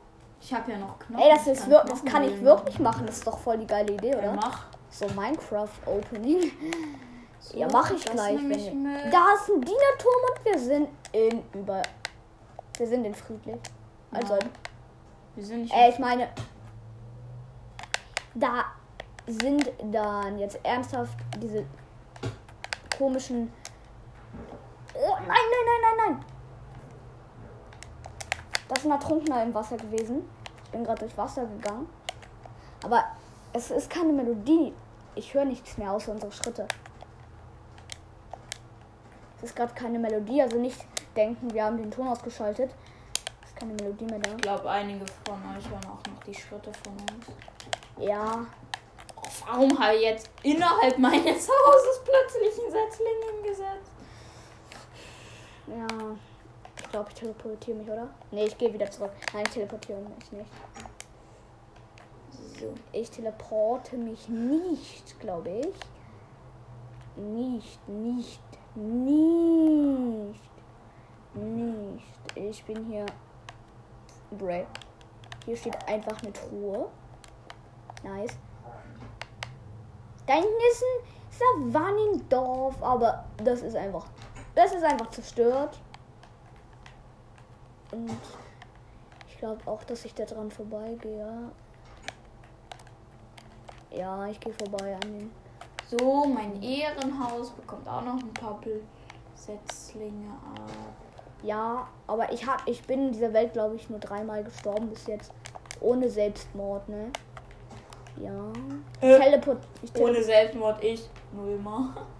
Ich 0.40 0.52
habe 0.52 0.72
ja 0.72 0.78
noch 0.78 0.98
Knochen. 0.98 1.22
Ey, 1.24 1.30
das, 1.34 1.46
ist 1.46 1.70
kann 1.70 1.86
das 1.86 2.04
kann 2.04 2.22
ich 2.24 2.40
wirklich 2.42 2.78
machen. 2.78 3.06
Das 3.06 3.16
ist 3.18 3.26
doch 3.26 3.38
voll 3.38 3.58
die 3.58 3.66
geile 3.66 3.92
Idee, 3.92 4.10
machen. 4.10 4.24
Ja, 4.24 4.32
oder? 4.32 4.40
mach. 4.40 4.64
So 4.90 5.06
Minecraft-Opening. 5.08 6.52
So, 7.40 7.58
Ja, 7.58 7.68
mache 7.68 7.94
ich 7.94 8.04
gleich. 8.04 8.34
ich 8.36 8.42
Wenn 8.42 8.84
da 9.10 9.34
ist 9.34 9.48
ein 9.50 9.60
Dienerturm 9.60 10.22
und 10.30 10.44
wir 10.44 10.58
sind 10.58 10.88
in 11.12 11.42
über. 11.52 11.82
Wir 12.76 12.86
sind 12.86 13.04
in 13.04 13.14
friedlich. 13.14 13.56
Also, 14.12 14.34
Nein. 14.34 14.50
Wir 15.34 15.44
sind 15.44 15.62
nicht. 15.62 15.74
äh, 15.74 15.88
ich 15.90 15.98
meine, 15.98 16.28
da 18.34 18.64
sind 19.26 19.70
dann 19.90 20.38
jetzt 20.38 20.58
ernsthaft 20.64 21.16
diese 21.40 21.64
komischen. 22.98 23.52
Nein, 25.26 25.36
nein, 25.50 25.66
nein, 25.66 25.80
nein, 25.82 26.06
nein! 26.06 26.24
Das 28.68 28.78
ist 28.78 28.84
ein 28.84 28.90
Ertrunkener 28.90 29.42
im 29.42 29.54
Wasser 29.54 29.76
gewesen. 29.76 30.28
Ich 30.64 30.70
bin 30.70 30.84
gerade 30.84 31.00
durch 31.00 31.16
Wasser 31.16 31.46
gegangen. 31.46 31.88
Aber 32.82 33.04
es 33.52 33.70
ist 33.70 33.90
keine 33.90 34.12
Melodie. 34.12 34.74
Ich 35.14 35.32
höre 35.34 35.44
nichts 35.44 35.78
mehr 35.78 35.92
außer 35.92 36.12
unsere 36.12 36.32
Schritte. 36.32 36.66
Es 39.36 39.44
ist 39.44 39.56
gerade 39.56 39.74
keine 39.74 39.98
Melodie, 39.98 40.42
also 40.42 40.58
nicht 40.58 40.84
denken, 41.14 41.52
wir 41.52 41.64
haben 41.64 41.76
den 41.76 41.90
Ton 41.90 42.08
ausgeschaltet. 42.08 42.70
Es 43.42 43.50
ist 43.50 43.56
keine 43.56 43.74
Melodie 43.74 44.06
mehr 44.06 44.18
da. 44.18 44.30
Ich 44.30 44.36
glaube, 44.38 44.70
einige 44.70 45.04
von 45.26 45.34
euch 45.56 45.68
hören 45.68 45.84
auch 45.84 46.10
noch 46.10 46.24
die 46.26 46.34
Schritte 46.34 46.72
von 46.82 46.94
uns. 46.94 47.26
Ja, 47.98 48.46
Warum 49.46 49.78
habe 49.78 49.94
ich 49.96 50.02
jetzt 50.02 50.30
innerhalb 50.42 50.98
meines 50.98 51.48
Hauses 51.48 52.02
plötzlich 52.04 52.64
ein 52.64 52.70
Setzling 52.70 53.34
hingesetzt? 53.34 53.92
Ja. 55.66 56.16
Ich 56.76 56.90
glaube, 56.90 57.08
ich 57.10 57.14
teleportiere 57.14 57.76
mich, 57.78 57.88
oder? 57.88 58.08
Nee, 58.30 58.46
ich 58.46 58.58
gehe 58.58 58.72
wieder 58.72 58.90
zurück. 58.90 59.12
Nein, 59.32 59.44
ich 59.46 59.52
teleportiere 59.52 60.00
mich 60.00 60.32
nicht. 60.32 60.50
So. 62.60 62.74
Ich 62.92 63.10
teleporte 63.10 63.96
mich 63.96 64.28
nicht, 64.28 65.20
glaube 65.20 65.50
ich. 65.50 65.74
Nicht, 67.16 67.88
nicht, 67.88 68.40
nicht, 68.74 70.40
nicht. 71.34 72.04
Ich 72.34 72.64
bin 72.64 72.84
hier. 72.86 73.06
Bray. 74.32 74.66
Hier 75.44 75.56
steht 75.56 75.76
einfach 75.88 76.20
eine 76.22 76.32
Truhe. 76.32 76.88
Nice. 78.02 78.36
Da 80.26 80.34
hinten 80.34 80.48
ist 80.70 80.82
ein 80.82 81.70
Savannendorf, 81.70 82.82
aber 82.82 83.24
das 83.36 83.62
ist 83.62 83.76
einfach. 83.76 84.06
Das 84.54 84.72
ist 84.72 84.84
einfach 84.84 85.10
zerstört. 85.10 85.78
Und 87.90 88.10
ich 89.28 89.38
glaube 89.38 89.60
auch, 89.66 89.82
dass 89.84 90.04
ich 90.04 90.14
da 90.14 90.24
dran 90.24 90.50
vorbeigehe. 90.50 91.50
Ja, 93.90 94.26
ich 94.26 94.40
gehe 94.40 94.52
vorbei 94.52 94.94
an 94.94 95.00
den. 95.00 95.30
So, 95.88 96.24
mein 96.26 96.62
Ehrenhaus 96.62 97.50
bekommt 97.50 97.88
auch 97.88 98.02
noch 98.02 98.14
ein 98.14 98.32
paar 98.34 98.58
Setzlinge 99.34 100.30
ab. 100.30 100.70
Ja, 101.42 101.86
aber 102.06 102.32
ich 102.32 102.46
hab, 102.46 102.66
ich 102.66 102.82
bin 102.82 103.08
in 103.08 103.12
dieser 103.12 103.32
Welt, 103.32 103.52
glaube 103.52 103.76
ich, 103.76 103.90
nur 103.90 103.98
dreimal 103.98 104.42
gestorben 104.42 104.88
bis 104.88 105.06
jetzt. 105.06 105.30
Ohne 105.80 106.08
Selbstmord, 106.08 106.88
ne? 106.88 107.10
Ja. 108.16 108.52
Äh, 109.00 109.18
Teleport. 109.18 109.58
Ich 109.82 109.92
tele 109.92 110.06
Ohne 110.06 110.22
Selbstmord 110.22 110.82
ich 110.82 111.08
nullmal. 111.32 111.88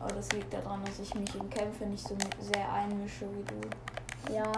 Aber 0.00 0.12
das 0.14 0.32
liegt 0.32 0.52
daran, 0.52 0.82
dass 0.84 0.98
ich 0.98 1.14
mich 1.14 1.34
in 1.34 1.48
Kämpfe 1.50 1.84
nicht 1.84 2.06
so 2.06 2.16
sehr 2.40 2.72
einmische 2.72 3.26
wie 3.34 3.44
du. 3.44 4.34
ja. 4.34 4.50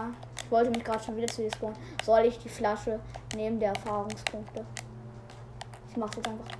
Ich 0.43 0.51
wollte 0.51 0.71
mich 0.71 0.83
gerade 0.83 1.03
schon 1.03 1.15
wieder 1.15 1.27
zu 1.27 1.41
dir 1.41 1.51
spawnen. 1.51 1.77
Soll 2.03 2.25
ich 2.25 2.37
die 2.39 2.49
Flasche 2.49 2.99
neben 3.35 3.59
der 3.59 3.69
Erfahrungspunkte? 3.69 4.65
Ich 5.89 5.97
mach's 5.97 6.15
jetzt 6.15 6.27
einfach. 6.27 6.57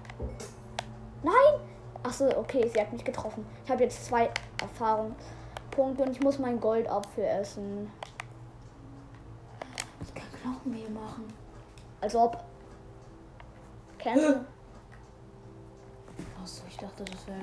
Nein! 1.21 1.59
Achso, 2.01 2.27
okay, 2.37 2.69
sie 2.73 2.79
hat 2.81 2.91
mich 2.91 3.03
getroffen. 3.03 3.45
Ich 3.63 3.71
habe 3.71 3.83
jetzt 3.83 4.05
zwei 4.05 4.29
Erfahrungspunkte 4.61 6.03
und 6.03 6.11
ich 6.11 6.21
muss 6.21 6.37
mein 6.39 6.59
Goldapfel 6.59 7.23
essen. 7.23 7.91
Ich 10.01 10.13
kann 10.13 10.27
Knochenmehl 10.41 10.89
machen. 10.89 11.25
Als 12.01 12.15
ob. 12.15 12.43
Kennst 13.97 14.27
du? 14.27 14.45
Achso, 16.41 16.63
ich 16.67 16.77
dachte, 16.77 17.05
das 17.05 17.27
wäre. 17.27 17.39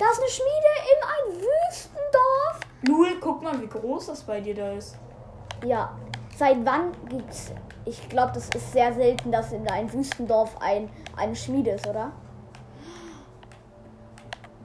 Da 0.00 0.06
ist 0.10 0.18
eine 0.18 0.30
Schmiede 0.30 0.72
in 0.94 1.36
ein 1.36 1.42
Wüstendorf. 1.42 2.60
Lul, 2.88 3.20
guck 3.20 3.42
mal, 3.42 3.60
wie 3.60 3.66
groß 3.66 4.06
das 4.06 4.22
bei 4.22 4.40
dir 4.40 4.54
da 4.54 4.72
ist. 4.72 4.96
Ja. 5.62 5.94
Seit 6.38 6.56
wann 6.64 6.92
gibt's. 7.10 7.52
Ich 7.84 8.08
glaube, 8.08 8.32
das 8.32 8.48
ist 8.48 8.72
sehr 8.72 8.94
selten, 8.94 9.30
dass 9.30 9.52
in 9.52 9.68
ein 9.68 9.92
Wüstendorf 9.92 10.56
ein, 10.62 10.88
eine 11.18 11.36
Schmiede 11.36 11.72
ist, 11.72 11.86
oder? 11.86 12.12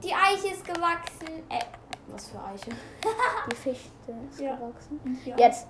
Die 0.02 0.14
Eiche 0.14 0.54
ist 0.54 0.64
gewachsen. 0.64 1.44
Äh, 1.50 1.64
was 2.06 2.28
für 2.28 2.42
Eiche? 2.42 2.70
Die 3.52 3.56
Fichte 3.56 3.90
ist 4.30 4.40
Ja. 4.40 4.56
gewachsen. 4.56 5.20
Ja. 5.26 5.36
Jetzt 5.36 5.66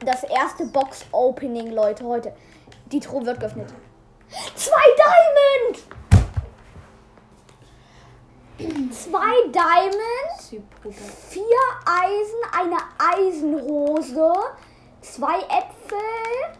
das 0.00 0.24
erste 0.24 0.66
Box-Opening, 0.66 1.70
Leute, 1.70 2.04
heute. 2.04 2.34
Die 2.86 2.98
Truhe 2.98 3.24
wird 3.24 3.38
geöffnet. 3.38 3.72
Zwei 4.56 4.82
Diamond! 4.96 5.93
Zwei 8.94 9.48
Diamond, 9.50 10.40
Super. 10.40 10.90
vier 10.92 11.42
Eisen, 11.84 12.40
eine 12.52 12.76
Eisenhose, 12.98 14.32
zwei 15.00 15.38
Äpfel, 15.38 16.58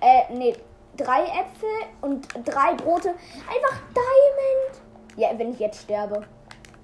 äh, 0.00 0.32
nee, 0.34 0.54
drei 0.96 1.22
Äpfel 1.24 1.68
und 2.02 2.28
drei 2.44 2.74
Brote. 2.74 3.10
Einfach 3.10 3.80
Diamond. 3.94 4.82
Ja, 5.16 5.30
wenn 5.38 5.52
ich 5.52 5.58
jetzt 5.60 5.82
sterbe. 5.82 6.26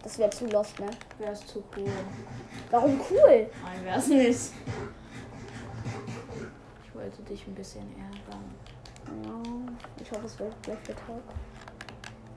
Das 0.03 0.19
wäre 0.19 0.31
zu 0.31 0.47
lost, 0.47 0.79
ne? 0.81 0.89
Wär's 1.19 1.45
zu 1.47 1.63
cool. 1.77 1.91
Warum 2.71 3.01
cool? 3.11 3.51
Nein, 3.65 3.85
wär's 3.85 4.07
nicht. 4.07 4.53
Ich 6.85 6.95
wollte 6.95 7.23
dich 7.23 7.47
ein 7.47 7.55
bisschen 7.55 7.87
ärgern. 7.97 8.55
Ja, 9.25 9.71
ich 9.97 10.03
Ich 10.03 10.11
hoffe, 10.13 10.27
es 10.27 10.39
wird 10.39 10.63
gleich 10.63 10.79
der 10.87 10.97
Tag. 10.97 11.23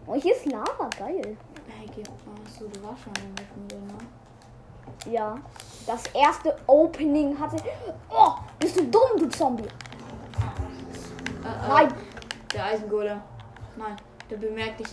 Oh, 0.08 0.16
hier 0.16 0.36
ist 0.36 0.45
Lava, 0.47 0.89
geil. 0.97 1.38
Hey. 1.68 1.88
Achso, 2.45 2.66
du 2.68 2.84
warst 2.88 3.03
schon 3.03 3.14
der 3.14 3.43
Schule, 3.45 3.82
ne? 3.86 5.12
Ja. 5.12 5.38
Das 5.86 6.03
erste 6.14 6.55
Opening 6.68 7.39
hatte. 7.39 7.57
Oh, 8.09 8.34
bist 8.59 8.78
du 8.78 8.84
dumm, 8.86 9.18
du 9.18 9.30
Zombie? 9.30 9.64
Äh, 9.64 11.47
äh, 11.47 11.68
Nein. 11.68 11.93
Der 12.53 12.66
Eisengolem. 12.66 13.22
Nein, 13.78 13.95
der 14.30 14.38
bemerkt 14.38 14.80
dich. 14.80 14.88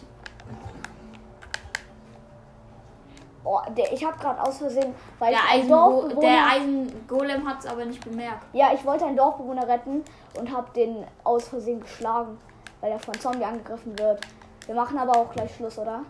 Oh, 3.45 3.61
der, 3.77 3.93
ich 3.93 4.05
habe 4.05 4.19
gerade 4.19 4.43
aus 4.43 4.59
Versehen, 4.59 4.95
weil 5.19 5.31
Der, 5.33 5.41
Eisengo 5.51 5.77
Dorfbewohner, 5.77 6.21
der 6.21 6.47
Eisengolem 6.51 7.49
hat 7.49 7.61
es 7.61 7.67
aber 7.67 7.85
nicht 7.85 8.05
bemerkt. 8.05 8.45
ja, 8.53 8.73
ich 8.75 8.85
wollte 8.85 9.07
einen 9.07 9.17
Dorfbewohner 9.17 9.67
retten 9.67 10.05
und 10.39 10.53
habe 10.55 10.71
den 10.75 11.05
aus 11.25 11.49
Versehen 11.49 11.81
geschlagen, 11.81 12.39
weil 12.81 12.93
er 12.93 12.99
von 12.99 13.15
Zombie 13.19 13.45
angegriffen 13.45 13.99
wird. 13.99 14.21
Wir 14.67 14.75
machen 14.75 14.99
aber 14.99 15.17
auch 15.17 15.31
gleich 15.31 15.55
Schluss, 15.55 15.79
oder? 15.79 16.03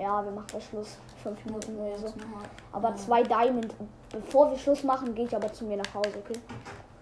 Ja, 0.00 0.24
wir 0.24 0.32
machen 0.32 0.46
gleich 0.46 0.64
Schluss. 0.66 0.98
Fünf 1.22 1.44
Minuten 1.44 1.76
oder 1.78 1.98
so. 1.98 2.06
Aber 2.72 2.96
zwei 2.96 3.22
Diamond. 3.22 3.74
Bevor 4.10 4.50
wir 4.50 4.58
Schluss 4.58 4.82
machen, 4.82 5.14
gehe 5.14 5.26
ich 5.26 5.36
aber 5.36 5.52
zu 5.52 5.64
mir 5.64 5.76
nach 5.76 5.94
Hause, 5.94 6.12
okay? 6.24 6.38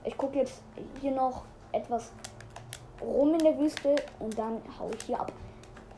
Ich 0.04 0.16
gucke 0.16 0.38
jetzt 0.38 0.62
hier 1.00 1.12
noch 1.12 1.44
etwas 1.70 2.10
rum 3.00 3.34
in 3.34 3.38
der 3.38 3.56
Wüste 3.58 3.94
und 4.18 4.36
dann 4.36 4.60
hau 4.78 4.90
ich 4.92 5.04
hier 5.04 5.20
ab 5.20 5.32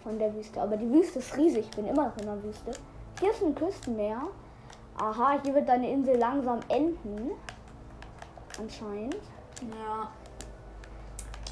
von 0.03 0.19
der 0.19 0.35
Wüste. 0.35 0.61
Aber 0.61 0.77
die 0.77 0.91
Wüste 0.91 1.21
ist 1.21 1.37
riesig, 1.37 1.67
ich 1.71 1.77
bin 1.77 1.87
immer 1.87 2.07
noch 2.07 2.17
in 2.19 2.27
der 2.27 2.43
Wüste. 2.43 2.73
Hier 3.19 3.31
ist 3.31 3.43
ein 3.43 3.55
Küstenmeer. 3.55 4.21
Aha, 4.99 5.39
hier 5.43 5.55
wird 5.55 5.69
deine 5.69 5.91
Insel 5.91 6.17
langsam 6.19 6.61
enden. 6.69 7.31
Anscheinend. 8.59 9.17
Ja. 9.63 10.11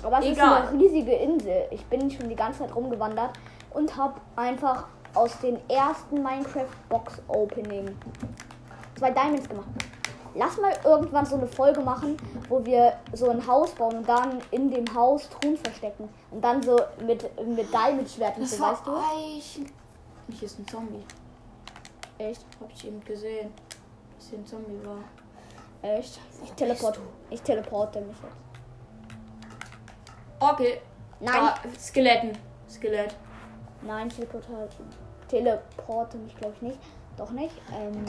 Aber 0.03 0.18
es 0.18 0.26
Egal. 0.26 0.64
ist 0.64 0.68
eine 0.68 0.80
riesige 0.80 1.12
Insel. 1.12 1.68
Ich 1.70 1.84
bin 1.86 2.11
schon 2.11 2.28
die 2.28 2.36
ganze 2.36 2.61
Zeit 2.61 2.74
rumgewandert 2.74 3.30
und 3.70 3.96
habe 3.96 4.20
einfach 4.36 4.86
aus 5.18 5.36
den 5.40 5.58
ersten 5.68 6.22
Minecraft 6.22 6.68
Box 6.88 7.20
Opening 7.26 7.96
zwei 8.96 9.10
Diamonds 9.10 9.48
gemacht. 9.48 9.66
Lass 10.34 10.56
mal 10.58 10.72
irgendwann 10.84 11.26
so 11.26 11.34
eine 11.36 11.48
Folge 11.48 11.80
machen, 11.80 12.16
wo 12.48 12.64
wir 12.64 12.92
so 13.12 13.28
ein 13.30 13.44
Haus 13.44 13.72
bauen 13.72 13.96
und 13.98 14.08
dann 14.08 14.40
in 14.52 14.70
dem 14.70 14.84
Haus 14.94 15.28
Truhen 15.28 15.56
verstecken. 15.56 16.08
Und 16.30 16.42
dann 16.44 16.62
so 16.62 16.78
mit, 17.04 17.24
mit 17.44 17.72
Diamond-Schwerten, 17.72 18.46
so, 18.46 18.60
weißt 18.62 18.86
du? 18.86 18.92
Eichen. 18.92 19.72
Hier 20.30 20.42
ist 20.46 20.58
ein 20.60 20.68
Zombie. 20.68 21.02
Echt? 22.18 22.44
Hab 22.60 22.70
ich 22.72 22.86
eben 22.86 23.02
gesehen. 23.04 23.52
Dass 24.16 24.28
hier 24.28 24.38
ein 24.38 24.46
Zombie 24.46 24.78
war. 24.84 25.90
Echt? 25.90 26.20
Ich 26.44 26.52
teleporte. 26.52 27.00
Ich 27.30 27.42
teleporte 27.42 28.00
mich 28.02 28.16
jetzt. 28.22 28.36
Okay. 30.38 30.80
Nein, 31.20 31.32
Da, 31.34 31.54
Skeletten. 31.76 32.38
Skelett. 32.68 33.16
nein, 33.82 34.08
teleporte, 34.08 34.52
teleporte 35.29 36.16
mich, 36.18 36.37
glaube 36.37 36.55
ich, 36.57 36.62
nicht. 36.62 36.79
Doch 37.16 37.31
nicht. 37.31 37.55
Ähm, 37.72 38.05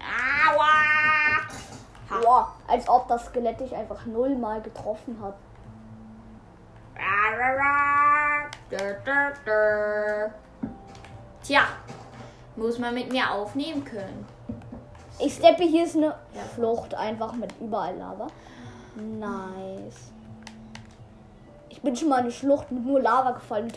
Aua! 0.00 0.98
boah, 2.22 2.54
als 2.66 2.88
ob 2.88 3.08
das 3.08 3.26
Skelett 3.26 3.60
dich 3.60 3.74
einfach 3.74 4.06
nullmal 4.06 4.60
getroffen 4.60 5.18
hat. 5.22 5.34
Tja, 11.42 11.62
muss 12.56 12.78
man 12.78 12.94
mit 12.94 13.10
mir 13.12 13.30
aufnehmen 13.30 13.84
können. 13.84 14.26
Ich 15.20 15.34
steppe, 15.34 15.64
hier 15.64 15.84
ist 15.84 15.96
eine 15.96 16.14
Flucht, 16.54 16.94
einfach 16.94 17.32
mit 17.32 17.52
überall 17.60 17.96
Lava. 17.96 18.28
Nice. 18.94 20.12
Ich 21.68 21.80
bin 21.82 21.94
schon 21.94 22.08
mal 22.08 22.18
in 22.18 22.24
eine 22.24 22.32
Schlucht 22.32 22.70
mit 22.70 22.84
nur 22.84 23.00
Lava 23.00 23.32
gefallen 23.32 23.70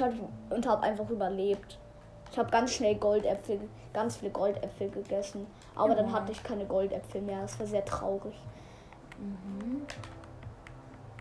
und 0.49 0.65
habe 0.67 0.69
hab 0.69 0.83
einfach 0.83 1.09
überlebt. 1.09 1.77
Ich 2.31 2.37
habe 2.39 2.49
ganz 2.49 2.73
schnell 2.73 2.95
Goldäpfel, 2.95 3.59
ganz 3.93 4.17
viele 4.17 4.31
Goldäpfel 4.31 4.89
gegessen. 4.89 5.45
Aber 5.75 5.95
dann 5.95 6.07
Ja. 6.07 6.13
hatte 6.13 6.31
ich 6.31 6.41
keine 6.43 6.65
Goldäpfel 6.65 7.21
mehr. 7.21 7.41
Das 7.41 7.59
war 7.59 7.67
sehr 7.67 7.83
traurig. 7.83 8.33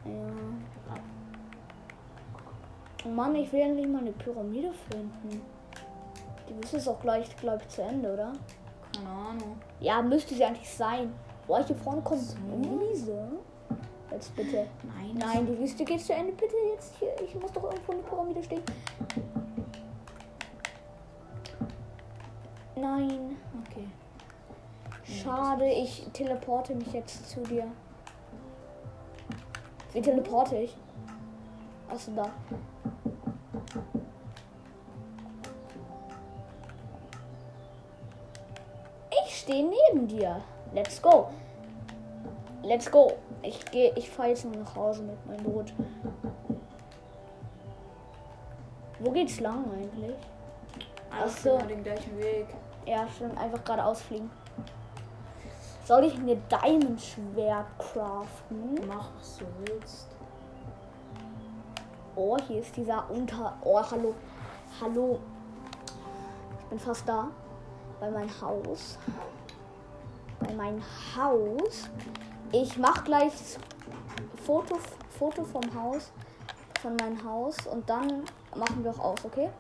Ja. 0.05 0.13
Oh 3.05 3.09
Mann, 3.09 3.35
ich 3.35 3.53
will 3.53 3.61
endlich 3.61 3.89
mal 3.89 3.99
eine 4.01 4.13
Pyramide 4.13 4.73
finden. 4.91 5.43
Die 6.49 6.57
Wüste 6.57 6.77
ist 6.77 6.89
auch 6.89 7.01
gleich, 7.01 7.35
glaube 7.37 7.61
ich, 7.63 7.69
zu 7.69 7.83
Ende, 7.83 8.13
oder? 8.13 8.33
Keine 8.95 9.09
Ahnung. 9.09 9.57
Ja, 9.81 10.03
müsste 10.03 10.35
sie 10.35 10.45
eigentlich 10.45 10.69
sein. 10.69 11.13
Boah, 11.47 11.65
hier 11.65 11.77
vorne 11.77 12.03
kommt 12.03 12.21
eine 12.53 12.81
Wiese. 12.81 13.29
Jetzt 14.11 14.35
bitte. 14.37 14.67
Nein. 14.83 15.15
Nein, 15.15 15.47
die 15.47 15.59
Wüste 15.59 15.85
geht 15.85 16.01
zu 16.01 16.13
Ende. 16.13 16.33
Bitte 16.33 16.55
jetzt 16.75 16.95
hier. 16.97 17.15
Ich 17.25 17.35
muss 17.35 17.53
doch 17.53 17.65
irgendwo 17.65 17.93
eine 17.93 18.03
Pyramide 18.03 18.43
stehen. 18.43 18.63
Nein. 22.81 23.37
Okay. 23.67 23.87
Schade, 25.05 25.67
ich 25.67 26.07
teleporte 26.13 26.75
mich 26.75 26.93
jetzt 26.93 27.29
zu 27.29 27.41
dir. 27.41 27.67
Wie 29.93 30.01
teleporte 30.01 30.57
ich? 30.57 30.77
Achso, 31.91 32.13
da. 32.13 32.31
Ich 39.25 39.41
stehe 39.41 39.69
neben 39.69 40.07
dir. 40.07 40.41
Let's 40.73 41.03
go. 41.03 41.29
Let's 42.63 42.91
go. 42.91 43.13
Ich 43.43 43.65
gehe, 43.67 43.93
ich 43.97 44.09
fahre 44.09 44.29
jetzt 44.29 44.45
noch 44.45 44.55
nach 44.55 44.77
Hause 44.77 45.03
mit 45.03 45.27
meinem 45.27 45.43
Boot. 45.43 45.73
Wo 49.01 49.11
geht's 49.11 49.41
lang 49.41 49.65
eigentlich? 49.73 50.17
Ach 51.11 51.29
so. 51.29 51.59
den 51.59 51.83
gleichen 51.83 52.17
Weg. 52.19 52.47
Ja, 52.87 53.07
stimmt, 53.09 53.39
einfach 53.39 53.63
geradeaus 53.65 54.03
fliegen. 54.03 54.31
Soll 55.85 56.05
ich 56.05 56.19
mir 56.19 56.37
Diamond 56.37 57.01
Schwert 57.01 57.67
craften? 57.79 58.81
Mach, 58.87 59.09
was 59.19 59.39
du 59.39 59.45
willst. 59.65 60.07
Oh, 62.15 62.37
hier 62.47 62.61
ist 62.61 62.77
dieser 62.77 63.09
Unter. 63.11 63.57
Oh, 63.63 63.83
hallo. 63.91 64.15
Hallo. 64.81 65.19
Ich 66.61 66.67
bin 66.67 66.79
fast 66.79 67.09
da. 67.09 67.29
Bei 67.99 68.11
meinem 68.11 68.31
Haus. 68.41 68.99
Bei 70.39 70.53
meinem 70.55 70.83
Haus. 71.17 71.89
Ich 72.53 72.79
mache 72.79 73.05
gleich 73.05 73.33
Foto, 74.45 74.79
Foto 75.19 75.45
vom 75.45 75.63
Haus. 75.75 76.13
Von 76.81 76.97
meinem 76.97 77.23
Haus. 77.25 77.57
Und 77.67 77.89
dann 77.91 78.25
machen 78.55 78.85
wir 78.85 78.91
auch 78.93 79.13
aus, 79.13 79.25
okay? 79.25 79.51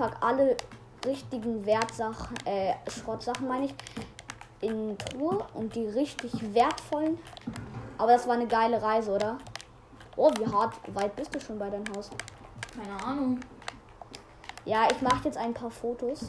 Ich 0.00 0.06
packe 0.06 0.22
alle 0.22 0.56
richtigen 1.04 1.66
Wertsachen, 1.66 2.34
äh, 2.46 2.72
Schrottsachen 2.88 3.46
meine 3.46 3.66
ich, 3.66 3.74
in 4.62 4.96
Truhe 4.96 5.44
und 5.52 5.74
die 5.74 5.88
richtig 5.88 6.54
wertvollen. 6.54 7.18
Aber 7.98 8.12
das 8.12 8.26
war 8.26 8.32
eine 8.32 8.46
geile 8.46 8.80
Reise, 8.80 9.10
oder? 9.10 9.36
Oh, 10.16 10.30
wie 10.38 10.46
hart, 10.46 10.74
weit 10.94 11.14
bist 11.16 11.34
du 11.34 11.38
schon 11.38 11.58
bei 11.58 11.68
deinem 11.68 11.84
Haus? 11.94 12.08
Keine 12.74 13.04
Ahnung. 13.04 13.40
Ja, 14.64 14.88
ich 14.90 15.02
mache 15.02 15.24
jetzt 15.24 15.36
ein 15.36 15.52
paar 15.52 15.70
Fotos. 15.70 16.28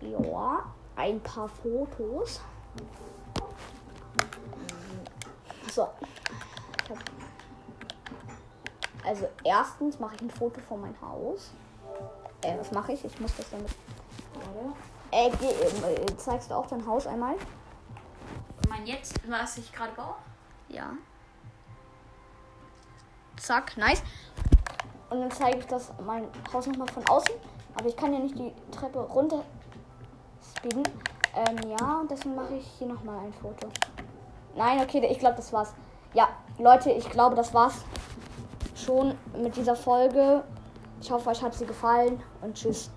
Ja, 0.00 0.64
ein 0.96 1.20
paar 1.20 1.48
Fotos. 1.48 2.40
So. 5.70 5.86
Also 9.08 9.26
erstens 9.42 9.98
mache 9.98 10.16
ich 10.16 10.20
ein 10.20 10.30
Foto 10.30 10.60
von 10.60 10.82
meinem 10.82 11.00
Haus. 11.00 11.50
Äh, 12.42 12.58
was 12.58 12.70
mache 12.72 12.92
ich? 12.92 13.02
Ich 13.06 13.18
muss 13.18 13.34
das 13.36 13.48
damit. 13.48 13.70
Äh, 15.10 15.28
äh, 15.28 16.16
zeigst 16.18 16.50
du 16.50 16.54
auch 16.54 16.66
dein 16.66 16.86
Haus 16.86 17.06
einmal? 17.06 17.34
Mein 18.68 18.86
jetzt, 18.86 19.18
was 19.26 19.56
ich 19.56 19.72
gerade 19.72 19.92
baue? 19.92 20.14
Ja. 20.68 20.90
Zack, 23.38 23.78
nice. 23.78 24.02
Und 25.08 25.20
dann 25.20 25.30
zeige 25.30 25.60
ich 25.60 25.66
das 25.66 25.90
mein 26.04 26.28
Haus 26.52 26.66
nochmal 26.66 26.88
von 26.88 27.06
außen. 27.08 27.34
Aber 27.76 27.88
ich 27.88 27.96
kann 27.96 28.12
ja 28.12 28.18
nicht 28.18 28.38
die 28.38 28.52
Treppe 28.70 28.98
runter 28.98 29.42
speeden. 30.54 30.82
Ähm, 31.34 31.56
ja, 31.70 32.00
und 32.00 32.10
deswegen 32.10 32.34
mache 32.34 32.56
ich 32.56 32.66
hier 32.76 32.88
nochmal 32.88 33.20
ein 33.24 33.32
Foto. 33.32 33.68
Nein, 34.54 34.82
okay, 34.82 35.02
ich 35.10 35.18
glaube, 35.18 35.36
das 35.36 35.50
war's. 35.50 35.72
Ja, 36.12 36.28
Leute, 36.58 36.90
ich 36.90 37.08
glaube, 37.08 37.36
das 37.36 37.54
war's 37.54 37.86
schon 38.78 39.14
mit 39.40 39.56
dieser 39.56 39.76
Folge. 39.76 40.44
Ich 41.00 41.10
hoffe, 41.10 41.30
euch 41.30 41.42
hat 41.42 41.54
sie 41.54 41.66
gefallen 41.66 42.22
und 42.40 42.54
tschüss. 42.54 42.90